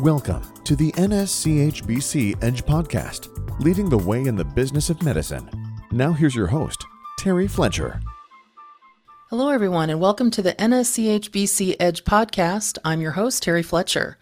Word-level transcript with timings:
Welcome 0.00 0.42
to 0.64 0.76
the 0.76 0.92
NSCHBC 0.92 2.44
Edge 2.44 2.66
Podcast, 2.66 3.30
leading 3.64 3.88
the 3.88 3.96
way 3.96 4.26
in 4.26 4.36
the 4.36 4.44
business 4.44 4.90
of 4.90 5.02
medicine. 5.02 5.48
Now, 5.90 6.12
here's 6.12 6.34
your 6.34 6.48
host, 6.48 6.84
Terry 7.18 7.48
Fletcher. 7.48 8.02
Hello, 9.30 9.48
everyone, 9.48 9.88
and 9.88 9.98
welcome 9.98 10.30
to 10.32 10.42
the 10.42 10.52
NSCHBC 10.52 11.76
Edge 11.80 12.04
Podcast. 12.04 12.76
I'm 12.84 13.00
your 13.00 13.12
host, 13.12 13.42
Terry 13.42 13.62
Fletcher. 13.62 14.18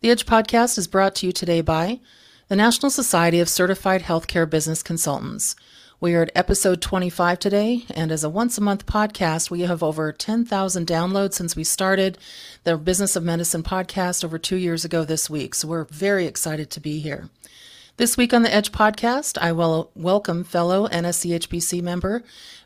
The 0.00 0.08
Edge 0.08 0.24
Podcast 0.24 0.78
is 0.78 0.86
brought 0.86 1.14
to 1.16 1.26
you 1.26 1.32
today 1.32 1.60
by 1.60 2.00
the 2.48 2.56
National 2.56 2.88
Society 2.88 3.38
of 3.38 3.50
Certified 3.50 4.04
Healthcare 4.04 4.48
Business 4.48 4.82
Consultants. 4.82 5.56
We 6.00 6.14
are 6.14 6.22
at 6.22 6.30
episode 6.36 6.80
25 6.80 7.40
today, 7.40 7.84
and 7.90 8.12
as 8.12 8.22
a 8.22 8.28
once 8.28 8.56
a 8.56 8.60
month 8.60 8.86
podcast, 8.86 9.50
we 9.50 9.62
have 9.62 9.82
over 9.82 10.12
10,000 10.12 10.86
downloads 10.86 11.32
since 11.32 11.56
we 11.56 11.64
started 11.64 12.18
the 12.62 12.76
Business 12.76 13.16
of 13.16 13.24
Medicine 13.24 13.64
podcast 13.64 14.24
over 14.24 14.38
two 14.38 14.54
years 14.54 14.84
ago 14.84 15.02
this 15.02 15.28
week. 15.28 15.56
So 15.56 15.66
we're 15.66 15.86
very 15.86 16.26
excited 16.26 16.70
to 16.70 16.78
be 16.78 17.00
here. 17.00 17.30
This 17.96 18.16
week 18.16 18.32
on 18.32 18.42
the 18.42 18.54
Edge 18.54 18.70
podcast, 18.70 19.38
I 19.38 19.50
will 19.50 19.90
welcome 19.96 20.44
fellow 20.44 20.86
NSCHBC 20.86 21.82
member 21.82 22.22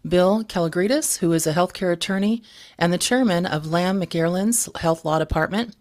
Bill 0.06 0.45
Kalogredis, 0.45 1.20
who 1.20 1.33
is 1.33 1.47
a 1.47 1.55
healthcare 1.55 1.91
attorney 1.91 2.42
and 2.78 2.92
the 2.92 2.98
chairman 2.98 3.47
of 3.47 3.67
Lamb 3.67 3.98
McGarren's 3.98 4.69
Health 4.77 5.06
Law 5.06 5.19
Department. 5.19 5.75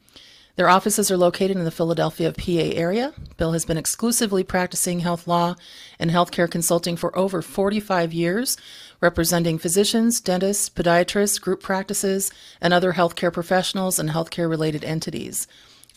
Their 0.56 0.70
offices 0.70 1.10
are 1.10 1.18
located 1.18 1.58
in 1.58 1.64
the 1.64 1.72
Philadelphia, 1.72 2.34
PA 2.34 2.76
area. 2.76 3.14
Bill 3.38 3.54
has 3.54 3.66
been 3.66 3.78
exclusively 3.78 4.44
practicing 4.44 5.00
health 5.00 5.28
law 5.28 5.56
and 5.98 6.12
healthcare 6.12 6.50
consulting 6.50 6.98
for 6.98 7.18
over 7.18 7.42
45 7.42 8.14
years, 8.14 8.58
representing 9.00 9.58
physicians, 9.58 10.20
dentists, 10.20 10.70
podiatrists, 10.70 11.40
group 11.40 11.64
practices, 11.64 12.32
and 12.60 12.74
other 12.74 12.94
healthcare 12.94 13.32
professionals 13.32 13.98
and 13.98 14.10
healthcare 14.10 14.50
related 14.50 14.84
entities. 14.84 15.48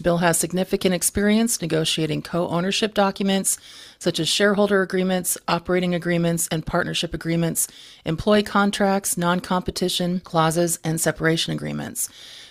Bill 0.02 0.18
has 0.18 0.38
significant 0.38 0.94
experience 0.94 1.62
negotiating 1.62 2.22
co 2.22 2.48
ownership 2.48 2.94
documents 2.94 3.58
such 3.98 4.18
as 4.18 4.28
shareholder 4.28 4.82
agreements, 4.82 5.38
operating 5.46 5.94
agreements, 5.94 6.48
and 6.48 6.66
partnership 6.66 7.14
agreements, 7.14 7.68
employee 8.04 8.42
contracts, 8.42 9.16
non 9.16 9.40
competition 9.40 10.20
clauses, 10.20 10.80
and 10.82 11.00
separation 11.00 11.52
agreements. 11.52 12.08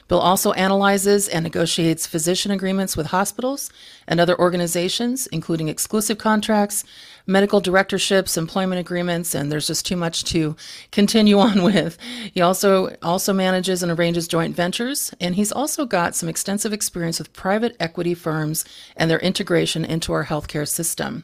Bill 0.08 0.20
also 0.20 0.52
analyzes 0.54 1.28
and 1.28 1.44
negotiates 1.44 2.08
physician 2.08 2.52
agreements 2.52 2.98
with 2.98 3.08
hospitals 3.08 3.72
and 4.08 4.20
other 4.20 4.38
organizations, 4.40 5.28
including 5.28 5.68
exclusive 5.68 6.18
contracts, 6.18 6.84
medical 7.26 7.62
directorships, 7.62 8.38
employment 8.38 8.80
agreements, 8.80 9.34
and 9.34 9.52
there's 9.52 9.68
just 9.68 9.86
too 9.86 9.96
much 9.96 10.24
to 10.26 10.56
continue 10.92 11.40
on 11.40 11.64
with. 11.64 11.98
He 12.34 12.42
also 12.42 12.96
also 13.02 13.34
manages 13.34 13.82
and 13.82 13.92
arranges 13.92 14.28
joint 14.28 14.56
ventures, 14.56 15.14
and 15.20 15.36
he's 15.36 15.52
also 15.52 15.86
got 15.86 16.16
some 16.16 16.30
extensive 16.30 16.74
experience 16.74 17.20
with 17.20 17.34
private 17.34 17.76
equity 17.80 18.14
firms 18.14 18.66
and 18.96 19.10
their 19.10 19.20
integration 19.20 19.86
into 19.86 20.14
our 20.14 20.26
healthcare 20.26 20.68
system, 20.68 21.24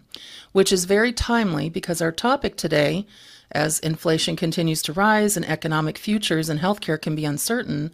which 0.52 0.72
is 0.72 0.86
very 0.86 1.12
timely 1.12 1.70
because 1.70 2.02
our 2.02 2.12
topic 2.12 2.56
today 2.56 3.06
as 3.52 3.80
inflation 3.80 4.36
continues 4.36 4.82
to 4.84 4.94
rise 4.94 5.36
and 5.36 5.48
economic 5.48 5.98
futures 5.98 6.50
in 6.50 6.60
healthcare 6.60 7.02
can 7.02 7.16
be 7.16 7.26
uncertain, 7.26 7.92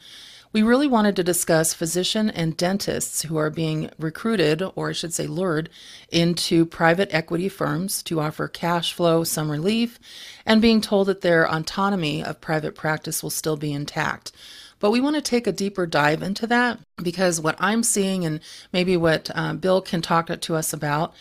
we 0.55 0.63
really 0.63 0.87
wanted 0.87 1.17
to 1.17 1.23
discuss 1.25 1.73
physician 1.73 2.29
and 2.29 2.55
dentists 2.55 3.23
who 3.23 3.35
are 3.35 3.49
being 3.49 3.89
recruited, 3.99 4.63
or 4.75 4.87
I 4.87 4.93
should 4.93 5.13
say 5.13 5.27
lured, 5.27 5.69
into 6.13 6.65
private 6.65 7.13
equity 7.13 7.49
firms 7.49 8.01
to 8.03 8.21
offer 8.21 8.47
cash 8.47 8.93
flow, 8.93 9.25
some 9.25 9.51
relief, 9.51 9.99
and 10.45 10.61
being 10.61 10.79
told 10.79 11.07
that 11.07 11.19
their 11.19 11.45
autonomy 11.45 12.23
of 12.23 12.39
private 12.39 12.73
practice 12.73 13.21
will 13.21 13.31
still 13.31 13.57
be 13.57 13.73
intact. 13.73 14.31
But 14.79 14.91
we 14.91 15.01
want 15.01 15.17
to 15.17 15.21
take 15.21 15.45
a 15.45 15.51
deeper 15.51 15.85
dive 15.85 16.23
into 16.23 16.47
that 16.47 16.79
because 17.03 17.41
what 17.41 17.57
I'm 17.59 17.83
seeing, 17.83 18.23
and 18.23 18.39
maybe 18.71 18.95
what 18.95 19.29
uh, 19.35 19.55
Bill 19.55 19.81
can 19.81 20.01
talk 20.01 20.27
to 20.27 20.55
us 20.55 20.71
about, 20.71 21.13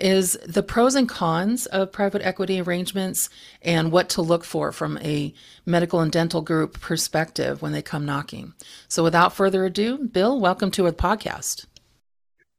is 0.00 0.38
the 0.46 0.62
pros 0.62 0.94
and 0.94 1.08
cons 1.08 1.66
of 1.66 1.92
private 1.92 2.22
equity 2.22 2.60
arrangements 2.60 3.28
and 3.62 3.92
what 3.92 4.08
to 4.10 4.22
look 4.22 4.44
for 4.44 4.72
from 4.72 4.98
a 4.98 5.34
medical 5.66 6.00
and 6.00 6.12
dental 6.12 6.40
group 6.40 6.80
perspective 6.80 7.62
when 7.62 7.72
they 7.72 7.82
come 7.82 8.06
knocking. 8.06 8.54
So, 8.88 9.02
without 9.02 9.32
further 9.32 9.64
ado, 9.64 9.98
Bill, 9.98 10.38
welcome 10.40 10.70
to 10.72 10.86
our 10.86 10.92
podcast. 10.92 11.66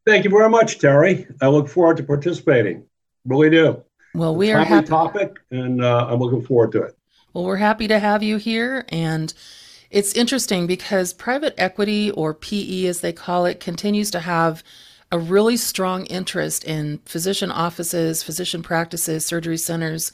Thank 0.06 0.24
you 0.24 0.30
very 0.30 0.50
much, 0.50 0.80
Terry. 0.80 1.28
I 1.42 1.48
look 1.48 1.68
forward 1.68 1.98
to 1.98 2.04
participating. 2.04 2.86
Really 3.26 3.50
do. 3.50 3.84
Well, 4.16 4.36
we 4.36 4.52
are 4.52 4.64
happy. 4.64 4.88
topic, 4.88 5.38
and 5.52 5.84
uh, 5.84 6.08
I'm 6.10 6.20
looking 6.20 6.42
forward 6.42 6.72
to 6.74 6.84
it. 6.84 6.98
Well, 7.34 7.46
we're 7.46 7.58
happy 7.58 7.88
to 7.88 8.00
have 8.00 8.24
you 8.24 8.38
here, 8.38 8.86
and 8.90 9.34
it's 9.92 10.14
interesting 10.14 10.68
because 10.68 11.14
private 11.14 11.54
equity, 11.58 12.12
or 12.12 12.34
PE 12.34 12.86
as 12.86 13.02
they 13.02 13.14
call 13.14 13.46
it, 13.46 13.60
continues 13.60 14.10
to 14.12 14.20
have 14.20 14.64
a 15.12 15.20
really 15.20 15.58
strong 15.58 16.06
interest 16.06 16.64
in 16.64 17.00
physician 17.06 17.52
offices, 17.52 18.24
physician 18.24 18.62
practices, 18.62 19.26
surgery 19.26 19.58
centers, 19.58 20.12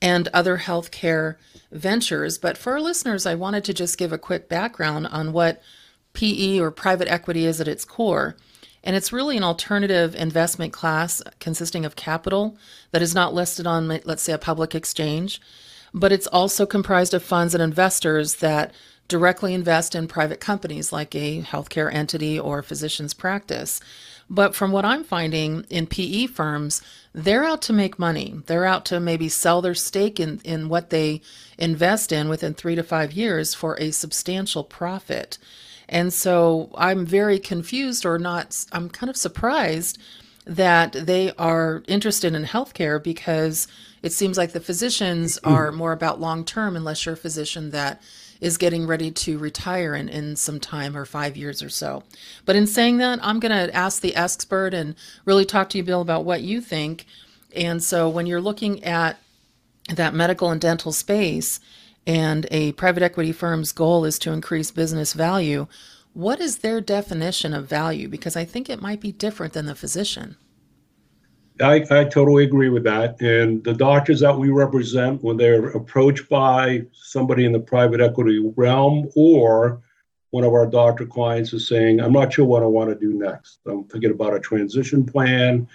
and 0.00 0.28
other 0.28 0.58
healthcare 0.58 1.36
ventures. 1.70 2.38
But 2.38 2.56
for 2.56 2.72
our 2.72 2.80
listeners, 2.80 3.26
I 3.26 3.34
wanted 3.34 3.64
to 3.64 3.74
just 3.74 3.98
give 3.98 4.12
a 4.12 4.18
quick 4.18 4.48
background 4.48 5.06
on 5.08 5.32
what 5.32 5.62
PE 6.14 6.58
or 6.58 6.70
private 6.70 7.08
equity 7.08 7.44
is 7.44 7.60
at 7.60 7.68
its 7.68 7.84
core. 7.84 8.36
And 8.82 8.96
it's 8.96 9.12
really 9.12 9.36
an 9.36 9.44
alternative 9.44 10.14
investment 10.14 10.72
class 10.72 11.22
consisting 11.38 11.84
of 11.84 11.96
capital 11.96 12.56
that 12.92 13.02
is 13.02 13.14
not 13.14 13.34
listed 13.34 13.66
on, 13.66 13.88
let's 13.88 14.22
say, 14.22 14.32
a 14.32 14.38
public 14.38 14.74
exchange, 14.74 15.40
but 15.92 16.12
it's 16.12 16.26
also 16.28 16.64
comprised 16.64 17.12
of 17.12 17.22
funds 17.22 17.54
and 17.54 17.62
investors 17.62 18.36
that 18.36 18.72
directly 19.06 19.52
invest 19.52 19.94
in 19.94 20.08
private 20.08 20.40
companies 20.40 20.92
like 20.92 21.14
a 21.14 21.42
healthcare 21.42 21.92
entity 21.92 22.38
or 22.40 22.62
physician's 22.62 23.12
practice. 23.12 23.80
But 24.32 24.54
from 24.54 24.70
what 24.70 24.84
I'm 24.84 25.02
finding 25.02 25.64
in 25.68 25.88
PE 25.88 26.28
firms, 26.28 26.80
they're 27.12 27.44
out 27.44 27.62
to 27.62 27.72
make 27.72 27.98
money. 27.98 28.40
They're 28.46 28.64
out 28.64 28.84
to 28.86 29.00
maybe 29.00 29.28
sell 29.28 29.60
their 29.60 29.74
stake 29.74 30.20
in, 30.20 30.40
in 30.44 30.68
what 30.68 30.90
they 30.90 31.20
invest 31.58 32.12
in 32.12 32.28
within 32.28 32.54
three 32.54 32.76
to 32.76 32.84
five 32.84 33.12
years 33.12 33.54
for 33.54 33.74
a 33.80 33.90
substantial 33.90 34.62
profit. 34.62 35.36
And 35.88 36.12
so 36.12 36.70
I'm 36.78 37.04
very 37.04 37.40
confused 37.40 38.06
or 38.06 38.18
not, 38.20 38.64
I'm 38.70 38.88
kind 38.88 39.10
of 39.10 39.16
surprised 39.16 39.98
that 40.46 40.92
they 40.92 41.32
are 41.32 41.82
interested 41.88 42.32
in 42.32 42.44
healthcare 42.44 43.02
because 43.02 43.66
it 44.00 44.12
seems 44.12 44.38
like 44.38 44.52
the 44.52 44.60
physicians 44.60 45.38
are 45.44 45.72
more 45.72 45.92
about 45.92 46.20
long 46.20 46.44
term 46.44 46.76
unless 46.76 47.04
you're 47.04 47.14
a 47.14 47.18
physician 47.18 47.70
that 47.70 48.00
is 48.40 48.56
getting 48.56 48.86
ready 48.86 49.10
to 49.10 49.38
retire 49.38 49.94
in, 49.94 50.08
in 50.08 50.36
some 50.36 50.58
time 50.58 50.96
or 50.96 51.04
five 51.04 51.36
years 51.36 51.62
or 51.62 51.68
so. 51.68 52.02
But 52.44 52.56
in 52.56 52.66
saying 52.66 52.98
that, 52.98 53.18
I'm 53.22 53.40
going 53.40 53.52
to 53.52 53.74
ask 53.74 54.00
the 54.00 54.16
expert 54.16 54.72
and 54.72 54.94
really 55.24 55.44
talk 55.44 55.68
to 55.70 55.78
you, 55.78 55.84
Bill, 55.84 56.00
about 56.00 56.24
what 56.24 56.42
you 56.42 56.60
think. 56.60 57.04
And 57.54 57.82
so 57.82 58.08
when 58.08 58.26
you're 58.26 58.40
looking 58.40 58.82
at 58.84 59.18
that 59.88 60.14
medical 60.14 60.50
and 60.50 60.60
dental 60.60 60.92
space 60.92 61.60
and 62.06 62.46
a 62.50 62.72
private 62.72 63.02
equity 63.02 63.32
firm's 63.32 63.72
goal 63.72 64.04
is 64.04 64.18
to 64.20 64.32
increase 64.32 64.70
business 64.70 65.12
value, 65.12 65.66
what 66.12 66.40
is 66.40 66.58
their 66.58 66.80
definition 66.80 67.54
of 67.54 67.68
value? 67.68 68.08
Because 68.08 68.36
I 68.36 68.44
think 68.44 68.68
it 68.68 68.82
might 68.82 69.00
be 69.00 69.12
different 69.12 69.52
than 69.52 69.66
the 69.66 69.74
physician. 69.74 70.36
I, 71.60 71.84
I 71.90 72.04
totally 72.04 72.44
agree 72.44 72.68
with 72.68 72.84
that. 72.84 73.20
And 73.20 73.62
the 73.64 73.74
doctors 73.74 74.20
that 74.20 74.36
we 74.36 74.50
represent, 74.50 75.22
when 75.22 75.36
they're 75.36 75.70
approached 75.70 76.28
by 76.28 76.82
somebody 76.92 77.44
in 77.44 77.52
the 77.52 77.60
private 77.60 78.00
equity 78.00 78.38
realm 78.56 79.10
or 79.14 79.82
one 80.30 80.44
of 80.44 80.52
our 80.52 80.66
doctor 80.66 81.06
clients 81.06 81.52
is 81.52 81.68
saying, 81.68 82.00
I'm 82.00 82.12
not 82.12 82.32
sure 82.32 82.44
what 82.44 82.62
I 82.62 82.66
want 82.66 82.90
to 82.90 82.94
do 82.94 83.12
next. 83.12 83.58
I'm 83.66 83.84
thinking 83.84 84.12
about 84.12 84.34
a 84.34 84.40
transition 84.40 85.04
plan. 85.04 85.68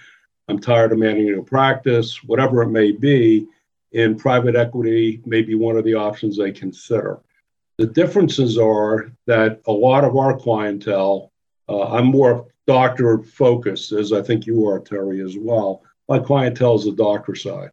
I'm 0.47 0.59
tired 0.59 0.91
of 0.91 0.99
managing 0.99 1.37
a 1.37 1.43
practice, 1.43 2.23
whatever 2.23 2.61
it 2.61 2.69
may 2.69 2.91
be. 2.91 3.47
In 3.91 4.17
private 4.17 4.55
equity, 4.55 5.21
may 5.25 5.41
be 5.41 5.55
one 5.55 5.77
of 5.77 5.85
the 5.85 5.93
options 5.93 6.37
they 6.37 6.51
consider. 6.51 7.19
The 7.77 7.85
differences 7.85 8.57
are 8.57 9.11
that 9.25 9.61
a 9.67 9.71
lot 9.71 10.03
of 10.03 10.17
our 10.17 10.37
clientele, 10.37 11.31
uh, 11.69 11.93
I'm 11.93 12.07
more 12.07 12.47
doctor 12.67 13.23
focused, 13.23 13.91
as 13.91 14.11
I 14.11 14.21
think 14.21 14.45
you 14.45 14.67
are, 14.67 14.79
Terry, 14.79 15.21
as 15.21 15.37
well. 15.37 15.83
My 16.07 16.19
clientele 16.19 16.75
is 16.75 16.85
the 16.85 16.93
doctor 16.93 17.35
side. 17.35 17.71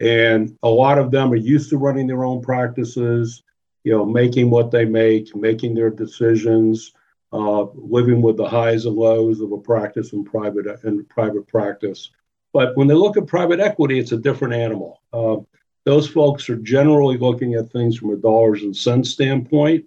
And 0.00 0.56
a 0.62 0.68
lot 0.68 0.98
of 0.98 1.10
them 1.10 1.32
are 1.32 1.36
used 1.36 1.70
to 1.70 1.78
running 1.78 2.06
their 2.06 2.24
own 2.24 2.42
practices, 2.42 3.42
you 3.84 3.92
know, 3.92 4.04
making 4.04 4.50
what 4.50 4.70
they 4.70 4.84
make, 4.84 5.34
making 5.36 5.74
their 5.74 5.90
decisions, 5.90 6.92
uh, 7.32 7.66
living 7.74 8.22
with 8.22 8.36
the 8.36 8.48
highs 8.48 8.86
and 8.86 8.96
lows 8.96 9.40
of 9.40 9.52
a 9.52 9.58
practice 9.58 10.12
in 10.12 10.24
private 10.24 10.66
in 10.84 11.04
private 11.06 11.46
practice. 11.46 12.10
But 12.52 12.76
when 12.76 12.86
they 12.86 12.94
look 12.94 13.16
at 13.16 13.26
private 13.26 13.60
equity, 13.60 13.98
it's 13.98 14.12
a 14.12 14.16
different 14.16 14.54
animal. 14.54 15.02
Uh, 15.12 15.36
those 15.84 16.08
folks 16.08 16.48
are 16.48 16.56
generally 16.56 17.18
looking 17.18 17.54
at 17.54 17.70
things 17.70 17.96
from 17.96 18.10
a 18.10 18.16
dollars 18.16 18.62
and 18.62 18.76
cents 18.76 19.10
standpoint. 19.10 19.84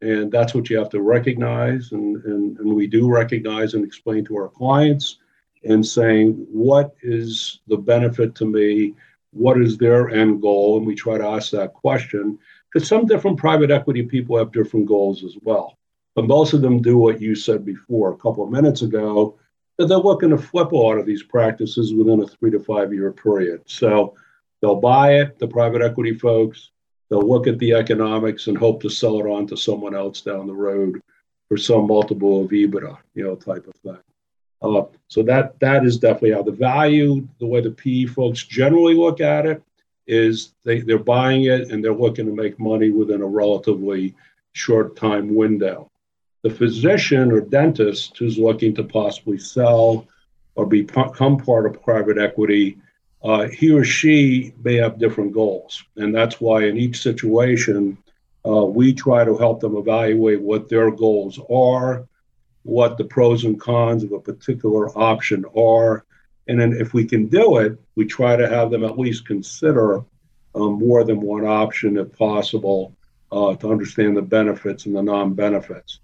And 0.00 0.30
that's 0.30 0.54
what 0.54 0.70
you 0.70 0.78
have 0.78 0.90
to 0.90 1.00
recognize. 1.00 1.92
And, 1.92 2.24
and, 2.24 2.58
and 2.58 2.74
we 2.74 2.86
do 2.86 3.08
recognize 3.08 3.74
and 3.74 3.84
explain 3.84 4.24
to 4.26 4.36
our 4.36 4.48
clients 4.48 5.18
and 5.64 5.84
saying, 5.84 6.46
what 6.50 6.94
is 7.02 7.60
the 7.66 7.76
benefit 7.76 8.34
to 8.36 8.44
me? 8.44 8.94
What 9.32 9.60
is 9.60 9.76
their 9.76 10.10
end 10.10 10.40
goal? 10.40 10.78
And 10.78 10.86
we 10.86 10.94
try 10.94 11.18
to 11.18 11.26
ask 11.26 11.50
that 11.50 11.74
question 11.74 12.38
because 12.72 12.88
some 12.88 13.06
different 13.06 13.38
private 13.38 13.70
equity 13.70 14.02
people 14.02 14.38
have 14.38 14.52
different 14.52 14.86
goals 14.86 15.24
as 15.24 15.36
well. 15.42 15.78
But 16.14 16.26
most 16.26 16.52
of 16.52 16.62
them 16.62 16.82
do 16.82 16.98
what 16.98 17.20
you 17.20 17.34
said 17.34 17.64
before 17.64 18.12
a 18.12 18.16
couple 18.16 18.44
of 18.44 18.50
minutes 18.50 18.82
ago. 18.82 19.38
That 19.76 19.86
they're 19.86 19.98
looking 19.98 20.30
to 20.30 20.38
flip 20.38 20.72
a 20.72 20.76
lot 20.76 20.98
of 20.98 21.06
these 21.06 21.22
practices 21.22 21.94
within 21.94 22.20
a 22.20 22.26
three 22.26 22.50
to 22.50 22.58
five 22.58 22.92
year 22.92 23.12
period. 23.12 23.62
So 23.66 24.16
they'll 24.60 24.80
buy 24.80 25.14
it, 25.18 25.38
the 25.38 25.46
private 25.46 25.82
equity 25.82 26.14
folks, 26.18 26.70
they'll 27.08 27.28
look 27.28 27.46
at 27.46 27.58
the 27.58 27.72
economics 27.72 28.46
and 28.46 28.56
hope 28.56 28.82
to 28.82 28.90
sell 28.90 29.18
it 29.20 29.28
on 29.28 29.46
to 29.46 29.56
someone 29.56 29.94
else 29.94 30.20
down 30.20 30.46
the 30.46 30.54
road 30.54 31.00
for 31.48 31.56
some 31.56 31.86
multiple 31.86 32.44
of 32.44 32.50
EBITDA, 32.50 32.96
you 33.14 33.24
know, 33.24 33.34
type 33.34 33.66
of 33.66 33.74
thing. 33.76 33.98
Uh, 34.60 34.82
so 35.06 35.22
that 35.22 35.58
that 35.60 35.84
is 35.84 35.98
definitely 35.98 36.32
how 36.32 36.42
the 36.42 36.50
value, 36.52 37.26
the 37.38 37.46
way 37.46 37.60
the 37.60 37.70
PE 37.70 38.06
folks 38.06 38.44
generally 38.44 38.94
look 38.94 39.20
at 39.20 39.46
it, 39.46 39.62
is 40.06 40.54
they, 40.64 40.80
they're 40.80 40.98
buying 40.98 41.44
it 41.44 41.70
and 41.70 41.84
they're 41.84 41.94
looking 41.94 42.26
to 42.26 42.34
make 42.34 42.58
money 42.58 42.90
within 42.90 43.22
a 43.22 43.26
relatively 43.26 44.14
short 44.52 44.96
time 44.96 45.34
window. 45.34 45.90
The 46.42 46.50
physician 46.50 47.30
or 47.30 47.40
dentist 47.40 48.16
who's 48.16 48.38
looking 48.38 48.74
to 48.74 48.84
possibly 48.84 49.38
sell 49.38 50.06
or 50.54 50.66
become 50.66 51.36
part 51.36 51.66
of 51.66 51.82
private 51.82 52.18
equity, 52.18 52.78
uh, 53.22 53.48
he 53.48 53.70
or 53.70 53.84
she 53.84 54.54
may 54.62 54.76
have 54.76 54.98
different 54.98 55.32
goals. 55.32 55.82
And 55.96 56.14
that's 56.14 56.40
why 56.40 56.64
in 56.66 56.76
each 56.76 57.00
situation, 57.02 57.98
uh, 58.46 58.64
we 58.64 58.94
try 58.94 59.24
to 59.24 59.36
help 59.36 59.60
them 59.60 59.76
evaluate 59.76 60.40
what 60.40 60.68
their 60.68 60.90
goals 60.90 61.40
are, 61.50 62.06
what 62.62 62.96
the 62.96 63.04
pros 63.04 63.44
and 63.44 63.60
cons 63.60 64.04
of 64.04 64.12
a 64.12 64.20
particular 64.20 64.96
option 64.96 65.44
are. 65.56 66.04
And 66.46 66.60
then 66.60 66.72
if 66.72 66.94
we 66.94 67.04
can 67.04 67.26
do 67.26 67.58
it, 67.58 67.78
we 67.96 68.06
try 68.06 68.36
to 68.36 68.48
have 68.48 68.70
them 68.70 68.84
at 68.84 68.98
least 68.98 69.26
consider 69.26 70.04
um, 70.54 70.78
more 70.78 71.04
than 71.04 71.20
one 71.20 71.44
option 71.44 71.98
if 71.98 72.16
possible 72.16 72.94
uh, 73.32 73.54
to 73.56 73.70
understand 73.70 74.16
the 74.16 74.22
benefits 74.22 74.86
and 74.86 74.94
the 74.94 75.02
non 75.02 75.34
benefits. 75.34 76.00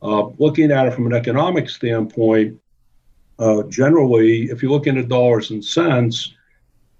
Uh, 0.00 0.26
looking 0.38 0.70
at 0.70 0.86
it 0.86 0.94
from 0.94 1.06
an 1.06 1.14
economic 1.14 1.68
standpoint, 1.68 2.60
uh, 3.38 3.62
generally, 3.64 4.44
if 4.44 4.62
you 4.62 4.70
look 4.70 4.86
into 4.86 5.02
dollars 5.02 5.50
and 5.50 5.64
cents, 5.64 6.34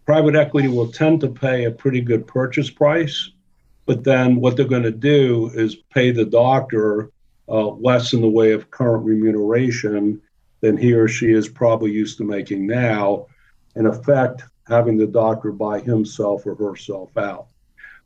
private 0.08 0.34
equity 0.34 0.68
will 0.68 0.90
tend 0.90 1.20
to 1.20 1.28
pay 1.28 1.64
a 1.64 1.70
pretty 1.70 2.00
good 2.00 2.26
purchase 2.26 2.70
price. 2.70 3.30
But 3.84 4.04
then 4.04 4.36
what 4.36 4.56
they're 4.56 4.64
going 4.64 4.84
to 4.84 4.90
do 4.90 5.50
is 5.52 5.74
pay 5.74 6.12
the 6.12 6.24
doctor 6.24 7.10
uh, 7.46 7.66
less 7.72 8.14
in 8.14 8.22
the 8.22 8.28
way 8.28 8.52
of 8.52 8.70
current 8.70 9.04
remuneration 9.04 10.22
than 10.62 10.78
he 10.78 10.94
or 10.94 11.08
she 11.08 11.26
is 11.26 11.46
probably 11.46 11.90
used 11.90 12.16
to 12.16 12.24
making 12.24 12.66
now. 12.66 13.26
In 13.76 13.84
effect, 13.84 14.44
having 14.66 14.96
the 14.96 15.06
doctor 15.06 15.52
buy 15.52 15.78
himself 15.78 16.46
or 16.46 16.54
herself 16.54 17.14
out. 17.18 17.48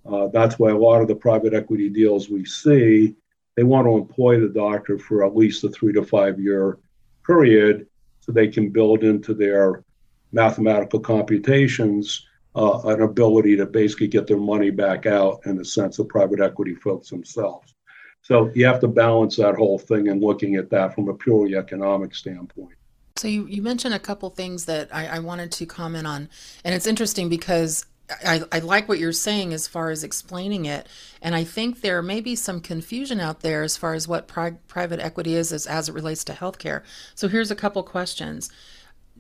Uh, 0.05 0.27
that's 0.27 0.59
why 0.59 0.73
a 0.73 0.77
lot 0.77 1.03
of 1.03 1.07
the 1.07 1.15
private 1.15 1.55
equity 1.55 1.89
deals 1.89 2.29
we 2.29 2.45
see, 2.45 3.15
they 3.55 3.63
want 3.63 3.87
to 3.87 3.97
employ 3.97 4.41
the 4.41 4.49
doctor 4.49 4.99
for 4.99 5.25
at 5.25 5.37
least 5.37 5.63
a 5.63 5.69
three 5.69 5.93
to 5.93 6.03
five 6.03 6.41
year 6.41 6.79
period 7.25 7.87
so 8.19 8.33
they 8.33 8.49
can 8.49 8.71
build 8.71 9.05
into 9.05 9.35
their 9.35 9.85
mathematical 10.33 11.01
computations 11.01 12.27
uh, 12.55 12.81
an 12.85 13.01
ability 13.03 13.57
to 13.57 13.67
basically 13.67 14.09
get 14.09 14.27
their 14.27 14.39
money 14.39 14.71
back 14.71 15.07
out 15.07 15.41
in 15.47 15.57
the 15.57 15.65
sense 15.65 15.99
of 15.99 16.09
private 16.09 16.41
equity 16.41 16.75
folks 16.75 17.09
themselves. 17.11 17.75
So 18.23 18.51
you 18.55 18.67
have 18.67 18.81
to 18.81 18.89
balance 18.89 19.37
that 19.37 19.57
whole 19.57 19.79
thing 19.79 20.09
and 20.09 20.23
looking 20.23 20.57
at 20.57 20.71
that 20.71 20.95
from 20.95 21.09
a 21.09 21.15
purely 21.15 21.57
economic 21.57 22.15
standpoint. 22.15 22.77
So 23.17 23.29
you, 23.29 23.47
you 23.47 23.63
mentioned 23.63 23.95
a 23.95 23.99
couple 23.99 24.31
things 24.31 24.67
that 24.67 24.95
I, 24.95 25.07
I 25.07 25.19
wanted 25.19 25.53
to 25.53 25.67
comment 25.67 26.07
on, 26.07 26.29
and 26.65 26.75
it's 26.75 26.87
interesting 26.87 27.29
because 27.29 27.85
I, 28.25 28.43
I, 28.51 28.59
like 28.59 28.89
what 28.89 28.99
you're 28.99 29.13
saying 29.13 29.53
as 29.53 29.67
far 29.67 29.91
as 29.91 30.05
explaining 30.05 30.67
it. 30.67 30.87
And 31.21 31.35
I 31.35 31.45
think 31.45 31.81
there 31.81 32.03
may 32.03 32.21
be 32.21 32.35
some 32.37 32.61
confusion 32.61 33.21
out 33.21 33.41
there 33.41 33.63
as 33.63 33.77
far 33.77 33.95
as 33.95 34.07
what 34.07 34.29
pri- 34.29 34.59
private 34.69 35.01
equity 35.01 35.35
is 35.35 35.53
as, 35.53 35.67
as 35.67 35.89
it 35.89 35.95
relates 35.95 36.25
to 36.25 36.33
healthcare. 36.33 36.83
So 37.15 37.29
here's 37.29 37.51
a 37.51 37.57
couple 37.57 37.83
questions. 37.83 38.51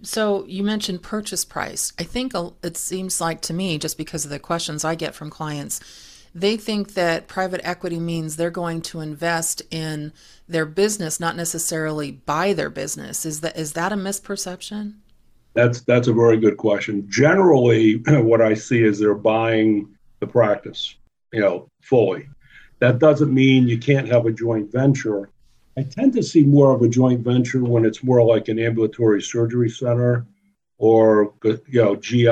So 0.02 0.44
you 0.46 0.62
mentioned 0.62 1.02
purchase 1.02 1.44
price. 1.44 1.92
I 1.98 2.02
think 2.02 2.32
it 2.62 2.76
seems 2.76 3.20
like 3.20 3.40
to 3.42 3.54
me, 3.54 3.78
just 3.78 3.96
because 3.96 4.24
of 4.24 4.30
the 4.30 4.38
questions 4.38 4.84
I 4.84 4.94
get 4.94 5.14
from 5.14 5.30
clients, 5.30 5.80
they 6.34 6.56
think 6.56 6.94
that 6.94 7.28
private 7.28 7.60
equity 7.62 8.00
means 8.00 8.36
they're 8.36 8.50
going 8.50 8.82
to 8.82 9.00
invest 9.00 9.62
in 9.70 10.12
their 10.48 10.66
business, 10.66 11.20
not 11.20 11.36
necessarily 11.36 12.10
buy 12.10 12.52
their 12.52 12.70
business. 12.70 13.24
Is 13.26 13.42
that 13.42 13.56
is 13.56 13.74
that 13.74 13.92
a 13.92 13.96
misperception? 13.96 14.94
That's 15.54 15.82
that's 15.82 16.08
a 16.08 16.12
very 16.12 16.38
good 16.38 16.56
question. 16.56 17.06
Generally, 17.08 17.96
what 18.06 18.40
I 18.40 18.54
see 18.54 18.82
is 18.82 18.98
they're 18.98 19.14
buying 19.14 19.88
the 20.20 20.26
practice, 20.26 20.96
you 21.32 21.40
know, 21.40 21.68
fully. 21.82 22.28
That 22.78 22.98
doesn't 22.98 23.32
mean 23.32 23.68
you 23.68 23.78
can't 23.78 24.08
have 24.08 24.26
a 24.26 24.32
joint 24.32 24.72
venture. 24.72 25.30
I 25.76 25.82
tend 25.82 26.12
to 26.14 26.22
see 26.22 26.42
more 26.42 26.74
of 26.74 26.82
a 26.82 26.88
joint 26.88 27.20
venture 27.20 27.64
when 27.64 27.84
it's 27.84 28.04
more 28.04 28.22
like 28.22 28.48
an 28.48 28.58
ambulatory 28.58 29.22
surgery 29.22 29.70
center 29.70 30.26
or 30.78 31.32
you 31.44 31.82
know 31.82 31.96
GI 31.96 32.28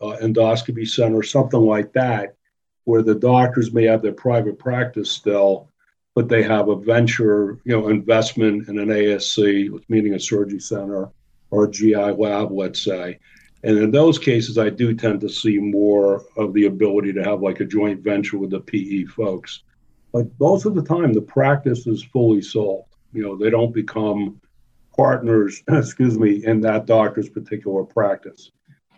uh, 0.00 0.16
endoscopy 0.22 0.88
center, 0.88 1.22
something 1.22 1.60
like 1.60 1.92
that, 1.92 2.36
where 2.84 3.02
the 3.02 3.14
doctors 3.14 3.72
may 3.72 3.84
have 3.84 4.00
their 4.00 4.12
private 4.12 4.58
practice 4.58 5.10
still, 5.10 5.68
but 6.14 6.28
they 6.28 6.42
have 6.42 6.68
a 6.68 6.76
venture, 6.76 7.58
you 7.64 7.78
know, 7.78 7.88
investment 7.88 8.68
in 8.68 8.78
an 8.78 8.88
ASC, 8.88 9.70
meaning 9.88 10.14
a 10.14 10.20
surgery 10.20 10.60
center 10.60 11.10
or 11.50 11.64
a 11.64 11.70
GI 11.70 11.94
lab, 11.94 12.50
let's 12.52 12.82
say. 12.82 13.18
And 13.64 13.76
in 13.76 13.90
those 13.90 14.18
cases, 14.18 14.56
I 14.56 14.70
do 14.70 14.94
tend 14.94 15.20
to 15.22 15.28
see 15.28 15.58
more 15.58 16.24
of 16.36 16.54
the 16.54 16.66
ability 16.66 17.12
to 17.14 17.24
have 17.24 17.42
like 17.42 17.60
a 17.60 17.64
joint 17.66 18.00
venture 18.00 18.38
with 18.38 18.50
the 18.50 18.60
PE 18.60 19.04
folks. 19.04 19.64
But 20.18 20.26
most 20.40 20.66
of 20.66 20.74
the 20.74 20.82
time, 20.82 21.12
the 21.12 21.22
practice 21.22 21.86
is 21.86 22.02
fully 22.02 22.42
sold. 22.42 22.86
You 23.12 23.22
know, 23.22 23.36
they 23.36 23.50
don't 23.50 23.72
become 23.72 24.40
partners, 24.96 25.62
excuse 25.68 26.18
me, 26.18 26.44
in 26.44 26.60
that 26.62 26.86
doctor's 26.86 27.28
particular 27.28 27.84
practice. 27.84 28.50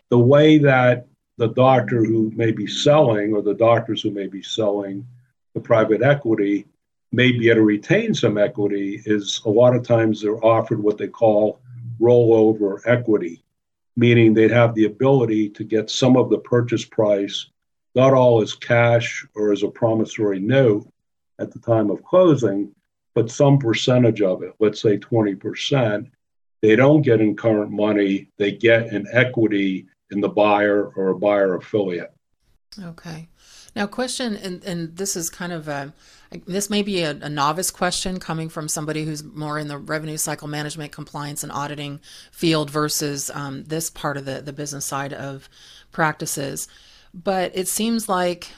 The 0.09 0.19
way 0.19 0.57
that 0.57 1.09
the 1.37 1.49
doctor 1.49 2.07
who 2.07 2.33
may 2.35 2.53
be 2.53 2.67
selling 2.67 3.35
or 3.35 3.43
the 3.43 3.53
doctors 3.53 4.01
who 4.01 4.11
may 4.13 4.29
be 4.29 4.43
selling 4.43 5.07
the 5.53 5.61
private 5.61 6.01
equity 6.01 6.65
may 7.13 7.33
be 7.33 7.51
able 7.51 7.57
to 7.57 7.65
retain 7.65 8.15
some 8.15 8.39
equity 8.39 9.03
is 9.05 9.43
a 9.45 9.51
lot 9.51 9.77
of 9.77 9.87
times 9.87 10.23
they're 10.23 10.43
offered 10.43 10.83
what 10.83 10.97
they 10.97 11.09
call 11.09 11.61
rollover 12.01 12.81
equity, 12.87 13.45
meaning 13.95 14.33
they'd 14.33 14.51
have 14.51 14.75
the 14.75 14.87
ability 14.87 15.51
to 15.51 15.65
get 15.65 15.91
some 15.91 16.17
of 16.17 16.31
the 16.31 16.39
purchase 16.39 16.87
price, 16.87 17.51
not 17.95 18.15
all 18.15 18.41
as 18.41 18.55
cash 18.55 19.27
or 19.35 19.53
as 19.53 19.63
a 19.63 19.69
promissory 19.69 20.41
note 20.41 20.91
at 21.41 21.51
the 21.51 21.59
time 21.59 21.91
of 21.91 22.05
closing, 22.05 22.75
but 23.15 23.31
some 23.31 23.59
percentage 23.59 24.23
of 24.23 24.43
it, 24.43 24.53
let's 24.61 24.81
say 24.81 24.99
20%, 24.99 26.11
they 26.63 26.77
don't 26.77 27.03
get 27.03 27.21
in 27.21 27.37
current 27.37 27.71
money, 27.71 28.29
they 28.37 28.53
get 28.53 28.93
in 28.93 29.07
equity 29.13 29.87
in 30.11 30.21
the 30.21 30.29
buyer 30.29 30.93
or 30.97 31.09
a 31.09 31.19
buyer 31.19 31.55
affiliate. 31.55 32.13
Okay. 32.83 33.29
Now, 33.75 33.87
question, 33.87 34.37
and, 34.37 34.65
and 34.65 34.97
this 34.97 35.17
is 35.17 35.31
kind 35.31 35.53
of 35.53 35.69
a, 35.69 35.93
this 36.47 36.71
may 36.71 36.83
be 36.83 37.03
a, 37.03 37.11
a, 37.11 37.29
novice 37.29 37.71
question 37.71 38.19
coming 38.19 38.49
from 38.49 38.69
somebody 38.69 39.05
who's 39.05 39.23
more 39.23 39.59
in 39.59 39.69
the 39.69 39.79
revenue 39.79 40.17
cycle 40.17 40.49
management, 40.49 40.93
compliance, 40.93 41.43
and 41.43 41.53
auditing 41.53 42.01
field 42.33 42.71
versus 42.71 43.31
um, 43.35 43.65
this 43.65 43.91
part 43.91 44.17
of 44.17 44.25
the, 44.25 44.41
the 44.41 44.53
business 44.53 44.85
side 44.85 45.13
of 45.13 45.49
practices. 45.93 46.69
But 47.13 47.53
it 47.55 47.69
seems 47.69 48.09
like 48.09 48.49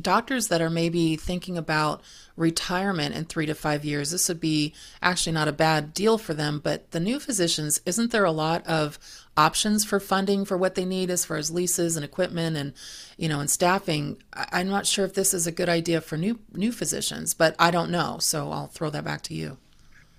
doctors 0.00 0.48
that 0.48 0.60
are 0.60 0.70
maybe 0.70 1.16
thinking 1.16 1.58
about 1.58 2.02
retirement 2.36 3.14
in 3.14 3.24
three 3.24 3.46
to 3.46 3.54
five 3.54 3.84
years, 3.84 4.10
this 4.10 4.28
would 4.28 4.40
be 4.40 4.72
actually 5.02 5.32
not 5.32 5.48
a 5.48 5.52
bad 5.52 5.92
deal 5.92 6.18
for 6.18 6.34
them. 6.34 6.60
But 6.62 6.90
the 6.92 7.00
new 7.00 7.18
physicians, 7.18 7.80
isn't 7.84 8.12
there 8.12 8.24
a 8.24 8.32
lot 8.32 8.66
of 8.66 8.98
options 9.38 9.84
for 9.84 10.00
funding 10.00 10.44
for 10.44 10.58
what 10.58 10.74
they 10.74 10.84
need 10.84 11.10
as 11.10 11.24
far 11.24 11.36
as 11.36 11.50
leases 11.50 11.96
and 11.96 12.04
equipment 12.04 12.56
and 12.56 12.72
you 13.16 13.28
know 13.28 13.38
and 13.38 13.48
staffing 13.48 14.20
i'm 14.32 14.68
not 14.68 14.84
sure 14.84 15.04
if 15.04 15.14
this 15.14 15.32
is 15.32 15.46
a 15.46 15.52
good 15.52 15.68
idea 15.68 16.00
for 16.00 16.16
new 16.16 16.40
new 16.54 16.72
physicians 16.72 17.34
but 17.34 17.54
i 17.56 17.70
don't 17.70 17.88
know 17.88 18.16
so 18.18 18.50
i'll 18.50 18.66
throw 18.66 18.90
that 18.90 19.04
back 19.04 19.22
to 19.22 19.34
you 19.34 19.56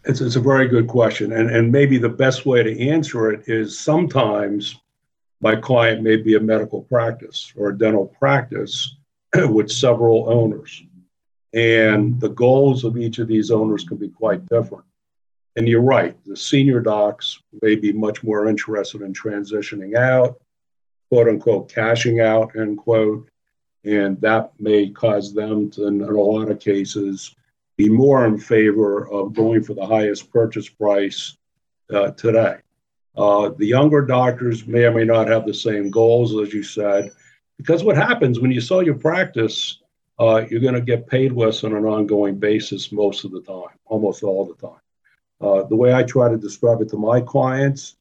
it's, 0.05 0.21
it's 0.21 0.37
a 0.37 0.39
very 0.39 0.69
good 0.69 0.87
question 0.87 1.33
and 1.33 1.49
and 1.49 1.69
maybe 1.69 1.97
the 1.97 2.07
best 2.07 2.45
way 2.45 2.63
to 2.63 2.89
answer 2.89 3.29
it 3.29 3.43
is 3.49 3.77
sometimes 3.77 4.79
my 5.41 5.53
client 5.53 6.01
may 6.01 6.15
be 6.15 6.35
a 6.35 6.39
medical 6.39 6.83
practice 6.83 7.51
or 7.57 7.69
a 7.69 7.77
dental 7.77 8.05
practice 8.05 8.95
with 9.49 9.71
several 9.71 10.29
owners 10.29 10.83
and 11.53 12.19
the 12.19 12.29
goals 12.29 12.83
of 12.83 12.97
each 12.97 13.19
of 13.19 13.27
these 13.27 13.49
owners 13.51 13.83
can 13.83 13.97
be 13.97 14.09
quite 14.09 14.45
different 14.47 14.85
and 15.59 15.67
you're 15.67 15.81
right, 15.81 16.15
the 16.25 16.37
senior 16.37 16.79
docs 16.79 17.41
may 17.61 17.75
be 17.75 17.91
much 17.91 18.23
more 18.23 18.47
interested 18.47 19.01
in 19.01 19.11
transitioning 19.13 19.97
out, 19.97 20.39
quote 21.11 21.27
unquote, 21.27 21.73
cashing 21.73 22.21
out, 22.21 22.55
end 22.55 22.77
quote. 22.77 23.29
And 23.83 24.19
that 24.21 24.53
may 24.57 24.89
cause 24.89 25.33
them 25.33 25.69
to, 25.71 25.87
in 25.87 26.01
a 26.01 26.11
lot 26.11 26.49
of 26.49 26.61
cases, 26.61 27.35
be 27.75 27.89
more 27.89 28.25
in 28.25 28.37
favor 28.37 29.09
of 29.09 29.33
going 29.33 29.61
for 29.61 29.73
the 29.73 29.85
highest 29.85 30.31
purchase 30.31 30.69
price 30.69 31.37
uh, 31.93 32.11
today. 32.11 32.57
Uh, 33.17 33.49
the 33.49 33.67
younger 33.67 34.01
doctors 34.01 34.65
may 34.65 34.85
or 34.85 34.91
may 34.91 35.03
not 35.03 35.27
have 35.27 35.45
the 35.45 35.53
same 35.53 35.89
goals, 35.89 36.39
as 36.39 36.53
you 36.53 36.63
said, 36.63 37.11
because 37.59 37.83
what 37.83 37.97
happens 37.97 38.39
when 38.39 38.51
you 38.51 38.61
sell 38.61 38.81
your 38.81 38.95
practice, 38.95 39.79
uh, 40.17 40.45
you're 40.49 40.61
going 40.61 40.73
to 40.73 40.81
get 40.81 41.07
paid 41.07 41.33
less 41.33 41.65
on 41.65 41.75
an 41.75 41.83
ongoing 41.83 42.35
basis 42.39 42.89
most 42.89 43.25
of 43.25 43.31
the 43.31 43.41
time, 43.41 43.77
almost 43.85 44.23
all 44.23 44.45
the 44.45 44.55
time. 44.55 44.79
Uh, 45.41 45.63
the 45.67 45.75
way 45.75 45.93
I 45.93 46.03
try 46.03 46.29
to 46.29 46.37
describe 46.37 46.81
it 46.81 46.89
to 46.89 46.97
my 46.97 47.19
clients 47.19 47.97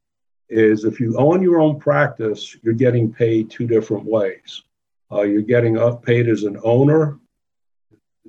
is 0.48 0.84
if 0.84 1.00
you 1.00 1.18
own 1.18 1.42
your 1.42 1.60
own 1.60 1.78
practice, 1.80 2.56
you're 2.62 2.72
getting 2.72 3.12
paid 3.12 3.50
two 3.50 3.66
different 3.66 4.04
ways. 4.04 4.62
Uh, 5.10 5.22
you're 5.22 5.42
getting 5.42 5.76
paid 5.98 6.28
as 6.28 6.44
an 6.44 6.58
owner, 6.62 7.18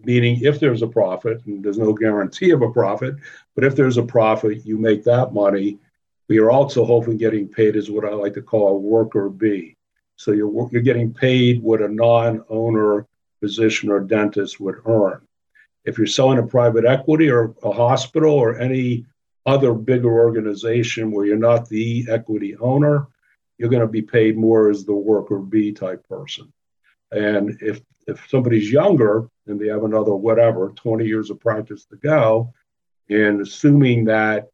meaning 0.03 0.39
if 0.41 0.59
there's 0.59 0.81
a 0.81 0.88
profit, 0.88 1.45
and 1.45 1.63
there's 1.63 1.77
no 1.77 1.93
guarantee 1.93 2.50
of 2.50 2.63
a 2.63 2.71
profit, 2.71 3.15
but 3.53 3.63
if 3.63 3.75
there's 3.75 3.98
a 3.98 4.03
profit, 4.03 4.65
you 4.65 4.79
make 4.79 5.03
that 5.03 5.31
money. 5.31 5.77
But 6.27 6.33
you're 6.33 6.51
also 6.51 6.86
hopefully 6.86 7.17
getting 7.17 7.48
paid 7.48 7.75
as 7.75 7.91
what 7.91 8.05
I 8.05 8.13
like 8.13 8.33
to 8.33 8.41
call 8.41 8.69
a 8.69 8.77
worker 8.79 9.29
bee. 9.29 9.75
So 10.19 10.33
you're, 10.33 10.69
you're 10.69 10.81
getting 10.81 11.13
paid 11.13 11.63
what 11.63 11.81
a 11.81 11.88
non 11.88 12.43
owner 12.49 13.07
physician 13.39 13.89
or 13.89 14.01
dentist 14.01 14.59
would 14.59 14.75
earn. 14.85 15.21
If 15.85 15.97
you're 15.97 16.07
selling 16.07 16.39
a 16.39 16.45
private 16.45 16.83
equity 16.83 17.29
or 17.29 17.55
a 17.63 17.71
hospital 17.71 18.33
or 18.33 18.59
any 18.59 19.05
other 19.45 19.73
bigger 19.73 20.11
organization 20.11 21.11
where 21.11 21.25
you're 21.25 21.38
not 21.38 21.69
the 21.69 22.05
equity 22.09 22.57
owner, 22.57 23.07
you're 23.57 23.69
going 23.69 23.81
to 23.81 23.88
be 23.88 24.01
paid 24.01 24.38
more 24.38 24.69
as 24.69 24.83
the 24.83 24.93
worker 24.93 25.39
bee 25.39 25.71
type 25.71 26.05
person. 26.09 26.51
And 27.11 27.57
if 27.61 27.79
if 28.05 28.21
somebody's 28.27 28.69
younger 28.69 29.29
and 29.47 29.57
they 29.57 29.67
have 29.67 29.85
another 29.85 30.15
whatever 30.15 30.73
20 30.75 31.05
years 31.05 31.29
of 31.29 31.39
practice 31.39 31.85
to 31.85 31.95
go, 31.95 32.53
and 33.09 33.39
assuming 33.39 34.03
that 34.05 34.49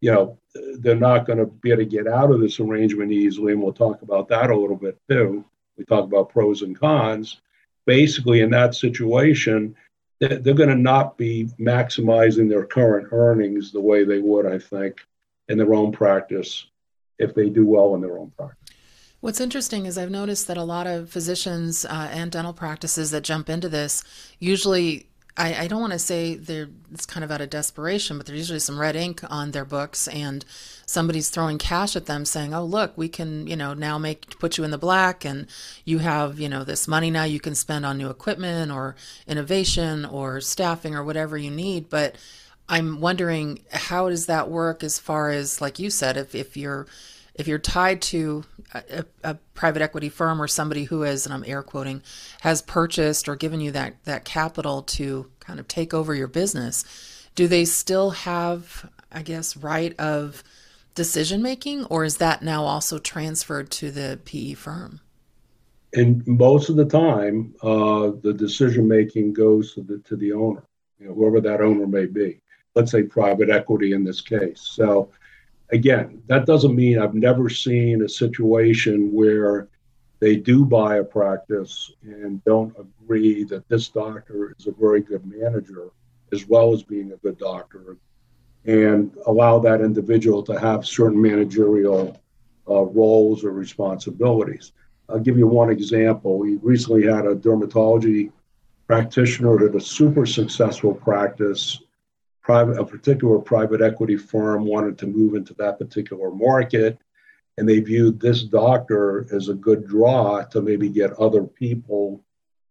you 0.00 0.12
know 0.12 0.38
they're 0.78 0.94
not 0.94 1.26
going 1.26 1.38
to 1.38 1.46
be 1.46 1.70
able 1.70 1.82
to 1.82 1.88
get 1.88 2.06
out 2.06 2.30
of 2.30 2.40
this 2.40 2.60
arrangement 2.60 3.12
easily, 3.12 3.52
and 3.52 3.62
we'll 3.62 3.72
talk 3.72 4.02
about 4.02 4.28
that 4.28 4.50
a 4.50 4.56
little 4.56 4.76
bit 4.76 4.98
too. 5.08 5.44
We 5.76 5.84
talk 5.84 6.04
about 6.04 6.30
pros 6.30 6.62
and 6.62 6.78
cons. 6.78 7.40
Basically, 7.84 8.40
in 8.40 8.50
that 8.50 8.74
situation, 8.74 9.76
they're 10.18 10.38
going 10.38 10.68
to 10.68 10.74
not 10.74 11.16
be 11.16 11.48
maximizing 11.60 12.48
their 12.48 12.64
current 12.64 13.08
earnings 13.12 13.70
the 13.70 13.80
way 13.80 14.04
they 14.04 14.18
would, 14.18 14.46
I 14.46 14.58
think, 14.58 15.00
in 15.48 15.58
their 15.58 15.74
own 15.74 15.92
practice 15.92 16.66
if 17.18 17.34
they 17.34 17.48
do 17.48 17.66
well 17.66 17.94
in 17.94 18.00
their 18.00 18.18
own 18.18 18.32
practice. 18.36 18.76
What's 19.20 19.40
interesting 19.40 19.86
is 19.86 19.96
I've 19.96 20.10
noticed 20.10 20.46
that 20.46 20.56
a 20.56 20.62
lot 20.62 20.86
of 20.86 21.10
physicians 21.10 21.84
uh, 21.84 22.08
and 22.12 22.30
dental 22.30 22.52
practices 22.52 23.10
that 23.10 23.24
jump 23.24 23.48
into 23.48 23.68
this 23.68 24.04
usually 24.38 25.08
I, 25.36 25.64
I 25.64 25.66
don't 25.66 25.80
want 25.80 25.92
to 25.92 25.98
say 25.98 26.34
they're 26.34 26.68
it's 26.92 27.04
kind 27.04 27.22
of 27.22 27.30
out 27.30 27.40
of 27.40 27.50
desperation, 27.50 28.16
but 28.16 28.26
there's 28.26 28.38
usually 28.38 28.58
some 28.58 28.78
red 28.78 28.96
ink 28.96 29.20
on 29.28 29.50
their 29.50 29.64
books, 29.64 30.08
and 30.08 30.44
somebody's 30.86 31.28
throwing 31.28 31.58
cash 31.58 31.94
at 31.94 32.06
them, 32.06 32.24
saying, 32.24 32.54
"Oh, 32.54 32.64
look, 32.64 32.96
we 32.96 33.08
can, 33.08 33.46
you 33.46 33.56
know, 33.56 33.74
now 33.74 33.98
make 33.98 34.38
put 34.38 34.56
you 34.56 34.64
in 34.64 34.70
the 34.70 34.78
black, 34.78 35.24
and 35.24 35.46
you 35.84 35.98
have, 35.98 36.40
you 36.40 36.48
know, 36.48 36.64
this 36.64 36.88
money 36.88 37.10
now 37.10 37.24
you 37.24 37.40
can 37.40 37.54
spend 37.54 37.84
on 37.84 37.98
new 37.98 38.08
equipment 38.08 38.72
or 38.72 38.96
innovation 39.26 40.04
or 40.04 40.40
staffing 40.40 40.94
or 40.94 41.04
whatever 41.04 41.36
you 41.36 41.50
need." 41.50 41.90
But 41.90 42.16
I'm 42.68 43.00
wondering 43.00 43.60
how 43.70 44.08
does 44.08 44.26
that 44.26 44.48
work 44.50 44.82
as 44.82 44.98
far 44.98 45.30
as, 45.30 45.60
like 45.60 45.78
you 45.78 45.90
said, 45.90 46.16
if 46.16 46.34
if 46.34 46.56
you're 46.56 46.86
if 47.36 47.46
you're 47.46 47.58
tied 47.58 48.00
to 48.00 48.44
a, 48.72 49.04
a, 49.22 49.34
private 49.54 49.82
equity 49.82 50.08
firm 50.08 50.40
or 50.40 50.48
somebody 50.48 50.84
who 50.84 51.02
is, 51.02 51.26
and 51.26 51.34
I'm 51.34 51.44
air 51.46 51.62
quoting, 51.62 52.02
has 52.40 52.62
purchased 52.62 53.28
or 53.28 53.36
given 53.36 53.60
you 53.60 53.70
that 53.72 54.02
that 54.04 54.24
capital 54.24 54.82
to 54.82 55.30
kind 55.40 55.60
of 55.60 55.68
take 55.68 55.94
over 55.94 56.14
your 56.14 56.28
business, 56.28 56.84
do 57.34 57.46
they 57.46 57.64
still 57.64 58.10
have, 58.10 58.90
I 59.12 59.22
guess, 59.22 59.56
right 59.56 59.98
of 60.00 60.42
decision 60.94 61.42
making, 61.42 61.84
or 61.86 62.04
is 62.04 62.16
that 62.16 62.42
now 62.42 62.64
also 62.64 62.98
transferred 62.98 63.70
to 63.70 63.90
the 63.90 64.18
PE 64.24 64.54
firm? 64.54 65.00
And 65.92 66.26
most 66.26 66.68
of 66.70 66.76
the 66.76 66.86
time, 66.86 67.54
uh, 67.62 68.12
the 68.22 68.34
decision 68.34 68.88
making 68.88 69.34
goes 69.34 69.74
to 69.74 69.82
the 69.82 69.98
to 70.00 70.16
the 70.16 70.32
owner, 70.32 70.64
you 70.98 71.08
know, 71.08 71.14
whoever 71.14 71.40
that 71.42 71.60
owner 71.60 71.86
may 71.86 72.06
be. 72.06 72.40
Let's 72.74 72.90
say 72.90 73.02
private 73.02 73.50
equity 73.50 73.92
in 73.92 74.04
this 74.04 74.20
case. 74.20 74.60
So 74.60 75.10
again, 75.70 76.22
that 76.26 76.46
doesn't 76.46 76.74
mean 76.74 76.98
I've 76.98 77.14
never 77.14 77.48
seen 77.48 78.02
a 78.02 78.08
situation 78.08 79.12
where 79.12 79.68
they 80.18 80.36
do 80.36 80.64
buy 80.64 80.96
a 80.96 81.04
practice 81.04 81.92
and 82.02 82.42
don't 82.44 82.74
agree 82.78 83.44
that 83.44 83.68
this 83.68 83.88
doctor 83.88 84.54
is 84.58 84.66
a 84.66 84.72
very 84.72 85.00
good 85.00 85.24
manager 85.26 85.90
as 86.32 86.46
well 86.46 86.72
as 86.72 86.82
being 86.82 87.12
a 87.12 87.16
good 87.16 87.38
doctor 87.38 87.96
and 88.64 89.16
allow 89.26 89.58
that 89.60 89.80
individual 89.80 90.42
to 90.42 90.58
have 90.58 90.86
certain 90.86 91.20
managerial 91.20 92.20
uh, 92.68 92.82
roles 92.82 93.44
or 93.44 93.52
responsibilities. 93.52 94.72
I'll 95.08 95.20
give 95.20 95.38
you 95.38 95.46
one 95.46 95.70
example. 95.70 96.38
We 96.38 96.56
recently 96.56 97.04
had 97.04 97.26
a 97.26 97.36
dermatology 97.36 98.32
practitioner 98.88 99.58
had 99.58 99.74
a 99.74 99.80
super 99.80 100.26
successful 100.26 100.94
practice 100.94 101.80
private, 102.46 102.78
a 102.78 102.84
particular 102.84 103.40
private 103.40 103.82
equity 103.82 104.16
firm 104.16 104.64
wanted 104.64 104.96
to 104.96 105.08
move 105.08 105.34
into 105.34 105.52
that 105.54 105.80
particular 105.80 106.30
market, 106.30 106.96
and 107.58 107.68
they 107.68 107.80
viewed 107.80 108.20
this 108.20 108.44
doctor 108.44 109.26
as 109.34 109.48
a 109.48 109.54
good 109.54 109.84
draw 109.88 110.44
to 110.44 110.62
maybe 110.62 110.88
get 110.88 111.12
other 111.14 111.42
people 111.42 112.22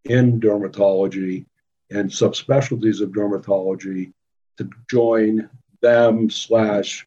in 0.05 0.39
dermatology 0.39 1.45
and 1.91 2.09
subspecialties 2.09 3.01
of 3.01 3.09
dermatology 3.09 4.13
to 4.55 4.69
join 4.89 5.49
them 5.81 6.29
slash 6.29 7.05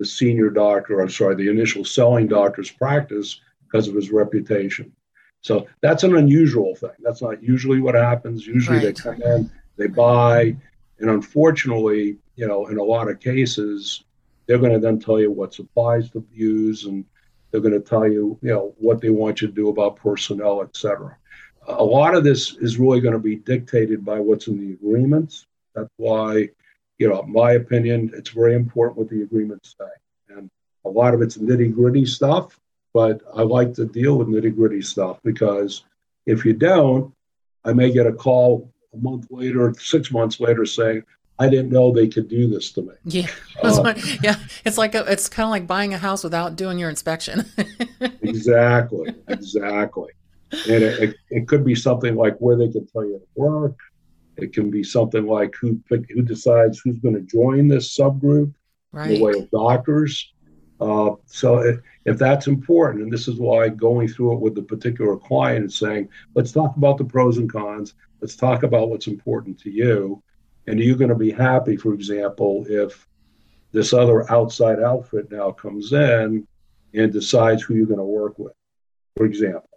the 0.00 0.04
senior 0.04 0.50
doctor, 0.50 1.00
I'm 1.00 1.10
sorry, 1.10 1.36
the 1.36 1.48
initial 1.48 1.84
selling 1.84 2.26
doctor's 2.26 2.72
practice 2.72 3.40
because 3.62 3.86
of 3.86 3.94
his 3.94 4.10
reputation. 4.10 4.90
So 5.42 5.68
that's 5.80 6.02
an 6.02 6.16
unusual 6.16 6.74
thing. 6.74 6.90
That's 6.98 7.22
not 7.22 7.40
usually 7.40 7.80
what 7.80 7.94
happens. 7.94 8.48
Usually 8.48 8.78
right. 8.78 8.96
they 8.96 9.00
come 9.00 9.22
in, 9.22 9.48
they 9.76 9.86
buy, 9.86 10.56
and 11.00 11.10
unfortunately, 11.10 12.16
you 12.36 12.46
know, 12.46 12.66
in 12.66 12.78
a 12.78 12.82
lot 12.82 13.08
of 13.10 13.20
cases, 13.20 14.04
they're 14.46 14.58
going 14.58 14.72
to 14.72 14.78
then 14.78 14.98
tell 14.98 15.20
you 15.20 15.30
what 15.30 15.54
supplies 15.54 16.10
to 16.10 16.24
use 16.32 16.84
and 16.84 17.04
they're 17.50 17.60
going 17.60 17.74
to 17.74 17.80
tell 17.80 18.06
you, 18.06 18.38
you 18.42 18.50
know, 18.50 18.74
what 18.78 19.00
they 19.00 19.10
want 19.10 19.40
you 19.40 19.48
to 19.48 19.54
do 19.54 19.68
about 19.68 19.96
personnel, 19.96 20.62
et 20.62 20.76
cetera. 20.76 21.16
A 21.66 21.84
lot 21.84 22.14
of 22.14 22.24
this 22.24 22.56
is 22.56 22.78
really 22.78 23.00
going 23.00 23.12
to 23.12 23.20
be 23.20 23.36
dictated 23.36 24.04
by 24.04 24.18
what's 24.20 24.46
in 24.46 24.58
the 24.58 24.72
agreements. 24.72 25.46
That's 25.74 25.90
why, 25.96 26.50
you 26.98 27.08
know, 27.08 27.22
my 27.22 27.52
opinion, 27.52 28.10
it's 28.14 28.30
very 28.30 28.54
important 28.54 28.98
what 28.98 29.08
the 29.08 29.22
agreements 29.22 29.74
say. 29.78 30.34
And 30.36 30.50
a 30.84 30.88
lot 30.88 31.14
of 31.14 31.22
it's 31.22 31.38
nitty 31.38 31.74
gritty 31.74 32.06
stuff, 32.06 32.58
but 32.92 33.20
I 33.34 33.42
like 33.42 33.74
to 33.74 33.86
deal 33.86 34.16
with 34.16 34.28
nitty 34.28 34.54
gritty 34.54 34.82
stuff 34.82 35.18
because 35.22 35.84
if 36.26 36.44
you 36.44 36.52
don't, 36.52 37.12
I 37.64 37.72
may 37.72 37.92
get 37.92 38.06
a 38.06 38.12
call 38.12 38.69
a 38.92 38.96
month 38.96 39.26
later, 39.30 39.74
six 39.78 40.10
months 40.10 40.40
later, 40.40 40.66
saying, 40.66 41.02
I 41.38 41.48
didn't 41.48 41.70
know 41.70 41.90
they 41.90 42.08
could 42.08 42.28
do 42.28 42.48
this 42.48 42.70
to 42.72 42.82
me. 42.82 42.92
Yeah, 43.04 43.28
uh, 43.62 43.94
yeah. 44.22 44.36
It's 44.66 44.76
like 44.76 44.94
a, 44.94 45.10
it's 45.10 45.28
kind 45.28 45.46
of 45.46 45.50
like 45.50 45.66
buying 45.66 45.94
a 45.94 45.98
house 45.98 46.22
without 46.22 46.54
doing 46.54 46.78
your 46.78 46.90
inspection. 46.90 47.46
exactly, 48.20 49.14
exactly. 49.26 50.10
And 50.52 50.82
it, 50.82 51.02
it, 51.02 51.16
it, 51.30 51.48
could 51.48 51.64
be 51.64 51.74
something 51.74 52.14
like 52.14 52.36
where 52.38 52.56
they 52.56 52.68
can 52.68 52.86
tell 52.88 53.06
you 53.06 53.18
to 53.18 53.40
work. 53.40 53.78
It 54.36 54.52
can 54.52 54.70
be 54.70 54.82
something 54.82 55.26
like 55.26 55.54
who 55.58 55.80
who 55.88 56.22
decides 56.22 56.80
who's 56.80 56.98
going 56.98 57.14
to 57.14 57.22
join 57.22 57.68
this 57.68 57.96
subgroup. 57.96 58.52
Right. 58.92 59.12
In 59.12 59.14
the 59.14 59.24
way 59.24 59.32
of 59.38 59.50
doctors. 59.50 60.32
Uh, 60.80 61.12
so 61.26 61.58
if, 61.58 61.78
if 62.04 62.18
that's 62.18 62.46
important, 62.46 63.02
and 63.04 63.12
this 63.12 63.28
is 63.28 63.36
why 63.36 63.68
going 63.68 64.08
through 64.08 64.34
it 64.34 64.40
with 64.40 64.54
the 64.54 64.62
particular 64.62 65.16
client 65.16 65.60
and 65.60 65.72
saying, 65.72 66.08
let's 66.34 66.52
talk 66.52 66.76
about 66.76 66.98
the 66.98 67.04
pros 67.04 67.38
and 67.38 67.50
cons. 67.50 67.94
Let's 68.20 68.36
talk 68.36 68.62
about 68.62 68.88
what's 68.88 69.06
important 69.06 69.58
to 69.60 69.70
you. 69.70 70.22
And 70.66 70.78
are 70.78 70.82
you 70.82 70.96
going 70.96 71.10
to 71.10 71.14
be 71.14 71.30
happy, 71.30 71.76
for 71.76 71.94
example, 71.94 72.64
if 72.68 73.06
this 73.72 73.92
other 73.92 74.30
outside 74.30 74.80
outfit 74.80 75.30
now 75.30 75.52
comes 75.52 75.92
in 75.92 76.46
and 76.94 77.12
decides 77.12 77.62
who 77.62 77.74
you're 77.74 77.86
going 77.86 77.98
to 77.98 78.04
work 78.04 78.38
with, 78.38 78.54
for 79.16 79.26
example? 79.26 79.69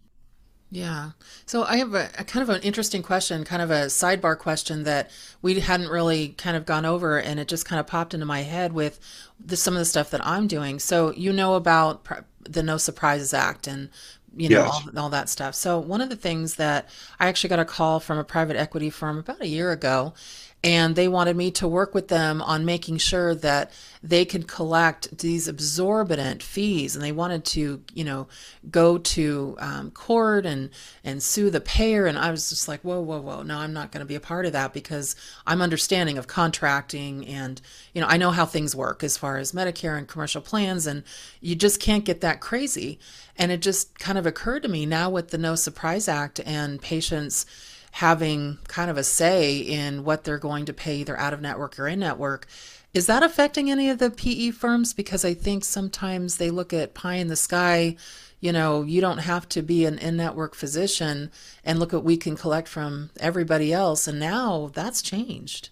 Yeah. 0.73 1.11
So 1.45 1.65
I 1.65 1.77
have 1.77 1.93
a, 1.93 2.09
a, 2.17 2.23
kind 2.23 2.41
of 2.41 2.49
an 2.49 2.63
interesting 2.63 3.03
question, 3.03 3.43
kind 3.43 3.61
of 3.61 3.69
a 3.69 3.85
sidebar 3.85 4.35
question 4.35 4.85
that 4.85 5.11
we 5.39 5.59
hadn't 5.59 5.89
really 5.89 6.29
kind 6.29 6.57
of 6.57 6.65
gone 6.65 6.83
over, 6.83 7.19
and 7.19 7.39
it 7.39 7.47
just 7.47 7.63
kind 7.63 7.79
of 7.79 7.85
popped 7.85 8.15
into 8.15 8.25
my 8.25 8.41
head 8.41 8.73
with 8.73 8.99
the, 9.39 9.55
some 9.55 9.75
of 9.75 9.77
the 9.77 9.85
stuff 9.85 10.09
that 10.09 10.25
I'm 10.25 10.47
doing. 10.47 10.79
So 10.79 11.13
you 11.13 11.31
know 11.31 11.53
about 11.53 12.07
the 12.39 12.63
No 12.63 12.77
Surprises 12.77 13.35
Act 13.35 13.67
and 13.67 13.89
you 14.35 14.49
know, 14.49 14.63
yes. 14.65 14.87
all, 14.95 15.03
all 15.03 15.09
that 15.09 15.29
stuff. 15.29 15.53
So, 15.53 15.77
one 15.77 16.01
of 16.01 16.09
the 16.09 16.15
things 16.15 16.55
that 16.55 16.89
I 17.19 17.27
actually 17.27 17.49
got 17.49 17.59
a 17.59 17.65
call 17.65 17.99
from 17.99 18.17
a 18.17 18.23
private 18.23 18.57
equity 18.57 18.89
firm 18.89 19.19
about 19.19 19.41
a 19.41 19.47
year 19.47 19.71
ago, 19.71 20.15
and 20.63 20.95
they 20.95 21.07
wanted 21.07 21.35
me 21.35 21.51
to 21.51 21.67
work 21.67 21.93
with 21.93 22.07
them 22.07 22.41
on 22.41 22.63
making 22.63 22.97
sure 22.97 23.35
that 23.35 23.71
they 24.01 24.25
could 24.25 24.47
collect 24.47 25.17
these 25.19 25.47
exorbitant 25.47 26.41
fees. 26.41 26.95
And 26.95 27.03
they 27.03 27.11
wanted 27.11 27.45
to 27.45 27.83
you 27.93 28.03
know 28.03 28.27
go 28.69 28.97
to 28.97 29.55
um, 29.59 29.91
court 29.91 30.45
and 30.45 30.69
and 31.03 31.21
sue 31.21 31.49
the 31.49 31.61
payer. 31.61 32.05
And 32.05 32.17
i 32.17 32.31
was 32.31 32.49
just 32.49 32.67
like 32.67 32.81
whoa 32.81 33.01
whoa 33.01 33.21
whoa 33.21 33.43
no 33.43 33.57
i'm 33.57 33.73
not 33.73 33.91
going 33.91 33.99
to 33.99 34.05
be 34.05 34.15
a 34.15 34.19
part 34.19 34.45
of 34.45 34.53
that 34.53 34.73
because 34.73 35.15
i'm 35.45 35.61
understanding 35.61 36.17
of 36.17 36.27
contracting 36.27 37.27
and 37.27 37.61
you 37.93 38.01
know 38.01 38.07
i 38.07 38.17
know 38.17 38.31
how 38.31 38.45
things 38.45 38.75
work 38.75 39.03
as 39.03 39.17
far 39.17 39.37
as 39.37 39.51
medicare 39.51 39.97
and 39.97 40.07
commercial 40.07 40.41
plans 40.41 40.87
and 40.87 41.03
you 41.41 41.55
just 41.55 41.79
can't 41.79 42.05
get 42.05 42.21
that 42.21 42.39
crazy. 42.39 42.99
And 43.37 43.51
it 43.51 43.61
just 43.61 43.99
kind 43.99 44.17
of 44.17 44.25
occurred 44.25 44.63
to 44.63 44.69
me 44.69 44.85
now 44.85 45.09
with 45.09 45.29
the 45.29 45.37
no 45.37 45.55
surprise 45.55 46.07
act 46.07 46.39
and 46.45 46.81
patients 46.81 47.45
having 47.93 48.57
kind 48.67 48.89
of 48.89 48.97
a 48.97 49.03
say 49.03 49.57
in 49.57 50.03
what 50.03 50.23
they're 50.23 50.39
going 50.39 50.65
to 50.65 50.73
pay 50.73 50.97
either 50.97 51.15
out 51.19 51.31
of 51.31 51.41
network 51.41 51.79
or 51.79 51.87
in 51.87 51.99
network 51.99 52.47
Is 52.91 53.05
that 53.05 53.23
affecting 53.23 53.69
any 53.69 53.89
of 53.89 53.99
the 53.99 54.09
PE 54.09 54.51
firms? 54.51 54.93
Because 54.93 55.23
I 55.25 55.33
think 55.33 55.63
sometimes 55.63 56.37
they 56.37 56.49
look 56.49 56.73
at 56.73 56.93
pie 56.93 57.15
in 57.15 57.27
the 57.27 57.35
sky. 57.35 57.95
You 58.39 58.51
know, 58.51 58.83
you 58.83 58.99
don't 59.01 59.19
have 59.19 59.47
to 59.49 59.61
be 59.61 59.85
an 59.85 59.97
in 59.99 60.17
network 60.17 60.53
physician 60.53 61.31
and 61.63 61.79
look 61.79 61.93
what 61.93 62.03
we 62.03 62.17
can 62.17 62.35
collect 62.35 62.67
from 62.67 63.09
everybody 63.19 63.71
else. 63.73 64.07
And 64.07 64.19
now 64.19 64.71
that's 64.73 65.01
changed. 65.01 65.69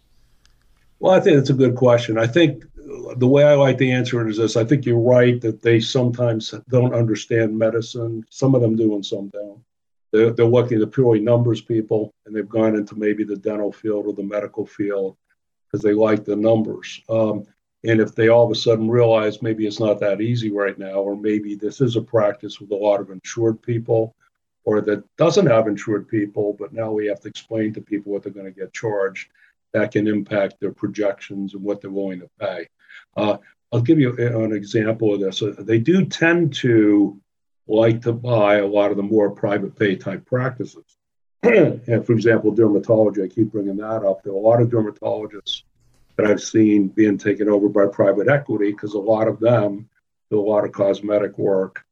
Well, 0.99 1.13
I 1.13 1.19
think 1.19 1.37
it's 1.37 1.49
a 1.49 1.53
good 1.53 1.75
question. 1.75 2.17
I 2.17 2.27
think 2.27 2.63
the 3.17 3.27
way 3.27 3.43
I 3.43 3.55
like 3.55 3.77
to 3.79 3.89
answer 3.89 4.25
it 4.25 4.29
is 4.29 4.37
this 4.37 4.55
I 4.55 4.63
think 4.63 4.85
you're 4.85 4.99
right 4.99 5.41
that 5.41 5.61
they 5.61 5.79
sometimes 5.79 6.53
don't 6.69 6.93
understand 6.93 7.57
medicine. 7.57 8.25
Some 8.29 8.55
of 8.55 8.61
them 8.61 8.75
do 8.75 8.93
and 8.95 9.05
some 9.05 9.29
don't. 9.29 9.61
They're, 10.11 10.31
they're 10.31 10.45
looking 10.45 10.81
at 10.81 10.91
purely 10.91 11.19
numbers 11.19 11.61
people 11.61 12.13
and 12.25 12.35
they've 12.35 12.47
gone 12.47 12.75
into 12.75 12.95
maybe 12.95 13.23
the 13.23 13.37
dental 13.37 13.71
field 13.71 14.07
or 14.07 14.13
the 14.13 14.23
medical 14.23 14.65
field 14.65 15.17
because 15.65 15.83
they 15.83 15.93
like 15.93 16.25
the 16.25 16.35
numbers. 16.35 17.01
Um, 17.09 17.45
and 17.83 17.99
if 17.99 18.13
they 18.13 18.27
all 18.27 18.45
of 18.45 18.51
a 18.51 18.55
sudden 18.55 18.89
realize 18.89 19.41
maybe 19.41 19.65
it's 19.65 19.79
not 19.79 19.99
that 20.01 20.21
easy 20.21 20.51
right 20.51 20.77
now, 20.77 20.95
or 20.95 21.15
maybe 21.15 21.55
this 21.55 21.81
is 21.81 21.95
a 21.95 22.01
practice 22.01 22.59
with 22.59 22.71
a 22.71 22.75
lot 22.75 22.99
of 22.99 23.09
insured 23.09 23.61
people, 23.61 24.15
or 24.63 24.81
that 24.81 25.03
doesn't 25.17 25.47
have 25.47 25.67
insured 25.67 26.07
people, 26.07 26.55
but 26.59 26.73
now 26.73 26.91
we 26.91 27.07
have 27.07 27.19
to 27.21 27.27
explain 27.27 27.73
to 27.73 27.81
people 27.81 28.11
what 28.11 28.21
they're 28.21 28.31
going 28.31 28.45
to 28.45 28.59
get 28.59 28.73
charged, 28.73 29.29
that 29.73 29.91
can 29.91 30.07
impact 30.07 30.59
their 30.59 30.71
projections 30.71 31.53
and 31.53 31.63
what 31.63 31.81
they're 31.81 31.89
willing 31.89 32.19
to 32.19 32.29
pay. 32.39 32.67
Uh, 33.17 33.37
I'll 33.71 33.81
give 33.81 33.99
you 33.99 34.15
an 34.17 34.53
example 34.53 35.13
of 35.13 35.21
this. 35.21 35.41
Uh, 35.41 35.55
they 35.57 35.79
do 35.79 36.05
tend 36.05 36.53
to 36.55 37.19
like 37.71 38.01
to 38.01 38.13
buy 38.13 38.57
a 38.57 38.67
lot 38.67 38.91
of 38.91 38.97
the 38.97 39.03
more 39.03 39.31
private 39.31 39.77
pay 39.77 39.95
type 39.95 40.25
practices. 40.25 40.97
and 41.43 42.05
for 42.05 42.11
example, 42.11 42.53
dermatology, 42.53 43.23
I 43.23 43.27
keep 43.27 43.51
bringing 43.51 43.77
that 43.77 44.03
up. 44.03 44.23
There 44.23 44.33
are 44.33 44.35
a 44.35 44.39
lot 44.39 44.61
of 44.61 44.69
dermatologists 44.69 45.63
that 46.17 46.27
I've 46.27 46.41
seen 46.41 46.89
being 46.89 47.17
taken 47.17 47.49
over 47.49 47.69
by 47.69 47.87
private 47.87 48.27
equity 48.27 48.71
because 48.71 48.93
a 48.93 48.99
lot 48.99 49.27
of 49.27 49.39
them 49.39 49.89
do 50.29 50.39
a 50.39 50.41
lot 50.41 50.65
of 50.65 50.71
cosmetic 50.71 51.37
work 51.37 51.83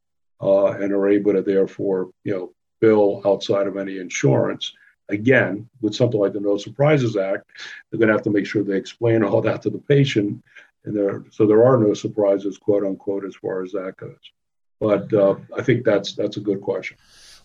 uh, 0.42 0.72
and 0.74 0.92
are 0.92 1.10
able 1.10 1.34
to 1.34 1.42
therefore, 1.42 2.10
you 2.24 2.34
know, 2.34 2.54
bill 2.80 3.22
outside 3.26 3.68
of 3.68 3.78
any 3.78 3.98
insurance. 3.98 4.74
Again, 5.10 5.68
with 5.82 5.96
something 5.96 6.20
like 6.20 6.34
the 6.34 6.40
No 6.40 6.58
Surprises 6.58 7.18
Act, 7.18 7.50
they're 7.90 7.98
going 7.98 8.10
to 8.10 8.14
have 8.14 8.24
to 8.24 8.30
make 8.30 8.46
sure 8.46 8.64
they 8.64 8.78
explain 8.78 9.24
all 9.24 9.42
that 9.42 9.62
to 9.64 9.70
the 9.70 9.80
patient, 9.80 10.44
and 10.86 10.96
there, 10.96 11.24
so 11.32 11.48
there 11.48 11.66
are 11.66 11.78
no 11.78 11.94
surprises, 11.94 12.58
quote 12.58 12.84
unquote, 12.84 13.26
as 13.26 13.36
far 13.36 13.64
as 13.64 13.72
that 13.72 13.96
goes. 13.98 14.16
But 14.80 15.14
uh, 15.14 15.36
I 15.58 15.62
think 15.62 15.86
that's 15.86 16.14
that's 16.14 16.38
a 16.38 16.42
good 16.42 16.62
question. 16.62 16.98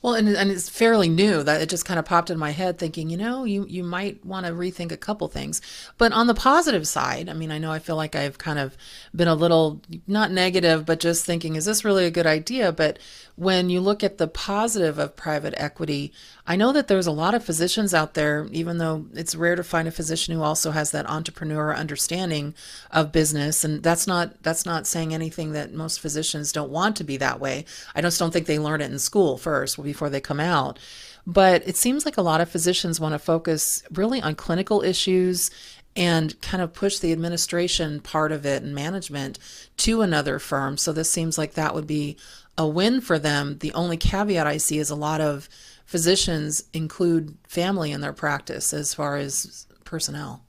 Well, 0.05 0.13
and, 0.13 0.29
and 0.29 0.51
it's 0.51 0.69
fairly 0.69 1.09
new 1.09 1.43
that 1.43 1.63
it 1.63 1.71
just 1.71 1.87
kind 1.87 1.99
of 1.99 2.05
popped 2.05 2.29
in 2.29 2.37
my 2.37 2.51
head 2.51 2.77
thinking, 2.77 3.09
you 3.09 3.17
know, 3.17 3.45
you, 3.45 3.65
you 3.67 3.83
might 3.83 4.23
want 4.23 4.45
to 4.45 4.53
rethink 4.53 4.93
a 4.93 4.99
couple 4.99 5.27
things. 5.29 5.63
But 5.97 6.13
on 6.13 6.27
the 6.27 6.35
positive 6.35 6.87
side, 6.87 7.31
I 7.31 7.33
mean, 7.33 7.51
I 7.51 7.57
know 7.57 7.73
I 7.73 7.79
feel 7.79 7.97
like 7.97 8.15
I've 8.15 8.37
kind 8.37 8.59
of 8.59 8.77
been 9.17 9.29
a 9.29 9.35
little, 9.35 9.81
not 10.07 10.31
negative, 10.31 10.85
but 10.85 11.01
just 11.01 11.25
thinking, 11.25 11.57
is 11.57 11.65
this 11.65 11.87
really 11.87 12.05
a 12.05 12.11
good 12.11 12.27
idea? 12.27 12.71
But 12.71 12.99
when 13.37 13.71
you 13.71 13.81
look 13.81 14.05
at 14.05 14.19
the 14.19 14.29
positive 14.29 14.99
of 14.99 15.17
private 15.17 15.55
equity, 15.57 16.13
I 16.47 16.57
know 16.57 16.73
that 16.73 16.89
there's 16.89 17.07
a 17.07 17.13
lot 17.13 17.35
of 17.35 17.43
physicians 17.43 17.95
out 17.95 18.13
there, 18.13 18.47
even 18.53 18.77
though 18.77 19.07
it's 19.15 19.35
rare 19.35 19.57
to 19.57 19.65
find 19.65 19.89
a 19.89 19.93
physician 19.93 20.35
who 20.35 20.43
also 20.43 20.73
has 20.73 20.91
that 20.91 21.09
entrepreneur 21.09 21.75
understanding 21.75 22.55
of 22.91 23.13
business. 23.13 23.65
And 23.65 23.83
that's 23.83 24.07
not 24.07 24.43
that's 24.43 24.67
not 24.67 24.87
saying 24.87 25.15
anything 25.15 25.53
that 25.53 25.73
most 25.73 26.01
physicians 26.01 26.53
don't 26.53 26.71
want 26.71 26.97
to 26.97 27.05
be 27.05 27.17
that 27.17 27.41
way. 27.41 27.65
I 27.95 28.03
just 28.03 28.19
don't 28.19 28.31
think 28.31 28.47
they 28.47 28.59
learn 28.59 28.83
it 28.83 28.91
in 28.91 28.99
school 28.99 29.39
first 29.39 29.83
before 29.83 30.11
they 30.11 30.21
come 30.21 30.41
out. 30.41 30.79
But 31.27 31.67
it 31.67 31.77
seems 31.77 32.05
like 32.05 32.19
a 32.19 32.23
lot 32.23 32.43
of 32.43 32.51
physicians 32.51 33.01
want 33.01 33.15
to 33.15 33.19
focus 33.19 33.83
really 33.91 34.21
on 34.21 34.35
clinical 34.35 34.83
issues 34.83 35.51
and 35.97 36.39
kind 36.43 36.63
of 36.63 36.75
push 36.75 36.99
the 36.99 37.13
administration 37.13 38.01
part 38.01 38.33
of 38.33 38.45
it 38.45 38.63
and 38.63 38.75
management 38.75 39.39
to 39.79 40.03
another 40.03 40.39
firm. 40.39 40.77
So 40.77 40.93
this 40.93 41.11
seems 41.11 41.39
like 41.39 41.55
that 41.55 41.75
would 41.75 41.87
be 41.87 42.19
a 42.59 42.67
win 42.67 43.01
for 43.01 43.19
them. 43.19 43.59
The 43.59 43.73
only 43.73 43.97
caveat 43.97 44.47
I 44.47 44.59
see 44.59 44.79
is 44.79 44.91
a 44.91 44.97
lot 44.97 45.21
of 45.21 45.49
physicians 45.85 46.65
include 46.73 47.37
family 47.47 47.93
in 47.93 48.01
their 48.01 48.13
practice 48.13 48.73
as 48.73 48.95
far 48.95 49.17
as 49.17 49.67
personnel. 49.85 50.45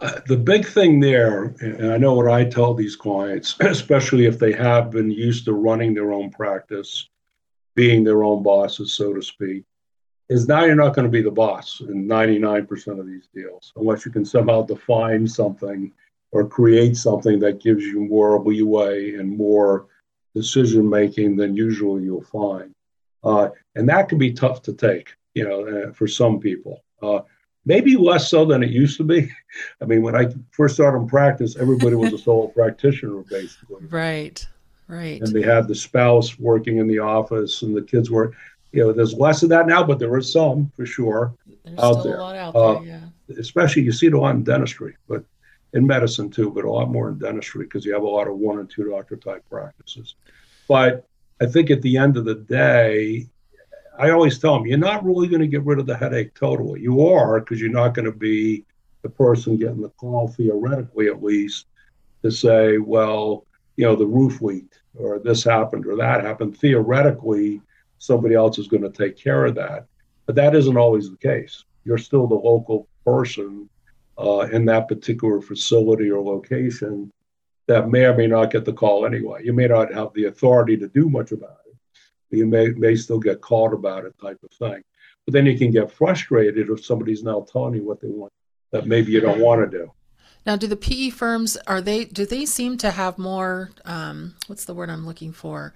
Uh, 0.00 0.20
the 0.26 0.36
big 0.36 0.66
thing 0.66 1.00
there, 1.00 1.54
and 1.60 1.92
I 1.92 1.96
know 1.96 2.14
what 2.14 2.30
I 2.30 2.44
tell 2.44 2.74
these 2.74 2.96
clients, 2.96 3.56
especially 3.60 4.26
if 4.26 4.38
they 4.38 4.52
have 4.52 4.90
been 4.90 5.10
used 5.10 5.44
to 5.46 5.52
running 5.52 5.94
their 5.94 6.12
own 6.12 6.30
practice, 6.30 7.08
being 7.74 8.04
their 8.04 8.24
own 8.24 8.42
bosses, 8.42 8.94
so 8.94 9.12
to 9.12 9.22
speak, 9.22 9.64
is 10.28 10.48
now 10.48 10.64
you're 10.64 10.74
not 10.74 10.94
going 10.94 11.04
to 11.04 11.10
be 11.10 11.22
the 11.22 11.30
boss 11.30 11.80
in 11.80 12.06
99% 12.06 12.98
of 12.98 13.06
these 13.06 13.28
deals 13.34 13.72
unless 13.76 14.04
you 14.04 14.10
can 14.10 14.24
somehow 14.24 14.62
define 14.62 15.26
something 15.26 15.92
or 16.32 16.46
create 16.46 16.96
something 16.96 17.38
that 17.38 17.62
gives 17.62 17.84
you 17.84 18.00
more 18.00 18.42
leeway 18.42 19.14
and 19.14 19.36
more 19.36 19.86
decision 20.34 20.88
making 20.88 21.36
than 21.36 21.54
usually 21.54 22.02
you'll 22.02 22.22
find. 22.24 22.73
Uh, 23.24 23.48
and 23.74 23.88
that 23.88 24.08
can 24.08 24.18
be 24.18 24.32
tough 24.32 24.62
to 24.62 24.72
take, 24.72 25.14
you 25.34 25.44
know, 25.44 25.66
uh, 25.66 25.92
for 25.92 26.06
some 26.06 26.38
people. 26.38 26.84
Uh, 27.02 27.20
maybe 27.64 27.96
less 27.96 28.28
so 28.28 28.44
than 28.44 28.62
it 28.62 28.70
used 28.70 28.96
to 28.98 29.04
be. 29.04 29.30
I 29.80 29.84
mean, 29.86 30.02
when 30.02 30.14
I 30.14 30.26
first 30.50 30.74
started 30.74 30.98
in 30.98 31.08
practice, 31.08 31.56
everybody 31.56 31.96
was 31.96 32.12
a 32.12 32.18
solo 32.24 32.48
practitioner, 32.48 33.22
basically. 33.22 33.86
Right, 33.86 34.46
right. 34.88 35.20
And 35.20 35.32
they 35.32 35.42
had 35.42 35.68
the 35.68 35.74
spouse 35.74 36.38
working 36.38 36.78
in 36.78 36.86
the 36.86 36.98
office, 36.98 37.62
and 37.62 37.74
the 37.74 37.82
kids 37.82 38.10
were, 38.10 38.32
you 38.72 38.84
know, 38.84 38.92
there's 38.92 39.14
less 39.14 39.42
of 39.42 39.48
that 39.50 39.66
now, 39.66 39.82
but 39.84 39.98
there 39.98 40.16
is 40.18 40.30
some 40.30 40.70
for 40.76 40.84
sure 40.84 41.34
there's 41.64 41.78
out 41.78 42.02
there. 42.02 42.20
Out 42.20 42.54
uh, 42.54 42.74
there 42.74 42.82
yeah. 42.82 43.36
Especially 43.38 43.82
you 43.82 43.92
see 43.92 44.06
it 44.06 44.12
a 44.12 44.20
lot 44.20 44.34
in 44.34 44.44
dentistry, 44.44 44.96
but 45.08 45.24
in 45.72 45.86
medicine 45.86 46.30
too, 46.30 46.50
but 46.50 46.64
a 46.64 46.70
lot 46.70 46.90
more 46.90 47.08
in 47.08 47.18
dentistry 47.18 47.64
because 47.64 47.84
you 47.84 47.92
have 47.92 48.02
a 48.02 48.08
lot 48.08 48.28
of 48.28 48.36
one 48.36 48.58
and 48.58 48.70
two 48.70 48.90
doctor 48.90 49.16
type 49.16 49.44
practices. 49.48 50.14
But 50.68 51.06
I 51.40 51.46
think 51.46 51.70
at 51.70 51.82
the 51.82 51.96
end 51.96 52.16
of 52.16 52.24
the 52.24 52.36
day, 52.36 53.28
I 53.98 54.10
always 54.10 54.38
tell 54.38 54.54
them 54.54 54.66
you're 54.66 54.78
not 54.78 55.04
really 55.04 55.28
going 55.28 55.40
to 55.40 55.48
get 55.48 55.64
rid 55.64 55.78
of 55.78 55.86
the 55.86 55.96
headache 55.96 56.34
totally. 56.34 56.80
You 56.80 57.06
are 57.06 57.40
because 57.40 57.60
you're 57.60 57.70
not 57.70 57.94
going 57.94 58.06
to 58.06 58.12
be 58.12 58.64
the 59.02 59.08
person 59.08 59.56
getting 59.56 59.82
the 59.82 59.90
call 59.90 60.28
theoretically 60.28 61.08
at 61.08 61.22
least 61.22 61.66
to 62.22 62.30
say, 62.30 62.78
well, 62.78 63.46
you 63.76 63.84
know, 63.84 63.94
the 63.94 64.06
roof 64.06 64.40
leaked 64.40 64.80
or 64.96 65.18
this 65.18 65.44
happened 65.44 65.86
or 65.86 65.96
that 65.96 66.24
happened. 66.24 66.56
Theoretically, 66.56 67.60
somebody 67.98 68.34
else 68.34 68.58
is 68.58 68.68
going 68.68 68.82
to 68.82 68.90
take 68.90 69.16
care 69.16 69.44
of 69.44 69.54
that. 69.56 69.86
But 70.26 70.36
that 70.36 70.54
isn't 70.54 70.76
always 70.76 71.10
the 71.10 71.16
case. 71.16 71.64
You're 71.84 71.98
still 71.98 72.26
the 72.26 72.34
local 72.34 72.88
person 73.04 73.68
uh, 74.18 74.48
in 74.52 74.64
that 74.66 74.88
particular 74.88 75.40
facility 75.40 76.10
or 76.10 76.22
location 76.22 77.12
that 77.66 77.88
may 77.88 78.04
or 78.04 78.14
may 78.14 78.26
not 78.26 78.50
get 78.50 78.64
the 78.64 78.72
call 78.72 79.06
anyway. 79.06 79.42
You 79.44 79.52
may 79.52 79.66
not 79.66 79.92
have 79.92 80.12
the 80.14 80.24
authority 80.24 80.76
to 80.76 80.88
do 80.88 81.08
much 81.08 81.32
about 81.32 81.58
it. 81.66 81.76
But 82.30 82.38
you 82.38 82.46
may 82.46 82.68
may 82.68 82.94
still 82.94 83.20
get 83.20 83.40
called 83.40 83.72
about 83.72 84.04
it, 84.04 84.14
type 84.20 84.38
of 84.42 84.50
thing. 84.50 84.82
But 85.24 85.32
then 85.32 85.46
you 85.46 85.58
can 85.58 85.70
get 85.70 85.90
frustrated 85.90 86.68
if 86.68 86.84
somebody's 86.84 87.22
now 87.22 87.46
telling 87.50 87.74
you 87.74 87.84
what 87.84 88.00
they 88.00 88.08
want 88.08 88.32
that 88.72 88.86
maybe 88.86 89.12
you 89.12 89.20
don't 89.20 89.40
want 89.40 89.70
to 89.70 89.78
do. 89.78 89.92
Now, 90.44 90.56
do 90.56 90.66
the 90.66 90.76
PE 90.76 91.10
firms 91.10 91.56
are 91.66 91.80
they 91.80 92.04
do 92.04 92.26
they 92.26 92.44
seem 92.44 92.76
to 92.78 92.90
have 92.90 93.18
more? 93.18 93.70
Um, 93.84 94.34
what's 94.46 94.64
the 94.64 94.74
word 94.74 94.90
I'm 94.90 95.06
looking 95.06 95.32
for? 95.32 95.74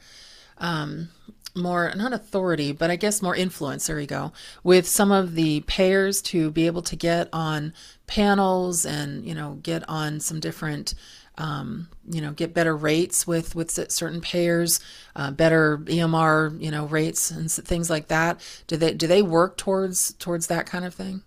Um, 0.59 1.09
more 1.55 1.93
not 1.97 2.13
authority 2.13 2.73
but 2.73 2.91
i 2.91 2.95
guess 2.97 3.23
more 3.23 3.35
influence 3.35 3.87
there 3.87 3.99
you 3.99 4.07
go 4.07 4.33
with 4.63 4.87
some 4.87 5.11
of 5.11 5.35
the 5.35 5.61
payers 5.63 6.23
to 6.23 6.51
be 6.51 6.67
able 6.67 6.83
to 6.83 6.95
get 6.95 7.29
on 7.33 7.73
panels 8.07 8.85
and 8.87 9.25
you 9.25 9.35
know 9.35 9.59
get 9.63 9.83
on 9.89 10.21
some 10.21 10.41
different 10.41 10.95
um, 11.39 11.89
you 12.09 12.21
know 12.21 12.33
get 12.33 12.55
better 12.55 12.77
rates 12.77 13.27
with 13.27 13.55
with 13.55 13.71
certain 13.91 14.21
payers 14.21 14.81
uh, 15.17 15.31
better 15.31 15.79
emr 15.87 16.61
you 16.61 16.71
know 16.71 16.87
rates 16.87 17.31
and 17.31 17.51
things 17.51 17.89
like 17.89 18.09
that 18.09 18.41
do 18.67 18.77
they 18.77 18.93
do 18.93 19.07
they 19.07 19.23
work 19.23 19.57
towards 19.57 20.13
towards 20.15 20.49
that 20.49 20.67
kind 20.67 20.85
of 20.85 20.95
thing 20.95 21.23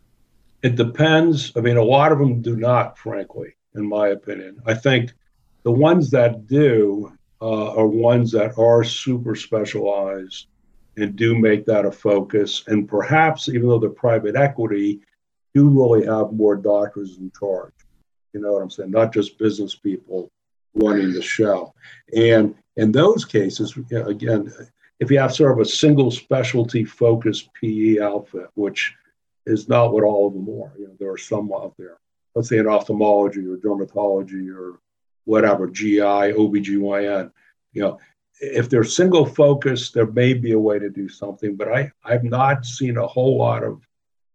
it 0.62 0.76
depends 0.76 1.52
i 1.56 1.60
mean 1.60 1.78
a 1.78 1.84
lot 1.84 2.12
of 2.12 2.20
them 2.20 2.42
do 2.42 2.56
not 2.56 2.98
frankly 2.98 3.56
in 3.76 3.88
my 3.88 4.10
opinion 4.10 4.62
i 4.66 4.74
think 4.74 5.14
the 5.64 5.72
ones 5.72 6.10
that 6.12 6.48
do 6.48 7.12
uh, 7.42 7.74
are 7.76 7.88
ones 7.88 8.32
that 8.32 8.58
are 8.58 8.84
super 8.84 9.36
specialized 9.36 10.48
and 10.98 11.16
do 11.16 11.38
make 11.38 11.66
that 11.66 11.86
a 11.86 11.92
focus. 11.92 12.64
And 12.68 12.88
perhaps, 12.88 13.50
even 13.50 13.68
though 13.68 13.80
they're 13.80 13.90
private 13.90 14.36
equity, 14.36 15.02
do 15.54 15.68
really 15.70 16.06
have 16.06 16.32
more 16.32 16.56
doctors 16.56 17.18
in 17.18 17.32
charge. 17.38 17.74
You 18.34 18.42
know 18.42 18.54
what 18.54 18.62
I'm 18.62 18.70
saying? 18.70 18.92
Not 18.92 19.14
just 19.14 19.38
business 19.38 19.76
people 19.76 20.32
running 20.74 21.14
the 21.14 21.22
show. 21.22 21.74
And 22.16 22.56
in 22.78 22.92
those 22.92 23.26
cases, 23.26 23.78
again, 23.92 24.52
if 25.00 25.12
you 25.12 25.20
have 25.20 25.34
sort 25.34 25.52
of 25.52 25.60
a 25.60 25.66
single 25.66 26.12
specialty 26.12 26.86
focused 26.86 27.50
PE 27.60 28.00
outfit, 28.00 28.48
which 28.54 28.96
is 29.46 29.68
not 29.68 29.92
what 29.92 30.04
all 30.04 30.28
of 30.28 30.34
them 30.34 30.48
are, 30.48 30.72
you 30.78 30.88
know, 30.88 30.94
there 31.00 31.12
are 31.12 31.18
some 31.18 31.52
out 31.52 31.74
there. 31.78 31.98
Let's 32.36 32.50
say 32.50 32.60
in 32.60 32.68
ophthalmology 32.68 33.46
or 33.46 33.58
dermatology 33.58 34.56
or 34.56 34.80
whatever, 35.26 35.68
GI, 35.68 36.00
OBGYN. 36.00 37.32
You 37.74 37.82
know, 37.82 38.00
if 38.40 38.70
they're 38.70 38.84
single 38.84 39.26
focused, 39.26 39.94
there 39.94 40.06
may 40.06 40.34
be 40.34 40.54
a 40.54 40.60
way 40.60 40.80
to 40.80 40.90
do 40.90 41.10
something, 41.10 41.56
but 41.56 41.68
I, 41.68 41.92
I've 42.04 42.24
not 42.24 42.66
seen 42.66 42.98
a 42.98 43.08
whole 43.08 43.38
lot 43.38 43.64
of 43.64 43.82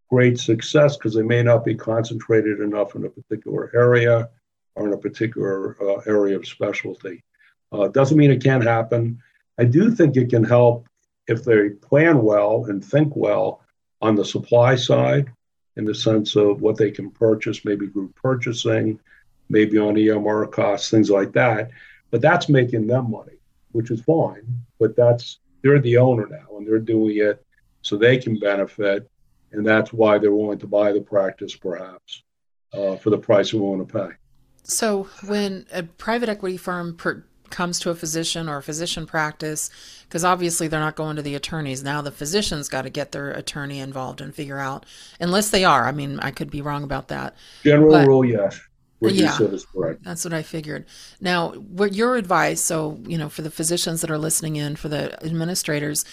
great 0.09 0.39
success 0.39 0.95
because 0.95 1.13
they 1.13 1.21
may 1.21 1.43
not 1.43 1.65
be 1.65 1.75
concentrated 1.75 2.59
enough 2.59 2.95
in 2.95 3.05
a 3.05 3.09
particular 3.09 3.71
area 3.73 4.29
or 4.75 4.87
in 4.87 4.93
a 4.93 4.97
particular 4.97 5.75
uh, 5.81 6.01
area 6.07 6.35
of 6.35 6.47
specialty. 6.47 7.23
Uh, 7.71 7.87
doesn't 7.89 8.17
mean 8.17 8.31
it 8.31 8.43
can't 8.43 8.63
happen. 8.63 9.21
I 9.57 9.65
do 9.65 9.91
think 9.91 10.15
it 10.15 10.29
can 10.29 10.43
help 10.43 10.87
if 11.27 11.43
they 11.43 11.69
plan 11.69 12.21
well 12.21 12.65
and 12.65 12.83
think 12.83 13.15
well 13.15 13.61
on 14.01 14.15
the 14.15 14.23
supply 14.23 14.75
side 14.75 15.31
in 15.75 15.85
the 15.85 15.95
sense 15.95 16.35
of 16.35 16.61
what 16.61 16.77
they 16.77 16.91
can 16.91 17.11
purchase, 17.11 17.65
maybe 17.65 17.87
group 17.87 18.15
purchasing, 18.15 18.99
maybe 19.49 19.77
on 19.77 19.95
EMR 19.95 20.51
costs, 20.51 20.89
things 20.89 21.09
like 21.09 21.33
that. 21.33 21.69
But 22.11 22.21
that's 22.21 22.49
making 22.49 22.87
them 22.87 23.11
money, 23.11 23.37
which 23.71 23.91
is 23.91 24.01
fine. 24.01 24.43
But 24.79 24.95
that's 24.95 25.39
they're 25.61 25.79
the 25.79 25.97
owner 25.97 26.27
now 26.27 26.57
and 26.57 26.65
they're 26.65 26.79
doing 26.79 27.17
it 27.17 27.45
so 27.81 27.97
they 27.97 28.17
can 28.17 28.39
benefit. 28.39 29.09
And 29.51 29.65
that's 29.65 29.93
why 29.93 30.17
they're 30.17 30.33
willing 30.33 30.59
to 30.59 30.67
buy 30.67 30.91
the 30.91 31.01
practice, 31.01 31.55
perhaps, 31.55 32.23
uh, 32.73 32.97
for 32.97 33.09
the 33.09 33.17
price 33.17 33.51
they're 33.51 33.61
willing 33.61 33.85
to 33.85 33.93
pay. 33.93 34.09
So 34.63 35.07
when 35.25 35.65
a 35.71 35.83
private 35.83 36.27
equity 36.27 36.57
firm 36.57 36.95
per- 36.95 37.23
comes 37.49 37.79
to 37.79 37.89
a 37.89 37.95
physician 37.95 38.49
or 38.49 38.57
a 38.57 38.61
physician 38.61 39.05
practice, 39.05 39.69
because 40.03 40.25
obviously 40.25 40.67
they're 40.67 40.81
not 40.81 40.97
going 40.97 41.15
to 41.15 41.21
the 41.21 41.35
attorneys. 41.35 41.81
Now 41.81 42.01
the 42.01 42.11
physician's 42.11 42.67
got 42.67 42.81
to 42.81 42.89
get 42.89 43.13
their 43.13 43.31
attorney 43.31 43.79
involved 43.79 44.19
and 44.19 44.35
figure 44.35 44.59
out, 44.59 44.85
unless 45.19 45.49
they 45.49 45.63
are. 45.63 45.87
I 45.87 45.93
mean, 45.93 46.19
I 46.19 46.31
could 46.31 46.51
be 46.51 46.61
wrong 46.61 46.83
about 46.83 47.07
that. 47.07 47.35
General 47.63 47.91
but, 47.91 48.07
rule, 48.07 48.25
yes. 48.25 48.59
Yeah, 48.99 49.37
that's 50.01 50.23
what 50.23 50.33
I 50.33 50.41
figured. 50.41 50.85
Now, 51.21 51.51
what 51.51 51.93
your 51.93 52.15
advice? 52.15 52.61
So, 52.63 52.99
you 53.05 53.17
know, 53.17 53.29
for 53.29 53.43
the 53.43 53.51
physicians 53.51 54.01
that 54.01 54.09
are 54.09 54.17
listening 54.17 54.55
in, 54.55 54.75
for 54.75 54.89
the 54.89 55.23
administrators, 55.23 56.03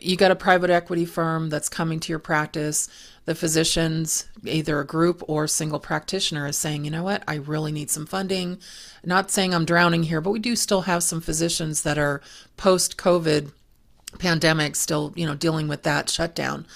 you 0.00 0.16
got 0.16 0.30
a 0.30 0.36
private 0.36 0.70
equity 0.70 1.04
firm 1.04 1.48
that's 1.48 1.68
coming 1.68 1.98
to 2.00 2.12
your 2.12 2.20
practice. 2.20 2.88
The 3.24 3.34
physicians, 3.34 4.28
either 4.44 4.78
a 4.78 4.86
group 4.86 5.22
or 5.26 5.46
single 5.46 5.80
practitioner, 5.80 6.46
is 6.46 6.56
saying, 6.56 6.84
you 6.84 6.90
know 6.90 7.02
what, 7.02 7.24
I 7.26 7.34
really 7.36 7.72
need 7.72 7.90
some 7.90 8.06
funding. 8.06 8.58
Not 9.04 9.30
saying 9.30 9.52
I'm 9.52 9.64
drowning 9.64 10.04
here, 10.04 10.20
but 10.20 10.30
we 10.30 10.38
do 10.38 10.54
still 10.54 10.82
have 10.82 11.02
some 11.02 11.20
physicians 11.20 11.82
that 11.82 11.98
are 11.98 12.20
post 12.56 12.96
COVID 12.96 13.52
pandemic, 14.18 14.76
still, 14.76 15.12
you 15.16 15.26
know, 15.26 15.34
dealing 15.34 15.68
with 15.68 15.82
that 15.82 16.08
shutdown 16.08 16.66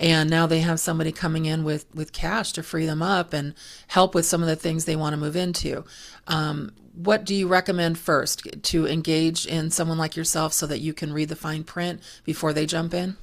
and 0.00 0.30
now 0.30 0.46
they 0.46 0.60
have 0.60 0.80
somebody 0.80 1.12
coming 1.12 1.44
in 1.44 1.62
with 1.62 1.86
with 1.94 2.12
cash 2.12 2.52
to 2.52 2.62
free 2.62 2.86
them 2.86 3.02
up 3.02 3.32
and 3.34 3.54
help 3.88 4.14
with 4.14 4.24
some 4.24 4.42
of 4.42 4.48
the 4.48 4.56
things 4.56 4.86
they 4.86 4.96
want 4.96 5.12
to 5.12 5.18
move 5.18 5.36
into. 5.36 5.84
Um, 6.26 6.72
what 6.94 7.24
do 7.24 7.34
you 7.34 7.46
recommend 7.46 7.98
first 7.98 8.48
to 8.62 8.88
engage 8.88 9.46
in 9.46 9.70
someone 9.70 9.98
like 9.98 10.16
yourself 10.16 10.54
so 10.54 10.66
that 10.66 10.80
you 10.80 10.94
can 10.94 11.12
read 11.12 11.28
the 11.28 11.36
fine 11.36 11.64
print 11.64 12.00
before 12.24 12.52
they 12.52 12.66
jump 12.66 12.94
in? 12.94 13.16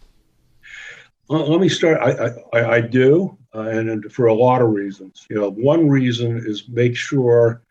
Well, 1.28 1.50
let 1.50 1.60
me 1.60 1.68
start 1.68 2.00
i 2.02 2.30
i, 2.58 2.76
I 2.76 2.82
do 2.82 3.38
uh, 3.56 3.62
and, 3.62 3.90
and 3.90 4.14
for 4.14 4.28
a 4.28 4.34
lot 4.34 4.62
of 4.62 4.70
reasons. 4.70 5.26
You 5.30 5.38
know 5.38 5.50
one 5.50 5.90
reason 5.90 6.38
is 6.38 6.70
make 6.70 6.96
sure 6.96 7.64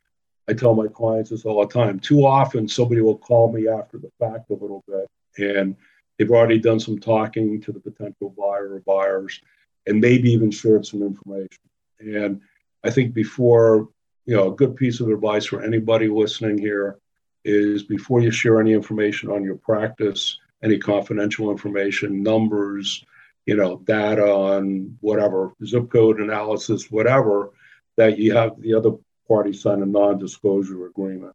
i 0.49 0.53
tell 0.53 0.75
my 0.75 0.89
clients 0.89 1.31
this 1.31 1.45
all 1.45 1.65
the 1.65 1.73
time 1.73 2.01
too 2.01 2.27
often 2.27 2.67
somebody 2.67 3.01
will 3.01 3.19
call 3.19 3.53
me 3.53 3.69
after 3.69 3.99
the 3.99 4.11
fact 4.19 4.51
a 4.51 4.55
little 4.55 4.83
bit 4.89 5.09
and 5.39 5.77
They've 6.19 6.31
already 6.31 6.59
done 6.59 6.81
some 6.81 6.99
talking 6.99 7.61
to 7.63 7.73
the 7.73 7.81
potential 7.81 8.35
buyer 8.37 8.75
or 8.75 8.81
buyers 8.81 9.41
and 9.87 10.01
maybe 10.01 10.31
even 10.33 10.51
shared 10.51 10.87
some 10.87 11.03
information. 11.03 11.63
And 12.01 12.41
I 12.85 12.91
think 12.91 13.15
before, 13.15 13.89
you 14.25 14.37
know, 14.37 14.53
a 14.53 14.57
good 14.57 14.77
piece 14.77 15.01
of 15.01 15.09
advice 15.09 15.47
for 15.47 15.63
anybody 15.63 16.09
listening 16.09 16.59
here 16.59 16.99
is 17.45 17.85
before 17.85 18.21
you 18.21 18.31
share 18.31 18.61
any 18.61 18.73
information 18.73 19.31
on 19.31 19.45
your 19.45 19.57
practice, 19.57 20.39
any 20.63 20.79
confidential 20.79 21.51
information, 21.51 22.23
numbers, 22.23 23.05
you 23.45 23.57
know, 23.57 23.79
data 23.85 24.27
on 24.27 24.97
whatever, 25.01 25.53
zip 25.65 25.89
code 25.91 26.21
analysis, 26.21 26.91
whatever, 26.91 27.51
that 27.97 28.19
you 28.19 28.35
have 28.35 28.61
the 28.61 28.75
other 28.75 28.91
party 29.29 29.53
sign 29.53 29.83
a 29.83 29.87
non 29.87 30.19
disclosure 30.19 30.87
agreement, 30.87 31.35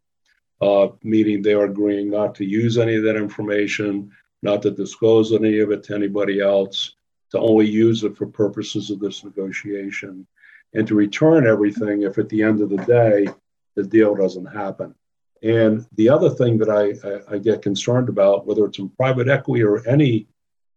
uh, 0.60 0.88
meaning 1.02 1.40
they 1.40 1.54
are 1.54 1.64
agreeing 1.64 2.10
not 2.10 2.34
to 2.34 2.44
use 2.44 2.76
any 2.76 2.96
of 2.96 3.04
that 3.04 3.16
information 3.16 4.10
not 4.42 4.62
to 4.62 4.70
disclose 4.70 5.32
any 5.32 5.60
of 5.60 5.70
it 5.70 5.84
to 5.84 5.94
anybody 5.94 6.40
else, 6.40 6.94
to 7.30 7.38
only 7.38 7.66
use 7.66 8.04
it 8.04 8.16
for 8.16 8.26
purposes 8.26 8.90
of 8.90 9.00
this 9.00 9.24
negotiation, 9.24 10.26
and 10.74 10.86
to 10.86 10.94
return 10.94 11.46
everything 11.46 12.02
if 12.02 12.18
at 12.18 12.28
the 12.28 12.42
end 12.42 12.60
of 12.60 12.68
the 12.68 12.84
day 12.84 13.26
the 13.76 13.82
deal 13.82 14.14
doesn't 14.14 14.46
happen. 14.46 14.94
And 15.42 15.86
the 15.96 16.08
other 16.08 16.30
thing 16.30 16.58
that 16.58 16.68
I, 16.68 17.08
I, 17.08 17.34
I 17.34 17.38
get 17.38 17.62
concerned 17.62 18.08
about, 18.08 18.46
whether 18.46 18.64
it's 18.64 18.78
in 18.78 18.88
private 18.90 19.28
equity 19.28 19.64
or 19.64 19.86
any 19.88 20.26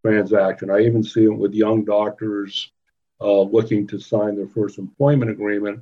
transaction, 0.03 0.69
I 0.69 0.79
even 0.81 1.03
see 1.03 1.25
it 1.25 1.29
with 1.29 1.53
young 1.53 1.85
doctors 1.85 2.71
uh, 3.21 3.41
looking 3.41 3.87
to 3.87 3.99
sign 3.99 4.35
their 4.35 4.47
first 4.47 4.77
employment 4.77 5.31
agreement, 5.31 5.81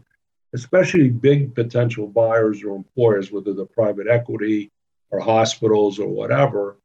especially 0.54 1.10
big 1.10 1.56
potential 1.56 2.08
buyers 2.08 2.64
or 2.64 2.76
employers, 2.76 3.32
whether 3.32 3.54
they're 3.54 3.66
private 3.66 4.08
equity 4.08 4.72
or 5.12 5.20
hospitals 5.20 6.00
or 6.00 6.08
whatever 6.08 6.78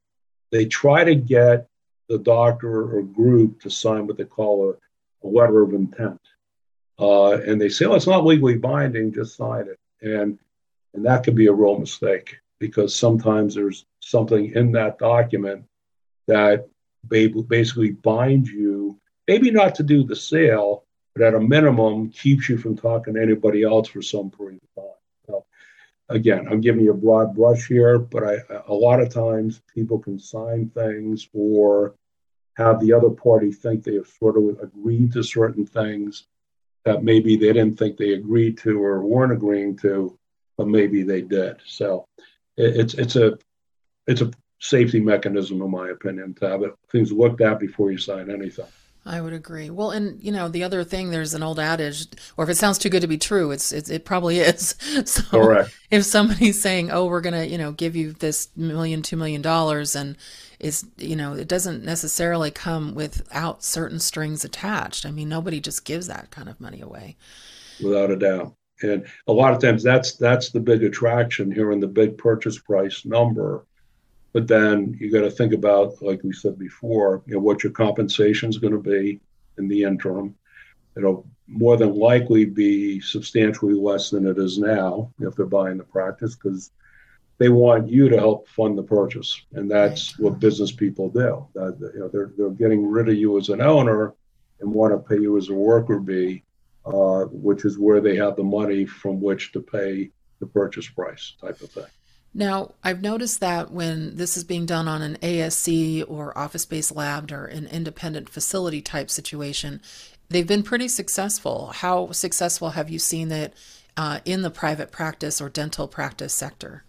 they 0.50 0.66
try 0.66 1.04
to 1.04 1.14
get 1.14 1.68
the 2.08 2.18
doctor 2.18 2.96
or 2.96 3.02
group 3.02 3.60
to 3.60 3.70
sign 3.70 4.06
what 4.06 4.16
they 4.16 4.24
call 4.24 4.70
a, 4.70 5.26
a 5.26 5.28
letter 5.28 5.62
of 5.62 5.74
intent. 5.74 6.20
Uh, 6.98 7.32
and 7.32 7.60
they 7.60 7.68
say, 7.68 7.84
oh, 7.84 7.94
it's 7.94 8.06
not 8.06 8.24
legally 8.24 8.56
binding, 8.56 9.12
just 9.12 9.36
sign 9.36 9.66
it. 9.68 9.78
And, 10.02 10.38
and 10.94 11.04
that 11.04 11.22
could 11.22 11.34
be 11.34 11.46
a 11.46 11.52
real 11.52 11.78
mistake 11.78 12.36
because 12.58 12.94
sometimes 12.94 13.54
there's 13.54 13.84
something 14.00 14.52
in 14.54 14.72
that 14.72 14.98
document 14.98 15.64
that 16.26 16.68
basically 17.08 17.92
binds 17.92 18.50
you, 18.50 18.98
maybe 19.28 19.50
not 19.50 19.74
to 19.76 19.82
do 19.82 20.02
the 20.02 20.16
sale, 20.16 20.84
but 21.14 21.24
at 21.24 21.34
a 21.34 21.40
minimum 21.40 22.10
keeps 22.10 22.48
you 22.48 22.58
from 22.58 22.76
talking 22.76 23.14
to 23.14 23.22
anybody 23.22 23.62
else 23.62 23.88
for 23.88 24.02
some 24.02 24.30
period 24.30 24.60
again, 26.08 26.46
I'm 26.50 26.60
giving 26.60 26.84
you 26.84 26.92
a 26.92 26.94
broad 26.94 27.34
brush 27.34 27.66
here, 27.66 27.98
but 27.98 28.24
I, 28.24 28.38
a 28.66 28.74
lot 28.74 29.00
of 29.00 29.12
times 29.12 29.60
people 29.74 29.98
can 29.98 30.18
sign 30.18 30.70
things 30.70 31.28
or 31.32 31.94
have 32.56 32.80
the 32.80 32.92
other 32.92 33.10
party 33.10 33.52
think 33.52 33.84
they 33.84 33.94
have 33.94 34.08
sort 34.18 34.36
of 34.36 34.58
agreed 34.60 35.12
to 35.12 35.22
certain 35.22 35.66
things 35.66 36.26
that 36.84 37.04
maybe 37.04 37.36
they 37.36 37.52
didn't 37.52 37.78
think 37.78 37.96
they 37.96 38.14
agreed 38.14 38.58
to 38.58 38.82
or 38.82 39.02
weren't 39.02 39.32
agreeing 39.32 39.76
to, 39.76 40.18
but 40.56 40.68
maybe 40.68 41.02
they 41.02 41.20
did. 41.20 41.56
So 41.66 42.06
it, 42.56 42.76
it's 42.76 42.94
it's 42.94 43.16
a 43.16 43.38
it's 44.06 44.22
a 44.22 44.30
safety 44.60 45.00
mechanism, 45.00 45.62
in 45.62 45.70
my 45.70 45.90
opinion, 45.90 46.34
to 46.34 46.48
have 46.48 46.62
it, 46.62 46.74
things 46.90 47.12
looked 47.12 47.40
at 47.40 47.60
before 47.60 47.92
you 47.92 47.98
sign 47.98 48.30
anything. 48.30 48.66
I 49.08 49.22
would 49.22 49.32
agree. 49.32 49.70
Well, 49.70 49.90
and 49.90 50.22
you 50.22 50.30
know, 50.30 50.48
the 50.48 50.62
other 50.62 50.84
thing, 50.84 51.10
there's 51.10 51.32
an 51.32 51.42
old 51.42 51.58
adage, 51.58 52.06
or 52.36 52.44
if 52.44 52.50
it 52.50 52.56
sounds 52.58 52.76
too 52.76 52.90
good 52.90 53.00
to 53.00 53.08
be 53.08 53.16
true, 53.16 53.50
it's, 53.50 53.72
it's 53.72 53.88
it 53.88 54.04
probably 54.04 54.38
is. 54.40 54.74
So 55.06 55.22
Correct. 55.30 55.70
if 55.90 56.04
somebody's 56.04 56.60
saying, 56.60 56.90
"Oh, 56.90 57.06
we're 57.06 57.22
gonna, 57.22 57.44
you 57.44 57.56
know, 57.56 57.72
give 57.72 57.96
you 57.96 58.12
this 58.12 58.48
million, 58.56 59.00
two 59.02 59.16
million 59.16 59.40
dollars," 59.40 59.96
and 59.96 60.16
is, 60.60 60.84
you 60.98 61.16
know, 61.16 61.32
it 61.32 61.48
doesn't 61.48 61.84
necessarily 61.84 62.50
come 62.50 62.94
without 62.94 63.64
certain 63.64 63.98
strings 63.98 64.44
attached. 64.44 65.06
I 65.06 65.10
mean, 65.10 65.28
nobody 65.28 65.60
just 65.60 65.84
gives 65.84 66.06
that 66.08 66.30
kind 66.30 66.48
of 66.48 66.60
money 66.60 66.80
away. 66.80 67.16
Without 67.82 68.10
a 68.10 68.16
doubt, 68.16 68.54
and 68.82 69.06
a 69.26 69.32
lot 69.32 69.54
of 69.54 69.60
times 69.60 69.82
that's 69.82 70.16
that's 70.16 70.50
the 70.50 70.60
big 70.60 70.82
attraction 70.84 71.50
here 71.50 71.72
in 71.72 71.80
the 71.80 71.86
big 71.86 72.18
purchase 72.18 72.58
price 72.58 73.04
number 73.06 73.64
but 74.32 74.46
then 74.46 74.96
you 75.00 75.10
got 75.10 75.22
to 75.22 75.30
think 75.30 75.52
about, 75.52 76.00
like 76.02 76.22
we 76.22 76.32
said 76.32 76.58
before, 76.58 77.22
you 77.26 77.34
know, 77.34 77.40
what 77.40 77.62
your 77.62 77.72
compensation 77.72 78.50
is 78.50 78.58
going 78.58 78.72
to 78.72 78.78
be 78.78 79.20
in 79.56 79.68
the 79.68 79.84
interim. 79.84 80.34
It'll 80.96 81.26
more 81.46 81.76
than 81.76 81.94
likely 81.94 82.44
be 82.44 83.00
substantially 83.00 83.74
less 83.74 84.10
than 84.10 84.26
it 84.26 84.38
is 84.38 84.58
now 84.58 85.12
if 85.20 85.34
they're 85.34 85.46
buying 85.46 85.78
the 85.78 85.84
practice 85.84 86.34
because 86.34 86.70
they 87.38 87.48
want 87.48 87.88
you 87.88 88.08
to 88.08 88.18
help 88.18 88.48
fund 88.48 88.76
the 88.76 88.82
purchase, 88.82 89.40
and 89.52 89.70
that's 89.70 90.18
what 90.18 90.40
business 90.40 90.72
people 90.72 91.08
do. 91.08 91.46
That, 91.54 91.78
you 91.94 92.00
know, 92.00 92.08
they're 92.08 92.32
they're 92.36 92.50
getting 92.50 92.86
rid 92.86 93.08
of 93.08 93.14
you 93.14 93.38
as 93.38 93.48
an 93.48 93.60
owner 93.60 94.14
and 94.60 94.72
want 94.72 94.92
to 94.92 95.08
pay 95.08 95.22
you 95.22 95.38
as 95.38 95.48
a 95.48 95.54
worker 95.54 96.00
bee, 96.00 96.42
uh, 96.84 97.24
which 97.30 97.64
is 97.64 97.78
where 97.78 98.00
they 98.00 98.16
have 98.16 98.34
the 98.34 98.42
money 98.42 98.84
from 98.86 99.20
which 99.20 99.52
to 99.52 99.60
pay 99.60 100.10
the 100.40 100.46
purchase 100.46 100.88
price 100.88 101.34
type 101.40 101.60
of 101.60 101.70
thing. 101.70 101.84
Now, 102.34 102.74
I've 102.84 103.02
noticed 103.02 103.40
that 103.40 103.70
when 103.70 104.16
this 104.16 104.36
is 104.36 104.44
being 104.44 104.66
done 104.66 104.86
on 104.86 105.02
an 105.02 105.16
ASC 105.22 106.04
or 106.08 106.36
office 106.36 106.66
based 106.66 106.94
lab 106.94 107.32
or 107.32 107.46
an 107.46 107.66
independent 107.66 108.28
facility 108.28 108.80
type 108.80 109.10
situation, 109.10 109.80
they've 110.28 110.46
been 110.46 110.62
pretty 110.62 110.88
successful. 110.88 111.72
How 111.74 112.12
successful 112.12 112.70
have 112.70 112.90
you 112.90 112.98
seen 112.98 113.32
it 113.32 113.54
uh, 113.96 114.20
in 114.24 114.42
the 114.42 114.50
private 114.50 114.92
practice 114.92 115.40
or 115.40 115.48
dental 115.48 115.88
practice 115.88 116.34
sector? 116.34 116.84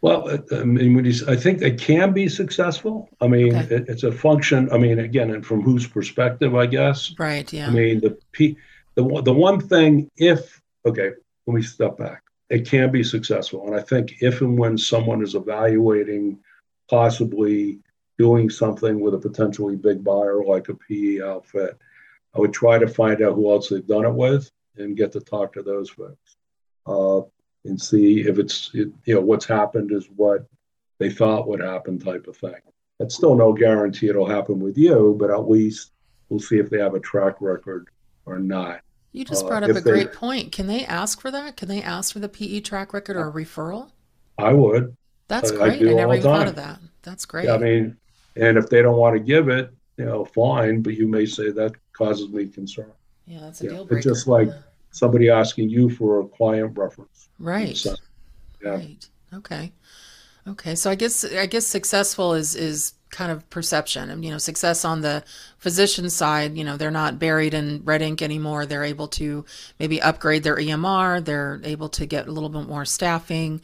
Well, 0.00 0.36
I 0.50 0.64
mean, 0.64 1.06
I 1.28 1.36
think 1.36 1.60
they 1.60 1.70
can 1.70 2.12
be 2.12 2.28
successful. 2.28 3.08
I 3.20 3.28
mean, 3.28 3.54
okay. 3.54 3.76
it, 3.76 3.84
it's 3.88 4.02
a 4.02 4.10
function. 4.10 4.68
I 4.72 4.78
mean, 4.78 4.98
again, 4.98 5.30
and 5.30 5.46
from 5.46 5.62
whose 5.62 5.86
perspective, 5.86 6.56
I 6.56 6.66
guess. 6.66 7.14
Right. 7.16 7.50
Yeah. 7.52 7.68
I 7.68 7.70
mean, 7.70 8.00
the 8.00 8.18
the 8.96 9.22
the 9.22 9.32
one 9.32 9.60
thing, 9.60 10.10
if 10.16 10.60
okay, 10.84 11.10
let 11.46 11.54
me 11.54 11.62
step 11.62 11.98
back 11.98 12.24
it 12.50 12.68
can 12.68 12.90
be 12.90 13.02
successful. 13.02 13.66
And 13.66 13.74
I 13.74 13.80
think 13.80 14.16
if 14.20 14.40
and 14.40 14.58
when 14.58 14.76
someone 14.76 15.22
is 15.22 15.34
evaluating 15.34 16.38
possibly 16.90 17.78
doing 18.18 18.50
something 18.50 19.00
with 19.00 19.14
a 19.14 19.18
potentially 19.18 19.76
big 19.76 20.04
buyer 20.04 20.44
like 20.44 20.68
a 20.68 20.74
PE 20.74 21.22
outfit, 21.22 21.78
I 22.34 22.40
would 22.40 22.52
try 22.52 22.78
to 22.78 22.86
find 22.86 23.22
out 23.22 23.34
who 23.34 23.50
else 23.50 23.68
they've 23.68 23.86
done 23.86 24.04
it 24.04 24.14
with 24.14 24.50
and 24.76 24.96
get 24.96 25.12
to 25.12 25.20
talk 25.20 25.52
to 25.54 25.62
those 25.62 25.90
folks 25.90 26.36
uh, 26.86 27.20
and 27.64 27.80
see 27.80 28.20
if 28.20 28.38
it's, 28.38 28.70
you 28.72 28.92
know, 29.06 29.20
what's 29.20 29.46
happened 29.46 29.92
is 29.92 30.06
what 30.16 30.46
they 30.98 31.10
thought 31.10 31.48
would 31.48 31.60
happen 31.60 31.98
type 31.98 32.26
of 32.26 32.36
thing. 32.36 32.54
That's 32.98 33.14
still 33.14 33.34
no 33.34 33.52
guarantee 33.52 34.08
it'll 34.08 34.28
happen 34.28 34.60
with 34.60 34.78
you, 34.78 35.16
but 35.18 35.30
at 35.30 35.48
least 35.48 35.92
we'll 36.28 36.40
see 36.40 36.58
if 36.58 36.70
they 36.70 36.78
have 36.78 36.94
a 36.94 37.00
track 37.00 37.36
record 37.40 37.88
or 38.26 38.38
not. 38.38 38.80
You 39.12 39.24
just 39.24 39.46
brought 39.46 39.62
uh, 39.62 39.66
up 39.66 39.76
a 39.76 39.80
great 39.80 40.12
point. 40.14 40.52
Can 40.52 40.66
they 40.66 40.84
ask 40.86 41.20
for 41.20 41.30
that? 41.30 41.56
Can 41.56 41.68
they 41.68 41.82
ask 41.82 42.12
for 42.12 42.18
the 42.18 42.28
PE 42.28 42.60
track 42.60 42.94
record 42.94 43.16
or 43.16 43.28
a 43.28 43.32
referral? 43.32 43.90
I 44.38 44.54
would. 44.54 44.96
That's 45.28 45.50
great. 45.50 45.82
I, 45.82 45.90
I 45.90 45.94
never 45.94 46.14
even 46.14 46.22
thought 46.22 46.48
of 46.48 46.56
that. 46.56 46.80
That's 47.02 47.26
great. 47.26 47.46
Yeah, 47.46 47.54
I 47.54 47.58
mean, 47.58 47.96
and 48.36 48.56
if 48.56 48.68
they 48.68 48.80
don't 48.80 48.96
want 48.96 49.16
to 49.16 49.20
give 49.20 49.48
it, 49.48 49.70
you 49.98 50.06
know, 50.06 50.24
fine, 50.24 50.80
but 50.80 50.94
you 50.94 51.06
may 51.06 51.26
say 51.26 51.50
that 51.50 51.72
causes 51.92 52.30
me 52.30 52.46
concern. 52.46 52.90
Yeah, 53.26 53.40
that's 53.40 53.60
a 53.60 53.64
yeah, 53.64 53.70
deal 53.70 53.84
breaker. 53.84 54.08
It's 54.08 54.18
just 54.18 54.26
like 54.26 54.48
yeah. 54.48 54.58
somebody 54.90 55.28
asking 55.28 55.68
you 55.68 55.90
for 55.90 56.20
a 56.20 56.28
client 56.28 56.76
reference. 56.76 57.28
Right. 57.38 57.84
Yeah. 57.84 57.94
Right. 58.62 59.08
Okay. 59.34 59.72
Okay. 60.46 60.74
So 60.74 60.90
I 60.90 60.94
guess 60.94 61.24
I 61.24 61.46
guess 61.46 61.66
successful 61.66 62.34
is 62.34 62.54
is 62.54 62.94
kind 63.12 63.30
of 63.30 63.48
perception 63.50 64.10
and 64.10 64.24
you 64.24 64.30
know 64.30 64.38
success 64.38 64.84
on 64.84 65.02
the 65.02 65.22
physician 65.58 66.08
side 66.08 66.56
you 66.56 66.64
know 66.64 66.76
they're 66.78 66.90
not 66.90 67.18
buried 67.18 67.54
in 67.54 67.82
red 67.84 68.02
ink 68.02 68.22
anymore. 68.22 68.66
They're 68.66 68.82
able 68.82 69.06
to 69.08 69.44
maybe 69.78 70.02
upgrade 70.02 70.42
their 70.42 70.56
emr 70.56 71.24
they're 71.24 71.60
able 71.62 71.90
to 71.90 72.06
get 72.06 72.26
a 72.26 72.32
little 72.32 72.48
bit 72.48 72.66
more 72.66 72.84
staffing. 72.84 73.60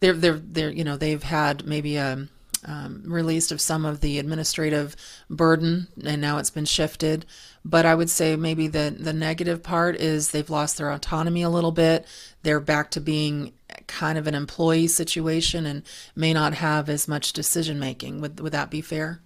They're 0.00 0.12
they're 0.12 0.38
they're 0.38 0.70
you 0.70 0.84
know 0.84 0.96
they've 0.96 1.22
had 1.22 1.66
maybe 1.66 1.96
a 1.96 2.28
um, 2.64 3.04
released 3.06 3.52
of 3.52 3.60
some 3.60 3.84
of 3.84 4.00
the 4.00 4.18
administrative 4.18 4.96
burden 5.30 5.86
and 6.04 6.20
now 6.20 6.38
it's 6.38 6.50
been 6.50 6.64
shifted. 6.64 7.24
But 7.64 7.86
i 7.86 7.94
would 7.94 8.10
say 8.10 8.34
maybe 8.34 8.66
the 8.66 8.94
the 8.98 9.12
negative 9.12 9.62
part 9.62 9.94
is 9.96 10.30
they've 10.30 10.50
lost 10.50 10.76
their 10.76 10.90
autonomy 10.90 11.42
a 11.42 11.50
little 11.50 11.72
bit. 11.72 12.04
They're 12.42 12.60
back 12.60 12.90
to 12.92 13.00
being 13.00 13.52
kind 13.86 14.18
of 14.18 14.26
an 14.26 14.34
employee 14.34 14.86
situation 14.86 15.66
and 15.66 15.82
may 16.14 16.32
not 16.32 16.54
have 16.54 16.88
as 16.88 17.08
much 17.08 17.32
decision 17.32 17.78
making 17.78 18.20
would 18.20 18.40
would 18.40 18.52
that 18.52 18.70
be 18.70 18.80
fair? 18.80 19.20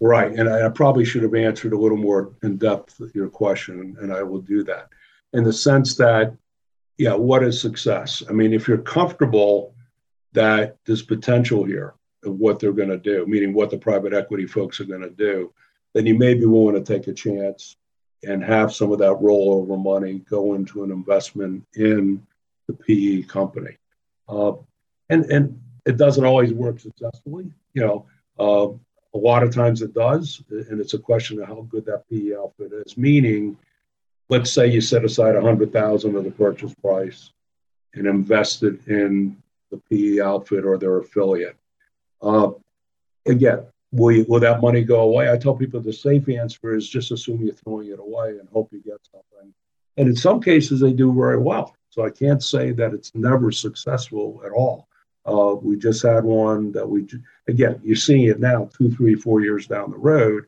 Right 0.00 0.32
and 0.32 0.48
I, 0.48 0.66
I 0.66 0.68
probably 0.68 1.04
should 1.04 1.22
have 1.22 1.34
answered 1.34 1.72
a 1.72 1.78
little 1.78 1.96
more 1.96 2.32
in 2.42 2.56
depth 2.56 3.00
your 3.14 3.28
question 3.28 3.96
and 4.00 4.12
i 4.12 4.22
will 4.22 4.40
do 4.40 4.62
that. 4.64 4.88
In 5.32 5.44
the 5.44 5.52
sense 5.52 5.96
that 5.96 6.34
yeah 6.98 7.14
what 7.14 7.42
is 7.42 7.60
success? 7.60 8.22
I 8.28 8.32
mean 8.32 8.52
if 8.52 8.68
you're 8.68 8.78
comfortable 8.78 9.74
that 10.32 10.76
there's 10.84 11.02
potential 11.02 11.64
here 11.64 11.94
of 12.24 12.38
what 12.38 12.58
they're 12.58 12.72
going 12.72 12.90
to 12.90 12.98
do, 12.98 13.24
meaning 13.26 13.54
what 13.54 13.70
the 13.70 13.78
private 13.78 14.12
equity 14.12 14.46
folks 14.46 14.80
are 14.80 14.84
going 14.84 15.00
to 15.00 15.10
do, 15.10 15.52
then 15.94 16.04
you 16.04 16.14
may 16.14 16.34
be 16.34 16.44
willing 16.44 16.74
to 16.74 16.82
take 16.82 17.06
a 17.06 17.12
chance 17.12 17.76
and 18.24 18.42
have 18.42 18.74
some 18.74 18.92
of 18.92 18.98
that 18.98 19.12
rollover 19.12 19.82
money 19.82 20.18
go 20.28 20.54
into 20.54 20.82
an 20.82 20.90
investment 20.90 21.64
in 21.74 22.24
the 22.66 22.72
PE 22.72 23.22
company. 23.22 23.76
Uh, 24.28 24.52
and 25.08 25.24
and 25.26 25.60
it 25.84 25.96
doesn't 25.96 26.24
always 26.24 26.52
work 26.52 26.80
successfully. 26.80 27.52
You 27.74 27.82
know, 27.82 28.06
uh, 28.38 28.68
a 29.14 29.18
lot 29.18 29.42
of 29.42 29.54
times 29.54 29.82
it 29.82 29.94
does, 29.94 30.42
and 30.50 30.80
it's 30.80 30.94
a 30.94 30.98
question 30.98 31.40
of 31.40 31.48
how 31.48 31.66
good 31.70 31.86
that 31.86 32.08
PE 32.10 32.36
outfit 32.36 32.72
is. 32.84 32.96
Meaning, 32.96 33.56
let's 34.28 34.52
say 34.52 34.66
you 34.66 34.80
set 34.80 35.04
aside 35.04 35.36
a 35.36 35.40
hundred 35.40 35.72
thousand 35.72 36.16
of 36.16 36.24
the 36.24 36.30
purchase 36.30 36.74
price 36.74 37.30
and 37.94 38.06
invested 38.06 38.86
in 38.88 39.36
the 39.70 39.78
PE 39.90 40.22
outfit 40.22 40.64
or 40.64 40.76
their 40.76 40.98
affiliate. 40.98 41.56
Uh, 42.20 42.50
again, 43.26 43.64
will, 43.92 44.12
you, 44.12 44.26
will 44.28 44.40
that 44.40 44.60
money 44.60 44.82
go 44.82 45.00
away? 45.00 45.30
I 45.30 45.36
tell 45.36 45.54
people 45.54 45.80
the 45.80 45.92
safe 45.92 46.28
answer 46.28 46.74
is 46.74 46.88
just 46.88 47.10
assume 47.10 47.42
you're 47.42 47.54
throwing 47.54 47.88
it 47.88 47.98
away 47.98 48.30
and 48.38 48.48
hope 48.48 48.72
you 48.72 48.80
get 48.80 49.00
something. 49.10 49.52
And 49.96 50.08
in 50.08 50.16
some 50.16 50.40
cases, 50.40 50.80
they 50.80 50.92
do 50.92 51.12
very 51.12 51.38
well. 51.38 51.74
So 51.96 52.04
I 52.04 52.10
can't 52.10 52.42
say 52.42 52.72
that 52.72 52.92
it's 52.92 53.14
never 53.14 53.50
successful 53.50 54.42
at 54.44 54.52
all. 54.52 54.86
Uh, 55.24 55.54
we 55.54 55.76
just 55.76 56.02
had 56.02 56.24
one 56.24 56.70
that 56.72 56.86
we, 56.86 57.06
again, 57.48 57.80
you're 57.82 57.96
seeing 57.96 58.24
it 58.24 58.38
now, 58.38 58.68
two, 58.76 58.90
three, 58.90 59.14
four 59.14 59.40
years 59.40 59.66
down 59.66 59.90
the 59.90 59.96
road. 59.96 60.44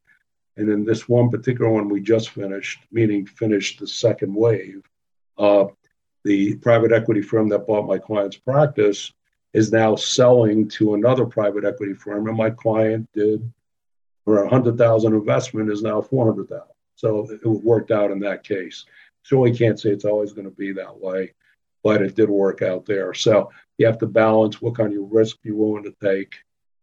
And 0.59 0.69
then 0.69 0.85
this 0.85 1.09
one 1.09 1.31
particular 1.31 1.71
one 1.71 1.89
we 1.89 2.03
just 2.03 2.31
finished, 2.31 2.81
meaning 2.93 3.25
finished 3.25 3.81
the 3.81 3.87
second 3.87 4.35
wave. 4.35 4.83
Uh, 5.39 5.67
the 6.23 6.57
private 6.57 6.93
equity 6.93 7.23
firm 7.23 7.49
that 7.49 7.67
bought 7.67 7.87
my 7.87 7.97
client's 7.97 8.37
practice 8.37 9.13
is 9.55 9.73
now 9.73 9.97
selling 9.97 10.69
to 10.69 10.95
another 10.95 11.25
private 11.25 11.65
equity 11.65 11.95
firm, 11.95 12.29
and 12.29 12.37
my 12.37 12.51
client 12.51 13.09
did 13.15 13.51
for 14.25 14.45
a 14.45 14.49
hundred 14.49 14.77
thousand 14.77 15.15
investment 15.15 15.71
is 15.71 15.81
now 15.81 16.03
four 16.03 16.27
hundred 16.27 16.51
thousand. 16.51 16.75
So 16.97 17.31
it 17.31 17.47
worked 17.47 17.91
out 17.91 18.11
in 18.11 18.19
that 18.21 18.45
case. 18.45 18.85
So 19.29 19.41
we 19.41 19.55
can't 19.55 19.79
say 19.79 19.91
it's 19.91 20.07
always 20.07 20.33
going 20.33 20.49
to 20.49 20.57
be 20.57 20.73
that 20.73 20.99
way, 20.99 21.35
but 21.85 22.01
it 22.01 22.15
did 22.15 22.31
work 22.31 22.63
out 22.63 22.87
there. 22.87 23.13
So 23.13 23.51
you 23.77 23.85
have 23.85 23.99
to 23.99 24.07
balance 24.07 24.63
what 24.63 24.75
kind 24.75 24.97
of 24.97 25.13
risk 25.13 25.37
you're 25.43 25.55
willing 25.55 25.85
to 25.85 25.95
take, 26.03 26.37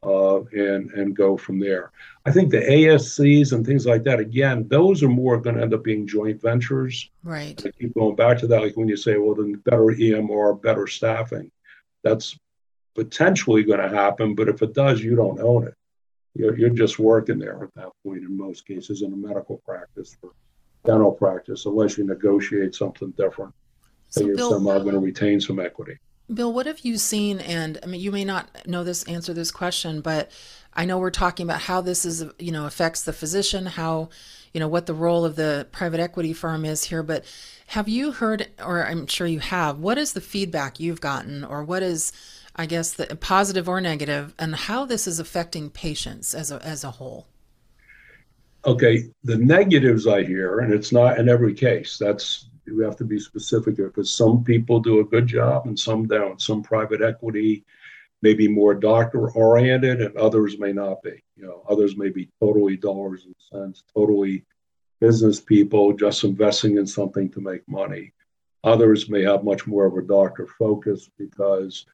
uh, 0.04 0.44
and 0.52 0.92
and 0.92 1.16
go 1.16 1.38
from 1.38 1.60
there. 1.60 1.92
I 2.24 2.32
think 2.32 2.52
the 2.52 2.60
ASCs 2.60 3.52
and 3.52 3.66
things 3.66 3.88
like 3.88 4.04
that, 4.04 4.20
again, 4.20 4.68
those 4.68 5.02
are 5.02 5.10
more 5.10 5.42
going 5.42 5.56
to 5.56 5.64
end 5.64 5.74
up 5.74 5.84
being 5.84 6.06
joint 6.06 6.40
ventures. 6.40 7.10
Right. 7.24 7.60
I 7.66 7.72
keep 7.72 7.96
going 7.96 8.16
back 8.16 8.38
to 8.40 8.48
that, 8.48 8.62
like 8.62 8.78
when 8.78 8.90
you 8.90 8.98
say, 8.98 9.18
well, 9.18 9.34
then 9.34 9.54
better 9.66 9.86
EMR, 9.86 10.62
better 10.62 10.86
staffing. 10.86 11.50
That's 12.04 12.38
potentially 12.94 13.64
going 13.64 13.80
to 13.80 13.90
happen, 13.90 14.36
but 14.36 14.50
if 14.50 14.62
it 14.62 14.76
does, 14.76 15.02
you 15.02 15.16
don't 15.16 15.42
own 15.42 15.68
it. 15.68 15.74
You're, 16.36 16.56
you're 16.56 16.70
just 16.70 17.00
working 17.00 17.40
there 17.40 17.64
at 17.64 17.74
that 17.74 17.90
point 18.06 18.20
in 18.20 18.38
most 18.38 18.68
cases 18.68 19.02
in 19.02 19.14
a 19.14 19.16
medical 19.16 19.58
practice 19.66 20.16
or 20.22 20.34
dental 20.86 21.12
practice, 21.12 21.66
unless 21.66 21.98
you 21.98 22.06
negotiate 22.06 22.76
something 22.76 23.12
different. 23.12 23.54
So 24.10 24.26
you're 24.26 24.36
Bill, 24.36 24.52
somehow 24.52 24.80
going 24.80 24.94
to 24.94 25.00
retain 25.00 25.42
some 25.42 25.60
equity. 25.60 25.98
Bill, 26.34 26.52
what 26.52 26.66
have 26.66 26.80
you 26.80 26.98
seen? 26.98 27.40
And 27.40 27.78
I 27.84 27.86
mean, 27.86 28.02
you 28.02 28.12
may 28.12 28.26
not 28.26 28.68
know 28.68 28.84
this 28.84 29.04
answer 29.04 29.34
this 29.34 29.52
question, 29.52 30.02
but 30.02 30.32
I 30.74 30.86
know 30.86 30.98
we're 30.98 31.12
talking 31.12 31.46
about 31.46 31.62
how 31.62 31.82
this 31.82 32.06
is, 32.06 32.26
you 32.40 32.52
know, 32.52 32.66
affects 32.66 33.04
the 33.04 33.14
physician, 33.14 33.66
how, 33.66 34.10
you 34.54 34.60
know, 34.60 34.68
what 34.68 34.86
the 34.86 34.94
role 34.94 35.26
of 35.26 35.36
the 35.36 35.68
private 35.72 36.00
equity 36.00 36.34
firm 36.34 36.66
is 36.66 36.86
here. 36.86 37.04
But 37.04 37.26
have 37.68 37.88
you 37.88 38.12
heard, 38.12 38.48
or 38.64 38.86
I'm 38.86 39.08
sure 39.08 39.28
you 39.28 39.40
have, 39.40 39.80
what 39.80 39.98
is 39.98 40.14
the 40.14 40.22
feedback 40.22 40.80
you've 40.80 41.02
gotten, 41.02 41.44
or 41.44 41.64
what 41.64 41.84
is 41.84 42.12
I 42.56 42.66
guess, 42.66 42.94
the 42.94 43.16
positive 43.18 43.68
or 43.68 43.82
negative, 43.82 44.34
and 44.40 44.56
how 44.56 44.86
this 44.86 45.08
is 45.08 45.20
affecting 45.20 45.70
patients 45.70 46.34
as 46.34 46.52
a, 46.52 46.66
as 46.66 46.84
a 46.84 46.92
whole. 46.92 47.28
Okay, 48.66 49.12
the 49.24 49.38
negatives 49.38 50.08
I 50.08 50.24
hear, 50.24 50.60
and 50.60 50.74
it's 50.74 50.92
not 50.92 51.20
in 51.20 51.30
every 51.30 51.54
case. 51.54 52.00
That's 52.00 52.50
we 52.66 52.84
have 52.84 52.96
to 52.98 53.04
be 53.04 53.20
specific 53.20 53.76
here 53.76 53.90
because 53.90 54.12
some 54.12 54.44
people 54.44 54.80
do 54.80 55.02
a 55.02 55.06
good 55.06 55.28
job 55.28 55.68
and 55.68 55.80
some 55.80 56.08
don't. 56.08 56.42
Some 56.42 56.64
private 56.64 57.04
equity 57.04 57.64
may 58.24 58.34
be 58.34 58.48
more 58.48 58.74
doctor 58.74 59.30
oriented, 59.30 60.02
and 60.02 60.18
others 60.18 60.58
may 60.58 60.74
not 60.74 61.04
be. 61.04 61.24
You 61.36 61.46
know, 61.46 61.64
others 61.70 61.96
may 61.96 62.10
be 62.10 62.30
totally 62.40 62.76
dollars 62.76 63.26
and 63.26 63.36
cents, 63.38 63.84
totally 63.94 64.44
business 65.00 65.40
people 65.40 65.94
just 65.94 66.24
investing 66.24 66.78
in 66.78 66.88
something 66.88 67.30
to 67.30 67.42
make 67.42 67.68
money. 67.68 68.14
Others 68.64 69.10
may 69.10 69.22
have 69.22 69.44
much 69.44 69.68
more 69.68 69.86
of 69.86 69.96
a 69.96 70.02
doctor 70.02 70.48
focus 70.48 71.08
because 71.20 71.86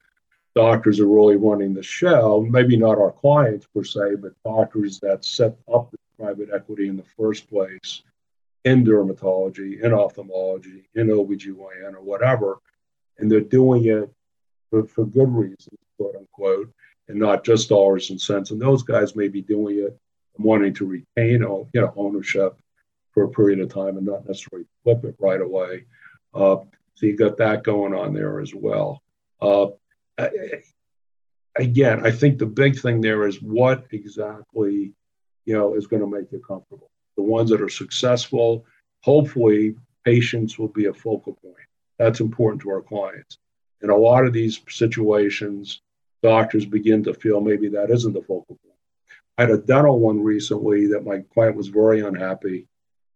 doctors 0.54 1.00
are 1.00 1.06
really 1.06 1.36
running 1.36 1.74
the 1.74 1.82
show. 1.82 2.46
Maybe 2.48 2.78
not 2.78 2.96
our 2.96 3.12
clients 3.12 3.66
per 3.74 3.84
se, 3.84 4.16
but 4.22 4.32
doctors 4.42 5.00
that 5.00 5.22
set 5.22 5.54
up 5.70 5.90
the 5.90 5.98
private 6.22 6.50
equity 6.54 6.88
in 6.88 6.96
the 6.96 7.04
first 7.16 7.48
place 7.48 8.02
in 8.64 8.84
dermatology, 8.84 9.82
in 9.82 9.92
ophthalmology, 9.92 10.88
in 10.94 11.08
OBGYN 11.08 11.94
or 11.94 12.00
whatever. 12.00 12.60
And 13.18 13.30
they're 13.30 13.40
doing 13.40 13.86
it 13.86 14.08
for, 14.70 14.86
for 14.86 15.04
good 15.04 15.34
reasons, 15.34 15.78
quote 15.96 16.14
unquote, 16.16 16.72
and 17.08 17.18
not 17.18 17.44
just 17.44 17.68
dollars 17.68 18.10
and 18.10 18.20
cents. 18.20 18.52
And 18.52 18.62
those 18.62 18.84
guys 18.84 19.16
may 19.16 19.28
be 19.28 19.42
doing 19.42 19.78
it 19.78 19.98
wanting 20.38 20.74
to 20.74 20.86
retain 20.86 21.42
you 21.42 21.80
know, 21.80 21.92
ownership 21.96 22.56
for 23.12 23.24
a 23.24 23.28
period 23.28 23.60
of 23.60 23.68
time 23.68 23.96
and 23.96 24.06
not 24.06 24.26
necessarily 24.26 24.66
flip 24.82 25.04
it 25.04 25.16
right 25.18 25.40
away. 25.40 25.84
Uh, 26.34 26.56
so 26.94 27.06
you 27.06 27.16
got 27.16 27.36
that 27.36 27.62
going 27.64 27.94
on 27.94 28.14
there 28.14 28.40
as 28.40 28.54
well. 28.54 29.02
Uh, 29.40 29.66
again, 31.56 32.06
I 32.06 32.10
think 32.10 32.38
the 32.38 32.46
big 32.46 32.78
thing 32.78 33.00
there 33.00 33.26
is 33.26 33.42
what 33.42 33.86
exactly, 33.90 34.92
you 35.44 35.56
know, 35.56 35.74
is 35.74 35.86
going 35.86 36.02
to 36.02 36.08
make 36.08 36.30
you 36.32 36.40
comfortable. 36.40 36.90
The 37.16 37.22
ones 37.22 37.50
that 37.50 37.60
are 37.60 37.68
successful, 37.68 38.64
hopefully, 39.02 39.76
patients 40.04 40.58
will 40.58 40.68
be 40.68 40.86
a 40.86 40.94
focal 40.94 41.34
point. 41.34 41.56
That's 41.98 42.20
important 42.20 42.62
to 42.62 42.70
our 42.70 42.82
clients. 42.82 43.38
In 43.82 43.90
a 43.90 43.96
lot 43.96 44.24
of 44.24 44.32
these 44.32 44.60
situations, 44.68 45.82
doctors 46.22 46.64
begin 46.64 47.02
to 47.04 47.14
feel 47.14 47.40
maybe 47.40 47.68
that 47.68 47.90
isn't 47.90 48.12
the 48.12 48.20
focal 48.20 48.58
point. 48.62 48.78
I 49.38 49.42
had 49.42 49.50
a 49.50 49.58
dental 49.58 49.98
one 49.98 50.20
recently 50.20 50.86
that 50.88 51.04
my 51.04 51.20
client 51.34 51.56
was 51.56 51.68
very 51.68 52.00
unhappy 52.00 52.68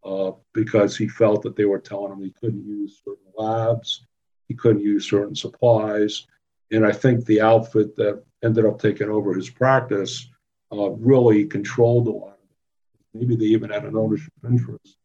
uh, 0.04 0.32
because 0.52 0.96
he 0.96 1.08
felt 1.08 1.42
that 1.42 1.56
they 1.56 1.64
were 1.64 1.78
telling 1.78 2.12
him 2.12 2.22
he 2.22 2.34
couldn't 2.40 2.66
use 2.66 3.00
certain 3.04 3.32
labs, 3.36 4.06
he 4.48 4.54
couldn't 4.54 4.82
use 4.82 5.08
certain 5.08 5.34
supplies 5.34 6.26
and 6.70 6.84
I 6.84 6.92
think 6.92 7.24
the 7.24 7.40
outfit 7.40 7.96
that 7.96 8.22
ended 8.42 8.66
up 8.66 8.80
taking 8.80 9.08
over 9.08 9.34
his 9.34 9.50
practice 9.50 10.28
uh, 10.72 10.90
really 10.90 11.44
controlled 11.46 12.08
a 12.08 12.10
lot 12.10 12.28
of 12.28 12.34
it. 12.34 13.18
Maybe 13.18 13.36
they 13.36 13.46
even 13.46 13.70
had 13.70 13.84
an 13.84 13.96
ownership 13.96 14.32
interest 14.44 14.96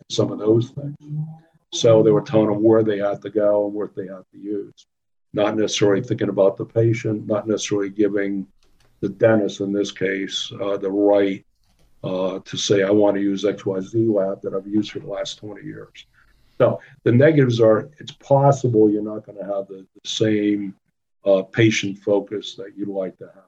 in 0.00 0.14
some 0.14 0.32
of 0.32 0.38
those 0.38 0.70
things. 0.70 0.96
So 1.72 2.02
they 2.02 2.10
were 2.10 2.22
telling 2.22 2.48
them 2.48 2.62
where 2.62 2.82
they 2.82 2.98
had 2.98 3.20
to 3.22 3.30
go 3.30 3.66
and 3.66 3.74
what 3.74 3.94
they 3.94 4.06
had 4.06 4.24
to 4.32 4.38
use, 4.38 4.86
not 5.32 5.56
necessarily 5.56 6.02
thinking 6.02 6.30
about 6.30 6.56
the 6.56 6.64
patient, 6.64 7.26
not 7.26 7.46
necessarily 7.46 7.90
giving 7.90 8.46
the 9.00 9.08
dentist 9.08 9.60
in 9.60 9.72
this 9.72 9.92
case 9.92 10.50
uh, 10.60 10.76
the 10.76 10.90
right 10.90 11.44
uh, 12.04 12.38
to 12.44 12.56
say, 12.56 12.82
I 12.82 12.90
want 12.90 13.16
to 13.16 13.22
use 13.22 13.44
XYZ 13.44 14.12
lab 14.12 14.40
that 14.42 14.54
I've 14.54 14.66
used 14.66 14.92
for 14.92 15.00
the 15.00 15.08
last 15.08 15.38
20 15.38 15.62
years. 15.64 16.06
So 16.56 16.80
the 17.04 17.12
negatives 17.12 17.60
are 17.60 17.90
it's 17.98 18.12
possible 18.12 18.90
you're 18.90 19.02
not 19.02 19.24
going 19.26 19.38
to 19.38 19.44
have 19.44 19.68
the, 19.68 19.86
the 19.94 20.08
same 20.08 20.74
uh, 21.24 21.42
patient 21.42 21.98
focus 21.98 22.56
that 22.56 22.76
you'd 22.76 22.88
like 22.88 23.16
to 23.18 23.26
have. 23.26 23.47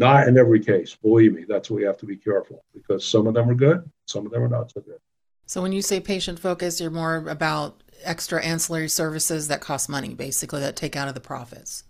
Not 0.00 0.28
in 0.28 0.38
every 0.38 0.60
case, 0.60 0.96
believe 0.96 1.34
me, 1.34 1.44
that's 1.46 1.68
why 1.68 1.76
we 1.76 1.82
have 1.82 1.98
to 1.98 2.06
be 2.06 2.16
careful 2.16 2.64
because 2.72 3.06
some 3.06 3.26
of 3.26 3.34
them 3.34 3.50
are 3.50 3.54
good, 3.54 3.86
some 4.06 4.24
of 4.24 4.32
them 4.32 4.42
are 4.42 4.48
not 4.48 4.72
so 4.72 4.80
good. 4.80 4.98
So 5.44 5.60
when 5.60 5.72
you 5.72 5.82
say 5.82 6.00
patient 6.00 6.38
focus, 6.38 6.80
you're 6.80 6.90
more 6.90 7.16
about 7.28 7.82
extra 8.02 8.42
ancillary 8.42 8.88
services 8.88 9.48
that 9.48 9.60
cost 9.60 9.90
money, 9.90 10.14
basically, 10.14 10.60
that 10.60 10.74
take 10.74 10.96
out 10.96 11.08
of 11.08 11.12
the 11.12 11.20
profits. 11.20 11.84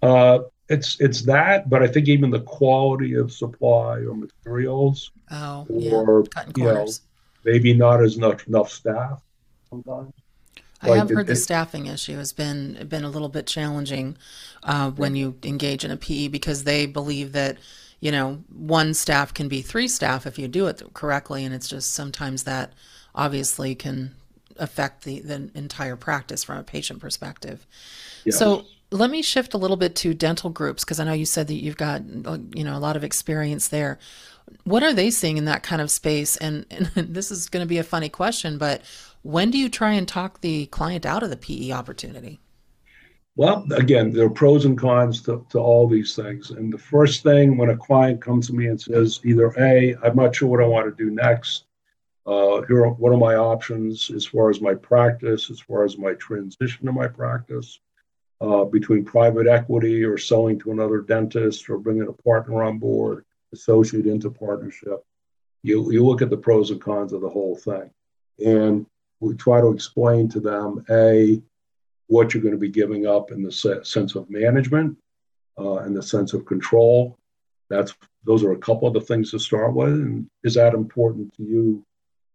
Uh, 0.00 0.38
it's 0.68 1.00
it's 1.00 1.22
that, 1.22 1.68
but 1.68 1.82
I 1.82 1.88
think 1.88 2.06
even 2.06 2.30
the 2.30 2.42
quality 2.42 3.14
of 3.14 3.32
supply 3.32 3.96
or 3.96 4.14
materials, 4.14 5.10
oh, 5.32 5.66
or 5.68 6.24
yeah. 6.30 6.44
you 6.56 6.64
know, 6.64 6.86
maybe 7.44 7.74
not 7.74 8.00
as 8.00 8.16
much 8.16 8.46
enough 8.46 8.70
staff 8.70 9.20
sometimes. 9.68 10.12
I 10.82 10.96
have 10.96 11.10
heard 11.10 11.20
it, 11.20 11.26
the 11.26 11.36
staffing 11.36 11.86
issue 11.86 12.16
has 12.16 12.32
been 12.32 12.86
been 12.88 13.04
a 13.04 13.10
little 13.10 13.28
bit 13.28 13.46
challenging 13.46 14.16
uh, 14.62 14.90
when 14.90 15.14
you 15.14 15.36
engage 15.42 15.84
in 15.84 15.90
a 15.90 15.96
PE 15.96 16.28
because 16.28 16.64
they 16.64 16.86
believe 16.86 17.32
that 17.32 17.58
you 18.00 18.10
know 18.10 18.42
one 18.48 18.94
staff 18.94 19.34
can 19.34 19.48
be 19.48 19.62
three 19.62 19.88
staff 19.88 20.26
if 20.26 20.38
you 20.38 20.48
do 20.48 20.66
it 20.66 20.82
correctly, 20.94 21.44
and 21.44 21.54
it's 21.54 21.68
just 21.68 21.92
sometimes 21.92 22.44
that 22.44 22.72
obviously 23.14 23.74
can 23.74 24.14
affect 24.56 25.04
the 25.04 25.20
the 25.20 25.50
entire 25.54 25.96
practice 25.96 26.44
from 26.44 26.58
a 26.58 26.62
patient 26.62 27.00
perspective. 27.00 27.66
Yes. 28.24 28.38
So 28.38 28.64
let 28.90 29.10
me 29.10 29.22
shift 29.22 29.54
a 29.54 29.58
little 29.58 29.76
bit 29.76 29.94
to 29.96 30.14
dental 30.14 30.50
groups 30.50 30.84
because 30.84 30.98
I 30.98 31.04
know 31.04 31.12
you 31.12 31.26
said 31.26 31.46
that 31.48 31.54
you've 31.54 31.76
got 31.76 32.02
you 32.54 32.64
know 32.64 32.76
a 32.76 32.80
lot 32.80 32.96
of 32.96 33.04
experience 33.04 33.68
there. 33.68 33.98
What 34.64 34.82
are 34.82 34.92
they 34.92 35.10
seeing 35.10 35.36
in 35.36 35.44
that 35.44 35.62
kind 35.62 35.80
of 35.80 35.92
space? 35.92 36.36
And, 36.36 36.66
and 36.70 36.86
this 37.14 37.30
is 37.30 37.48
going 37.48 37.64
to 37.64 37.68
be 37.68 37.78
a 37.78 37.84
funny 37.84 38.08
question, 38.08 38.58
but 38.58 38.82
when 39.22 39.50
do 39.50 39.58
you 39.58 39.68
try 39.68 39.92
and 39.92 40.08
talk 40.08 40.40
the 40.40 40.66
client 40.66 41.04
out 41.04 41.22
of 41.22 41.30
the 41.30 41.36
PE 41.36 41.72
opportunity? 41.72 42.40
Well, 43.36 43.64
again, 43.72 44.12
there 44.12 44.26
are 44.26 44.30
pros 44.30 44.64
and 44.64 44.76
cons 44.76 45.22
to, 45.22 45.46
to 45.50 45.58
all 45.58 45.88
these 45.88 46.14
things. 46.14 46.50
And 46.50 46.72
the 46.72 46.78
first 46.78 47.22
thing 47.22 47.56
when 47.56 47.70
a 47.70 47.76
client 47.76 48.20
comes 48.20 48.48
to 48.48 48.52
me 48.52 48.66
and 48.66 48.80
says, 48.80 49.20
either 49.24 49.54
A, 49.58 49.96
I'm 50.02 50.16
not 50.16 50.34
sure 50.34 50.48
what 50.48 50.62
I 50.62 50.66
want 50.66 50.86
to 50.86 51.04
do 51.04 51.10
next. 51.10 51.64
Uh, 52.26 52.62
here 52.62 52.84
are 52.84 52.90
what 52.90 53.12
are 53.12 53.18
my 53.18 53.36
options 53.36 54.10
as 54.10 54.26
far 54.26 54.50
as 54.50 54.60
my 54.60 54.74
practice, 54.74 55.50
as 55.50 55.58
far 55.60 55.84
as 55.84 55.96
my 55.96 56.12
transition 56.14 56.86
to 56.86 56.92
my 56.92 57.08
practice, 57.08 57.80
uh, 58.40 58.64
between 58.64 59.04
private 59.04 59.46
equity 59.46 60.04
or 60.04 60.18
selling 60.18 60.58
to 60.58 60.72
another 60.72 61.00
dentist 61.00 61.70
or 61.70 61.78
bringing 61.78 62.08
a 62.08 62.22
partner 62.22 62.62
on 62.62 62.78
board, 62.78 63.24
associate 63.52 64.06
into 64.06 64.30
partnership. 64.30 65.04
You, 65.62 65.90
you 65.92 66.04
look 66.04 66.20
at 66.20 66.30
the 66.30 66.36
pros 66.36 66.70
and 66.70 66.80
cons 66.80 67.12
of 67.12 67.20
the 67.20 67.28
whole 67.28 67.56
thing. 67.56 67.90
And 68.44 68.86
we 69.20 69.34
try 69.34 69.60
to 69.60 69.72
explain 69.72 70.28
to 70.30 70.40
them 70.40 70.84
a 70.90 71.40
what 72.06 72.34
you're 72.34 72.42
going 72.42 72.54
to 72.54 72.58
be 72.58 72.70
giving 72.70 73.06
up 73.06 73.30
in 73.30 73.42
the 73.42 73.52
sense 73.52 74.14
of 74.16 74.28
management 74.28 74.96
uh, 75.58 75.76
and 75.76 75.96
the 75.96 76.02
sense 76.02 76.32
of 76.32 76.44
control. 76.46 77.16
That's 77.68 77.94
those 78.24 78.42
are 78.42 78.52
a 78.52 78.58
couple 78.58 78.88
of 78.88 78.94
the 78.94 79.00
things 79.00 79.30
to 79.30 79.38
start 79.38 79.74
with. 79.74 79.92
And 79.92 80.26
is 80.42 80.54
that 80.54 80.74
important 80.74 81.32
to 81.36 81.44
you, 81.44 81.84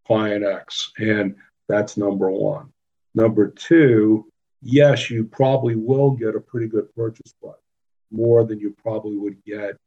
client 0.07 0.45
X? 0.45 0.93
And 0.97 1.35
that's 1.67 1.97
number 1.97 2.31
one. 2.31 2.71
Number 3.13 3.49
two, 3.49 4.27
yes, 4.61 5.09
you 5.09 5.25
probably 5.25 5.75
will 5.75 6.11
get 6.11 6.35
a 6.35 6.39
pretty 6.39 6.67
good 6.67 6.93
purchase 6.95 7.33
price, 7.41 7.55
more 8.11 8.45
than 8.45 8.59
you 8.59 8.75
probably 8.81 9.17
would 9.17 9.43
get 9.43 9.77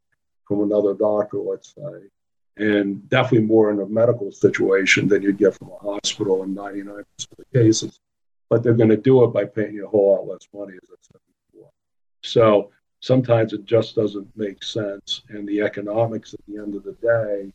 from 0.47 0.63
another 0.63 0.95
doctor, 0.95 1.39
let's 1.39 1.75
say 1.75 2.09
and 2.59 3.09
definitely 3.09 3.47
more 3.47 3.71
in 3.71 3.81
a 3.81 3.87
medical 3.87 4.31
situation 4.33 5.09
than 5.09 5.23
you'd 5.23 5.39
get 5.39 5.55
from 5.55 5.71
a 5.71 5.79
hospital 5.79 6.43
in 6.43 6.55
99% 6.55 7.01
of 7.01 7.07
the 7.39 7.59
cases. 7.59 8.01
But 8.49 8.63
they're 8.63 8.75
going 8.75 8.91
to 8.91 8.97
do 8.97 9.25
it 9.25 9.29
by 9.29 9.45
paying 9.45 9.75
you 9.75 9.87
a 9.87 9.89
whole 9.89 10.17
lot 10.17 10.27
less 10.27 10.49
money, 10.55 10.75
as 10.75 10.89
I 10.91 10.97
said 11.01 11.21
before. 11.53 11.71
So 12.23 12.71
sometimes 13.01 13.53
it 13.53 13.65
just 13.65 13.95
doesn't 13.95 14.29
make 14.37 14.63
sense. 14.63 15.23
And 15.29 15.47
the 15.47 15.61
economics 15.61 16.35
at 16.35 16.41
the 16.49 16.59
end 16.59 16.75
of 16.75 16.85
the 16.85 16.95
day, 16.95 17.53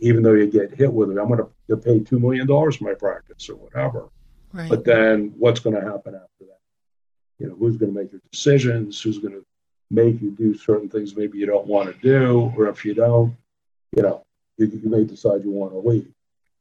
even 0.00 0.22
though 0.22 0.34
you 0.34 0.46
get 0.46 0.74
hit 0.74 0.92
with 0.92 1.10
it, 1.10 1.18
I'm 1.18 1.28
going 1.28 1.40
to 1.68 1.76
pay 1.76 2.00
$2 2.00 2.20
million 2.20 2.46
for 2.46 2.84
my 2.84 2.94
practice 2.94 3.48
or 3.48 3.56
whatever. 3.56 4.08
Right. 4.52 4.68
But 4.68 4.84
then 4.84 5.32
what's 5.38 5.60
going 5.60 5.76
to 5.76 5.82
happen 5.82 6.14
after 6.14 6.44
that? 6.44 6.58
You 7.38 7.48
know, 7.48 7.56
who's 7.56 7.76
going 7.76 7.92
to 7.92 8.00
make 8.00 8.12
your 8.12 8.20
decisions? 8.30 9.00
Who's 9.00 9.18
going 9.18 9.34
to 9.34 9.44
make 9.90 10.20
you 10.20 10.30
do 10.30 10.56
certain 10.56 10.88
things 10.88 11.16
maybe 11.16 11.38
you 11.38 11.46
don't 11.46 11.66
want 11.66 11.92
to 11.92 12.00
do? 12.00 12.52
Or 12.56 12.68
if 12.68 12.84
you 12.84 12.94
don't, 12.94 13.34
you 13.96 14.02
know, 14.02 14.23
you, 14.56 14.66
you 14.66 14.90
may 14.90 15.04
decide 15.04 15.44
you 15.44 15.50
want 15.50 15.72
to 15.72 15.78
leave. 15.78 16.08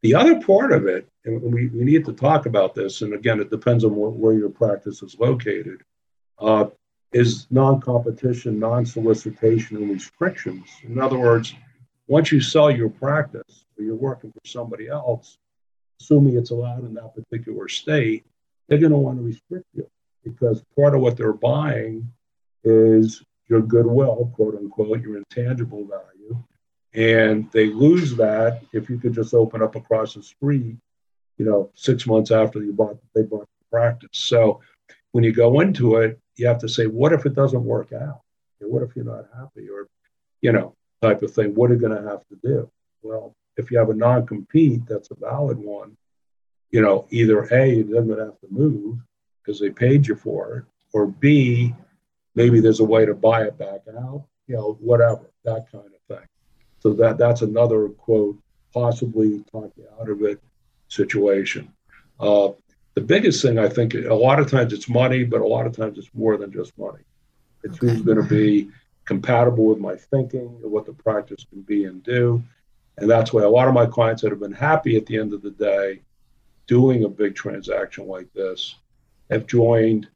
The 0.02 0.16
other 0.16 0.42
part 0.42 0.74
of 0.74 0.86
it, 0.86 1.08
and 1.26 1.42
we, 1.42 1.68
we 1.68 1.84
need 1.86 2.06
to 2.06 2.14
talk 2.14 2.46
about 2.46 2.76
this, 2.76 3.02
and 3.02 3.14
again, 3.14 3.40
it 3.40 3.50
depends 3.50 3.86
on 3.86 3.96
where, 3.96 4.10
where 4.10 4.34
your 4.34 4.50
practice 4.50 5.02
is 5.02 5.16
located, 5.18 5.82
uh, 6.40 6.66
is 7.14 7.48
non 7.50 7.80
competition, 7.80 8.60
non 8.60 8.86
solicitation, 8.86 9.78
and 9.78 9.90
restrictions. 9.90 10.68
In 10.84 11.00
other 11.00 11.18
words, 11.18 11.54
once 12.08 12.32
you 12.32 12.42
sell 12.42 12.70
your 12.70 12.90
practice 12.90 13.66
or 13.78 13.86
you're 13.86 13.96
working 13.96 14.32
for 14.32 14.42
somebody 14.46 14.90
else, 14.90 15.38
assuming 16.02 16.38
it's 16.38 16.52
allowed 16.52 16.84
in 16.86 16.94
that 16.96 17.16
particular 17.16 17.70
state, 17.70 18.26
they're 18.68 18.80
going 18.80 18.92
to 18.92 18.98
want 18.98 19.18
to 19.18 19.24
restrict 19.24 19.68
you 19.74 19.88
because 20.24 20.64
part 20.76 20.96
of 20.96 21.02
what 21.02 21.16
they're 21.16 21.34
buying 21.34 22.10
is 22.64 23.24
your 23.48 23.62
goodwill, 23.62 24.32
quote 24.36 24.56
unquote, 24.56 25.02
your 25.02 25.18
intangible 25.18 25.86
value, 25.86 26.13
and 26.96 27.50
they 27.52 27.68
lose 27.68 28.16
that 28.16 28.62
if 28.72 28.90
you 28.90 29.00
could 29.00 29.14
just 29.14 29.34
open 29.34 29.62
up 29.62 29.76
across 29.76 30.14
the 30.14 30.24
street, 30.24 30.76
you 31.38 31.46
know, 31.46 31.72
six 31.74 32.06
months 32.06 32.32
after 32.32 32.64
you 32.64 32.74
bought 32.74 32.98
they 33.16 33.24
bought 33.24 33.48
the 33.60 33.66
practice. 33.72 34.10
So 34.14 34.62
when 35.12 35.24
you 35.24 35.34
go 35.34 35.60
into 35.60 35.98
it, 35.98 36.20
you 36.36 36.48
have 36.48 36.60
to 36.60 36.70
say, 36.70 36.86
what 36.86 37.14
if 37.14 37.26
it 37.26 37.36
doesn't 37.36 37.64
work 37.64 37.94
out? 37.94 38.22
what 38.66 38.82
if 38.82 38.96
you're 38.96 39.06
not 39.06 39.26
happy, 39.38 39.70
or 39.70 39.88
you 40.42 40.52
know, 40.52 40.74
type 41.02 41.22
of 41.22 41.32
thing? 41.34 41.54
What 41.54 41.70
are 41.70 41.74
you 41.74 41.80
going 41.80 42.02
to 42.02 42.10
have 42.10 42.26
to 42.30 42.36
do? 42.42 42.70
Well, 43.02 43.36
if 43.58 43.70
you 43.70 43.78
have 43.78 43.90
a 43.90 43.94
non-compete, 43.94 44.86
that's 44.88 45.12
a 45.12 45.16
valid 45.16 45.58
one. 45.58 45.98
You 46.72 46.82
know, 46.82 47.06
either 47.12 47.44
a 47.44 47.70
you're 47.70 47.84
going 47.84 48.18
to 48.18 48.26
have 48.26 48.40
to 48.40 48.48
move 48.50 48.98
because 49.44 49.60
they 49.60 49.70
paid 49.70 50.08
you 50.08 50.16
for 50.16 50.58
it, 50.58 50.64
or 50.94 51.08
b 51.08 51.76
maybe 52.36 52.60
there's 52.62 52.80
a 52.80 52.86
way 52.86 53.06
to 53.06 53.14
buy 53.14 53.44
it 53.44 53.58
back 53.58 53.82
out. 53.98 54.26
You 54.48 54.56
know, 54.56 54.78
whatever 54.80 55.30
that 55.46 55.66
kind 55.72 55.86
of. 55.86 55.93
So 56.84 56.92
that 56.96 57.18
that's 57.18 57.42
another 57.42 57.88
quote, 57.88 58.38
possibly 58.74 59.42
talk 59.50 59.72
you 59.78 59.88
out 60.02 60.10
of 60.10 60.22
it 60.22 60.42
situation. 60.90 61.72
Uh, 62.20 62.50
the 62.94 63.02
biggest 63.02 63.42
thing 63.42 63.58
I 63.58 63.70
think 63.70 63.94
a 63.94 64.14
lot 64.14 64.38
of 64.38 64.52
times 64.52 64.74
it's 64.74 64.90
money, 64.90 65.24
but 65.24 65.40
a 65.40 65.48
lot 65.48 65.66
of 65.66 65.74
times 65.74 65.98
it's 65.98 66.10
more 66.14 66.36
than 66.36 66.52
just 66.52 66.78
money. 66.78 67.04
It's 67.64 67.78
okay. 67.78 67.88
who's 67.88 68.02
going 68.02 68.22
to 68.22 68.28
be 68.28 68.70
compatible 69.06 69.64
with 69.64 69.80
my 69.80 69.96
thinking 69.96 70.60
and 70.62 70.72
what 70.72 70.86
the 70.86 70.92
practice 70.92 71.46
can 71.50 71.62
be 71.62 71.86
and 71.86 72.04
do. 72.04 72.44
And 72.98 73.10
that's 73.10 73.32
why 73.32 73.44
a 73.44 73.50
lot 73.50 73.70
of 73.70 73.74
my 73.74 73.86
clients 73.86 74.22
that 74.22 74.32
have 74.32 74.42
been 74.42 74.52
happy 74.52 74.98
at 74.98 75.06
the 75.06 75.18
end 75.18 75.32
of 75.32 75.42
the 75.42 75.52
day 75.52 76.02
doing 76.68 77.06
a 77.06 77.10
big 77.10 77.34
transaction 77.34 78.10
like 78.10 78.32
this 78.34 78.76
have 79.32 79.48
joined, 79.48 80.10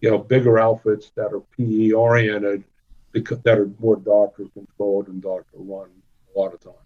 you 0.00 0.08
know, 0.08 0.18
bigger 0.18 0.60
outfits 0.60 1.10
that 1.16 1.32
are 1.32 1.42
PE 1.58 1.90
oriented, 1.90 2.62
because 3.10 3.40
that 3.40 3.58
are 3.58 3.70
more 3.80 3.96
doctor 3.96 4.44
controlled 4.54 5.08
and 5.08 5.20
doctor 5.20 5.56
run 5.56 5.88
a 6.34 6.38
lot 6.38 6.54
of 6.54 6.60
times. 6.60 6.76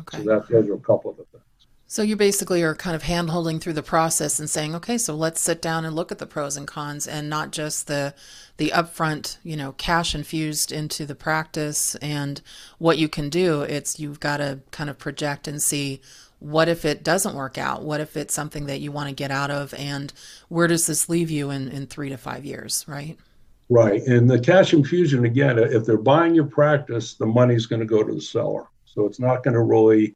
Okay. 0.00 0.18
So 0.18 0.24
that 0.24 0.48
those 0.48 0.68
are 0.68 0.74
a 0.74 0.78
couple 0.78 1.10
of 1.10 1.16
the 1.16 1.24
things. 1.24 1.42
So 1.92 2.00
you 2.00 2.16
basically 2.16 2.62
are 2.62 2.74
kind 2.74 2.96
of 2.96 3.02
hand 3.02 3.28
holding 3.28 3.60
through 3.60 3.74
the 3.74 3.82
process 3.82 4.40
and 4.40 4.48
saying, 4.48 4.74
okay, 4.76 4.96
so 4.96 5.14
let's 5.14 5.42
sit 5.42 5.60
down 5.60 5.84
and 5.84 5.94
look 5.94 6.10
at 6.10 6.18
the 6.18 6.26
pros 6.26 6.56
and 6.56 6.66
cons 6.66 7.06
and 7.06 7.28
not 7.28 7.50
just 7.50 7.86
the 7.86 8.14
the 8.56 8.70
upfront, 8.70 9.36
you 9.42 9.56
know, 9.56 9.72
cash 9.72 10.14
infused 10.14 10.72
into 10.72 11.04
the 11.04 11.14
practice 11.14 11.94
and 11.96 12.40
what 12.78 12.96
you 12.96 13.10
can 13.10 13.28
do. 13.28 13.60
It's 13.60 14.00
you've 14.00 14.20
got 14.20 14.38
to 14.38 14.60
kind 14.70 14.88
of 14.88 14.98
project 14.98 15.46
and 15.46 15.60
see 15.60 16.00
what 16.38 16.66
if 16.66 16.86
it 16.86 17.04
doesn't 17.04 17.36
work 17.36 17.58
out? 17.58 17.82
What 17.82 18.00
if 18.00 18.16
it's 18.16 18.32
something 18.32 18.66
that 18.66 18.80
you 18.80 18.90
want 18.90 19.10
to 19.10 19.14
get 19.14 19.30
out 19.30 19.50
of 19.50 19.74
and 19.74 20.14
where 20.48 20.66
does 20.66 20.86
this 20.86 21.10
leave 21.10 21.30
you 21.30 21.50
in, 21.50 21.68
in 21.68 21.86
three 21.86 22.08
to 22.08 22.16
five 22.16 22.46
years, 22.46 22.86
right? 22.88 23.18
Right. 23.72 24.02
And 24.02 24.28
the 24.28 24.38
cash 24.38 24.74
infusion, 24.74 25.24
again, 25.24 25.58
if 25.58 25.86
they're 25.86 25.96
buying 25.96 26.34
your 26.34 26.44
practice, 26.44 27.14
the 27.14 27.24
money's 27.24 27.64
going 27.64 27.80
to 27.80 27.86
go 27.86 28.02
to 28.02 28.14
the 28.14 28.20
seller. 28.20 28.66
So 28.84 29.06
it's 29.06 29.18
not 29.18 29.42
going 29.42 29.54
to 29.54 29.62
really 29.62 30.14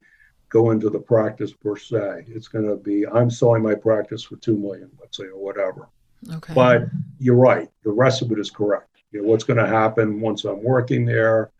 go 0.51 0.73
into 0.73 0.91
the 0.91 0.99
practice 0.99 1.55
per 1.55 1.75
se. 1.75 2.27
It's 2.29 2.49
going 2.49 2.69
to 2.69 2.77
be, 2.77 3.07
I'm 3.07 3.31
selling 3.31 3.63
my 3.63 3.75
practice 3.75 4.23
for 4.23 4.37
2 4.37 4.59
million, 4.59 4.91
let's 5.01 5.17
say, 5.17 5.25
or 5.25 5.43
whatever. 5.43 5.89
Okay. 6.31 6.53
But 6.53 6.83
you're 7.19 7.35
right. 7.35 7.71
The 7.83 7.93
rest 7.93 8.21
of 8.21 8.31
it 8.31 8.39
is 8.39 8.51
correct. 8.51 8.91
You 9.11 9.23
know, 9.23 9.29
what's 9.29 9.45
going 9.45 9.59
to 9.59 9.67
happen 9.67 10.21
once 10.21 10.45
I'm 10.45 10.63
working 10.63 11.07
there, 11.07 11.51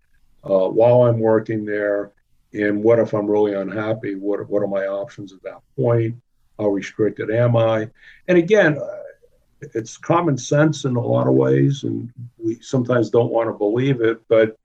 uh, 0.45 0.69
while 0.69 1.05
I'm 1.05 1.19
working 1.19 1.65
there, 1.65 2.13
and 2.53 2.85
what 2.85 2.99
if 2.99 3.15
I'm 3.15 3.27
really 3.27 3.55
unhappy? 3.55 4.17
What, 4.17 4.47
what 4.51 4.63
are 4.63 4.69
my 4.69 4.87
options 4.87 5.33
at 5.33 5.43
that 5.45 5.63
point? 5.77 6.17
How 6.59 6.69
restricted 6.69 7.31
am 7.31 7.57
I? 7.57 7.89
And 8.29 8.37
again, 8.37 8.79
it's 9.61 9.97
common 9.97 10.37
sense 10.37 10.85
in 10.85 10.97
a 10.97 11.01
lot 11.01 11.27
of 11.27 11.35
ways, 11.35 11.85
and 11.85 12.13
we 12.39 12.61
sometimes 12.61 13.11
don't 13.11 13.33
want 13.33 13.49
to 13.49 13.53
believe 13.53 14.01
it. 14.01 14.21
But 14.29 14.57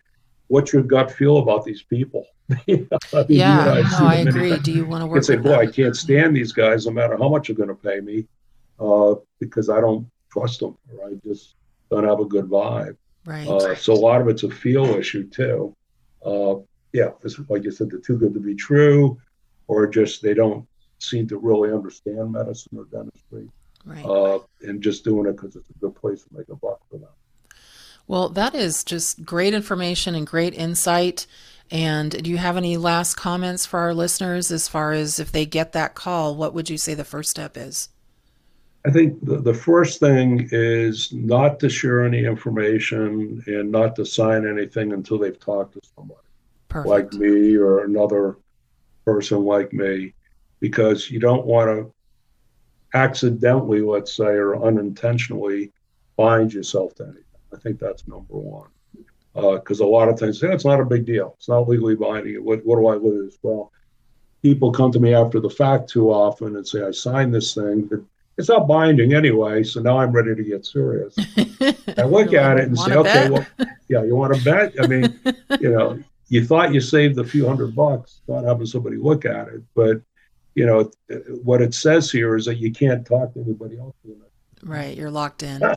what's 0.47 0.73
your 0.73 0.83
gut 0.83 1.11
feel 1.11 1.37
about 1.37 1.63
these 1.63 1.81
people? 1.81 2.25
I 2.51 2.55
mean, 2.67 2.87
yeah, 3.29 3.83
no, 3.91 4.05
I 4.05 4.15
agree. 4.15 4.57
Do 4.59 4.71
you 4.71 4.85
want 4.85 5.01
to 5.01 5.07
work? 5.07 5.17
You 5.17 5.23
say, 5.23 5.37
boy, 5.37 5.55
I 5.55 5.67
can't 5.67 5.95
stand 5.95 6.35
these 6.35 6.51
guys, 6.51 6.85
no 6.85 6.91
matter 6.91 7.17
how 7.17 7.29
much 7.29 7.47
you're 7.47 7.57
going 7.57 7.69
to 7.69 7.75
pay 7.75 8.01
me, 8.01 8.25
uh, 8.79 9.15
because 9.39 9.69
I 9.69 9.79
don't 9.79 10.09
trust 10.31 10.59
them, 10.59 10.77
or 10.93 11.07
I 11.07 11.13
just 11.25 11.55
don't 11.89 12.03
have 12.03 12.19
a 12.19 12.25
good 12.25 12.45
vibe. 12.45 12.97
Right. 13.25 13.47
Uh, 13.47 13.75
so 13.75 13.93
a 13.93 13.95
lot 13.95 14.21
of 14.21 14.27
it's 14.27 14.43
a 14.43 14.49
feel 14.49 14.85
issue 14.85 15.29
too. 15.29 15.75
Uh, 16.25 16.55
yeah, 16.93 17.11
it's, 17.23 17.39
like 17.49 17.63
you 17.63 17.71
said, 17.71 17.89
they're 17.89 17.99
too 17.99 18.17
good 18.17 18.33
to 18.33 18.39
be 18.39 18.55
true, 18.55 19.17
or 19.67 19.87
just 19.87 20.21
they 20.21 20.33
don't 20.33 20.67
seem 20.99 21.27
to 21.27 21.37
really 21.37 21.71
understand 21.71 22.31
medicine 22.31 22.77
or 22.77 22.85
dentistry, 22.85 23.49
right. 23.85 24.05
uh, 24.05 24.39
and 24.61 24.81
just 24.81 25.03
doing 25.03 25.27
it 25.27 25.33
because 25.33 25.55
it's 25.55 25.69
a 25.69 25.79
good 25.79 25.95
place 25.95 26.23
to 26.23 26.29
make 26.35 26.49
a 26.49 26.55
buck 26.55 26.79
for 26.89 26.97
them. 26.97 27.09
Well, 28.07 28.29
that 28.29 28.55
is 28.55 28.83
just 28.83 29.23
great 29.23 29.53
information 29.53 30.15
and 30.15 30.27
great 30.27 30.53
insight. 30.53 31.27
And 31.69 32.23
do 32.23 32.29
you 32.29 32.37
have 32.37 32.57
any 32.57 32.75
last 32.75 33.15
comments 33.15 33.65
for 33.65 33.79
our 33.79 33.93
listeners 33.93 34.51
as 34.51 34.67
far 34.67 34.91
as 34.91 35.19
if 35.19 35.31
they 35.31 35.45
get 35.45 35.71
that 35.71 35.95
call, 35.95 36.35
what 36.35 36.53
would 36.53 36.69
you 36.69 36.77
say 36.77 36.93
the 36.93 37.05
first 37.05 37.29
step 37.29 37.55
is? 37.55 37.87
I 38.85 38.91
think 38.91 39.23
the, 39.23 39.37
the 39.37 39.53
first 39.53 39.99
thing 39.99 40.49
is 40.51 41.13
not 41.13 41.59
to 41.59 41.69
share 41.69 42.03
any 42.03 42.25
information 42.25 43.43
and 43.45 43.71
not 43.71 43.95
to 43.97 44.05
sign 44.05 44.45
anything 44.47 44.91
until 44.91 45.19
they've 45.19 45.39
talked 45.39 45.73
to 45.75 45.81
somebody 45.95 46.19
Perfect. 46.67 46.89
like 46.89 47.13
me 47.13 47.55
or 47.55 47.85
another 47.85 48.37
person 49.05 49.45
like 49.45 49.71
me, 49.71 50.13
because 50.59 51.09
you 51.11 51.19
don't 51.19 51.45
want 51.45 51.69
to 51.69 51.93
accidentally, 52.93 53.81
let's 53.81 54.13
say, 54.15 54.25
or 54.25 54.63
unintentionally 54.65 55.71
bind 56.17 56.53
yourself 56.53 56.95
to 56.95 57.03
anything. 57.03 57.23
I 57.53 57.57
think 57.57 57.79
that's 57.79 58.07
number 58.07 58.35
one. 58.35 58.69
Because 59.33 59.79
uh, 59.79 59.85
a 59.85 59.87
lot 59.87 60.09
of 60.09 60.19
things, 60.19 60.41
yeah, 60.41 60.51
it's 60.51 60.65
not 60.65 60.81
a 60.81 60.85
big 60.85 61.05
deal. 61.05 61.35
It's 61.37 61.47
not 61.47 61.67
legally 61.67 61.95
binding. 61.95 62.43
What, 62.43 62.65
what 62.65 62.77
do 62.77 62.87
I 62.87 62.95
lose? 62.95 63.37
Well, 63.41 63.71
people 64.41 64.71
come 64.71 64.91
to 64.91 64.99
me 64.99 65.13
after 65.13 65.39
the 65.39 65.49
fact 65.49 65.89
too 65.89 66.09
often 66.11 66.55
and 66.57 66.67
say, 66.67 66.83
I 66.83 66.91
signed 66.91 67.33
this 67.33 67.53
thing. 67.53 67.83
But 67.83 68.01
it's 68.37 68.49
not 68.49 68.67
binding 68.67 69.13
anyway, 69.13 69.63
so 69.63 69.81
now 69.81 69.99
I'm 69.99 70.11
ready 70.11 70.35
to 70.35 70.43
get 70.43 70.65
serious. 70.65 71.15
I 71.97 72.03
look 72.03 72.33
at 72.33 72.57
it 72.57 72.67
and 72.67 72.77
say, 72.77 72.93
okay, 72.93 73.29
well, 73.29 73.45
yeah, 73.87 74.03
you 74.03 74.15
want 74.15 74.35
to 74.35 74.43
bet? 74.43 74.73
I 74.81 74.87
mean, 74.87 75.19
you 75.59 75.71
know, 75.71 75.99
you 76.27 76.45
thought 76.45 76.73
you 76.73 76.81
saved 76.81 77.19
a 77.19 77.23
few 77.23 77.47
hundred 77.47 77.75
bucks, 77.75 78.21
not 78.27 78.43
having 78.43 78.65
somebody 78.65 78.97
look 78.97 79.25
at 79.25 79.49
it, 79.49 79.61
but 79.75 80.01
you 80.55 80.65
know, 80.65 80.91
what 81.43 81.61
it 81.61 81.73
says 81.73 82.11
here 82.11 82.35
is 82.35 82.45
that 82.45 82.57
you 82.57 82.71
can't 82.71 83.05
talk 83.05 83.33
to 83.33 83.41
anybody 83.41 83.77
else. 83.77 83.95
Right, 84.63 84.95
you're 84.95 85.11
locked 85.11 85.43
in. 85.43 85.61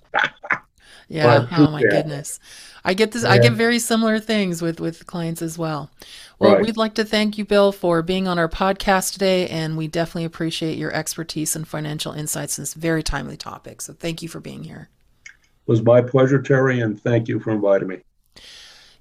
Yeah. 1.09 1.47
oh 1.53 1.71
my 1.71 1.83
goodness. 1.83 2.41
I 2.85 2.95
get 2.95 3.13
this. 3.13 3.25
Yeah. 3.25 3.31
I 3.31 3.39
get 3.39 3.53
very 3.53 3.79
similar 3.79 4.19
things 4.19 4.63
with 4.63 4.81
with 4.81 5.07
clients 5.07 5.43
as 5.43 5.59
well. 5.59 5.91
Well, 6.39 6.55
right. 6.55 6.65
we'd 6.65 6.77
like 6.77 6.95
to 6.95 7.05
thank 7.05 7.39
you, 7.39 7.45
Bill, 7.45 7.73
for 7.73 8.03
being 8.03 8.27
on 8.27 8.39
our 8.39 8.49
podcast 8.49 9.13
today, 9.13 9.49
and 9.49 9.77
we 9.77 9.87
definitely 9.87 10.25
appreciate 10.25 10.79
your 10.79 10.93
expertise 10.93 11.55
and 11.55 11.67
financial 11.67 12.13
insights 12.13 12.59
in 12.59 12.63
this 12.63 12.75
very 12.75 13.03
timely 13.03 13.37
topic. 13.37 13.81
So, 13.81 13.93
thank 13.93 14.23
you 14.23 14.29
for 14.29 14.41
being 14.41 14.65
here. 14.65 14.89
It 15.27 15.71
was 15.71 15.83
my 15.83 16.01
pleasure, 16.01 16.41
Terry, 16.41 16.81
and 16.81 17.01
thank 17.01 17.29
you 17.29 17.41
for 17.41 17.51
inviting 17.51 17.89
me. 17.89 17.99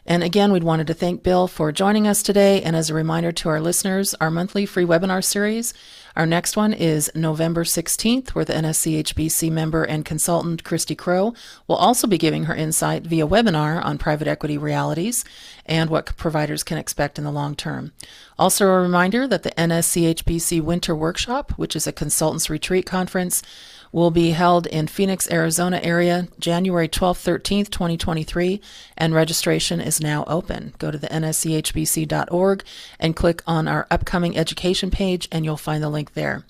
And 0.04 0.24
again, 0.24 0.52
we'd 0.52 0.64
wanted 0.64 0.88
to 0.88 0.94
thank 0.94 1.22
Bill 1.22 1.46
for 1.46 1.70
joining 1.70 2.08
us 2.08 2.22
today. 2.24 2.60
And 2.60 2.74
as 2.74 2.90
a 2.90 2.94
reminder 2.94 3.30
to 3.30 3.48
our 3.48 3.60
listeners, 3.60 4.14
our 4.20 4.30
monthly 4.30 4.66
free 4.66 4.84
webinar 4.84 5.22
series, 5.22 5.72
our 6.16 6.26
next 6.26 6.56
one 6.56 6.72
is 6.72 7.10
November 7.14 7.62
16th, 7.62 8.30
where 8.30 8.44
the 8.44 8.52
NSCHBC 8.52 9.50
member 9.50 9.84
and 9.84 10.04
consultant 10.04 10.64
Christy 10.64 10.96
Crow 10.96 11.34
will 11.68 11.76
also 11.76 12.06
be 12.06 12.18
giving 12.18 12.44
her 12.44 12.54
insight 12.54 13.04
via 13.04 13.26
webinar 13.26 13.82
on 13.82 13.96
private 13.96 14.26
equity 14.28 14.58
realities 14.58 15.24
and 15.64 15.88
what 15.88 16.16
providers 16.16 16.64
can 16.64 16.78
expect 16.78 17.16
in 17.16 17.24
the 17.24 17.30
long 17.30 17.54
term. 17.54 17.92
Also, 18.38 18.66
a 18.66 18.80
reminder 18.80 19.28
that 19.28 19.44
the 19.44 19.52
NSCHBC 19.52 20.60
Winter 20.60 20.96
Workshop, 20.96 21.52
which 21.52 21.76
is 21.76 21.86
a 21.86 21.92
consultants 21.92 22.50
retreat 22.50 22.86
conference, 22.86 23.42
will 23.92 24.10
be 24.10 24.30
held 24.30 24.66
in 24.66 24.86
Phoenix, 24.86 25.30
Arizona 25.30 25.78
area 25.82 26.26
January 26.40 26.88
12th, 26.88 27.40
13th, 27.40 27.70
2023, 27.70 28.60
and 28.96 29.14
registration 29.14 29.80
is 29.80 30.00
now 30.00 30.24
open. 30.26 30.74
Go 30.78 30.90
to 30.90 30.98
the 30.98 31.08
nschbc.org 31.08 32.64
and 32.98 33.14
click 33.14 33.42
on 33.46 33.68
our 33.68 33.86
upcoming 33.90 34.36
education 34.36 34.90
page, 34.90 35.28
and 35.30 35.44
you'll 35.44 35.56
find 35.56 35.82
the 35.82 35.90
link 35.90 36.14
there. 36.14 36.44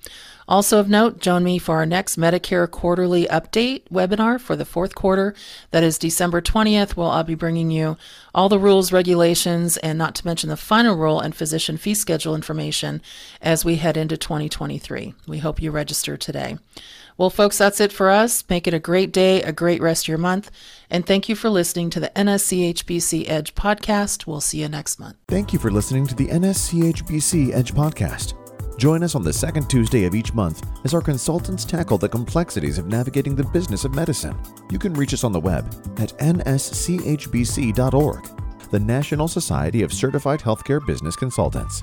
Also 0.49 0.78
of 0.80 0.88
note, 0.88 1.20
join 1.20 1.45
me 1.45 1.59
for 1.59 1.76
our 1.76 1.86
next 1.86 2.18
Medicare 2.18 2.68
quarterly 2.70 3.26
update 3.26 3.82
webinar 3.93 4.40
for 4.40 4.57
the 4.57 4.64
fourth 4.64 4.95
quarter. 4.95 5.34
That 5.70 5.84
is 5.84 5.99
December 5.99 6.40
20th. 6.40 6.97
Well, 6.97 7.11
I'll 7.11 7.22
be 7.24 7.34
bringing 7.36 7.70
you 7.70 7.97
all 8.34 8.49
the 8.49 8.59
rules, 8.59 8.93
regulations, 8.93 9.76
and 9.78 9.97
not 9.97 10.14
to 10.16 10.26
mention 10.26 10.49
the 10.51 10.57
final 10.57 10.97
rule 10.97 11.20
and 11.20 11.34
physician 11.34 11.76
fee 11.76 11.95
schedule 11.95 12.34
information 12.34 13.01
as 13.40 13.64
we 13.64 13.76
head 13.76 13.97
into 13.97 14.16
2023. 14.16 15.14
We 15.26 15.38
hope 15.38 15.62
you 15.62 15.70
register 15.70 16.16
today. 16.16 16.59
Well, 17.16 17.30
folks, 17.30 17.58
that's 17.58 17.80
it 17.80 17.92
for 17.92 18.10
us. 18.10 18.44
Make 18.48 18.66
it 18.66 18.74
a 18.74 18.78
great 18.78 19.12
day, 19.12 19.42
a 19.42 19.52
great 19.52 19.80
rest 19.82 20.04
of 20.04 20.08
your 20.08 20.18
month. 20.18 20.50
And 20.90 21.06
thank 21.06 21.28
you 21.28 21.36
for 21.36 21.50
listening 21.50 21.90
to 21.90 22.00
the 22.00 22.10
NSCHBC 22.10 23.28
Edge 23.28 23.54
podcast. 23.54 24.26
We'll 24.26 24.40
see 24.40 24.60
you 24.62 24.68
next 24.68 24.98
month. 24.98 25.16
Thank 25.28 25.52
you 25.52 25.58
for 25.58 25.70
listening 25.70 26.06
to 26.08 26.14
the 26.14 26.28
NSCHBC 26.28 27.52
Edge 27.52 27.72
podcast. 27.74 28.34
Join 28.78 29.02
us 29.02 29.14
on 29.14 29.22
the 29.22 29.32
second 29.32 29.68
Tuesday 29.68 30.04
of 30.04 30.14
each 30.14 30.34
month 30.34 30.66
as 30.84 30.94
our 30.94 31.00
consultants 31.00 31.64
tackle 31.64 31.98
the 31.98 32.08
complexities 32.08 32.78
of 32.78 32.86
navigating 32.86 33.36
the 33.36 33.44
business 33.44 33.84
of 33.84 33.94
medicine. 33.94 34.36
You 34.70 34.78
can 34.78 34.94
reach 34.94 35.14
us 35.14 35.24
on 35.24 35.32
the 35.32 35.40
web 35.40 35.66
at 35.98 36.18
nschbc.org, 36.18 36.70
the 38.70 38.80
National 38.80 39.28
Society 39.28 39.82
of 39.82 39.92
Certified 39.92 40.40
Healthcare 40.40 40.84
Business 40.84 41.14
Consultants. 41.14 41.82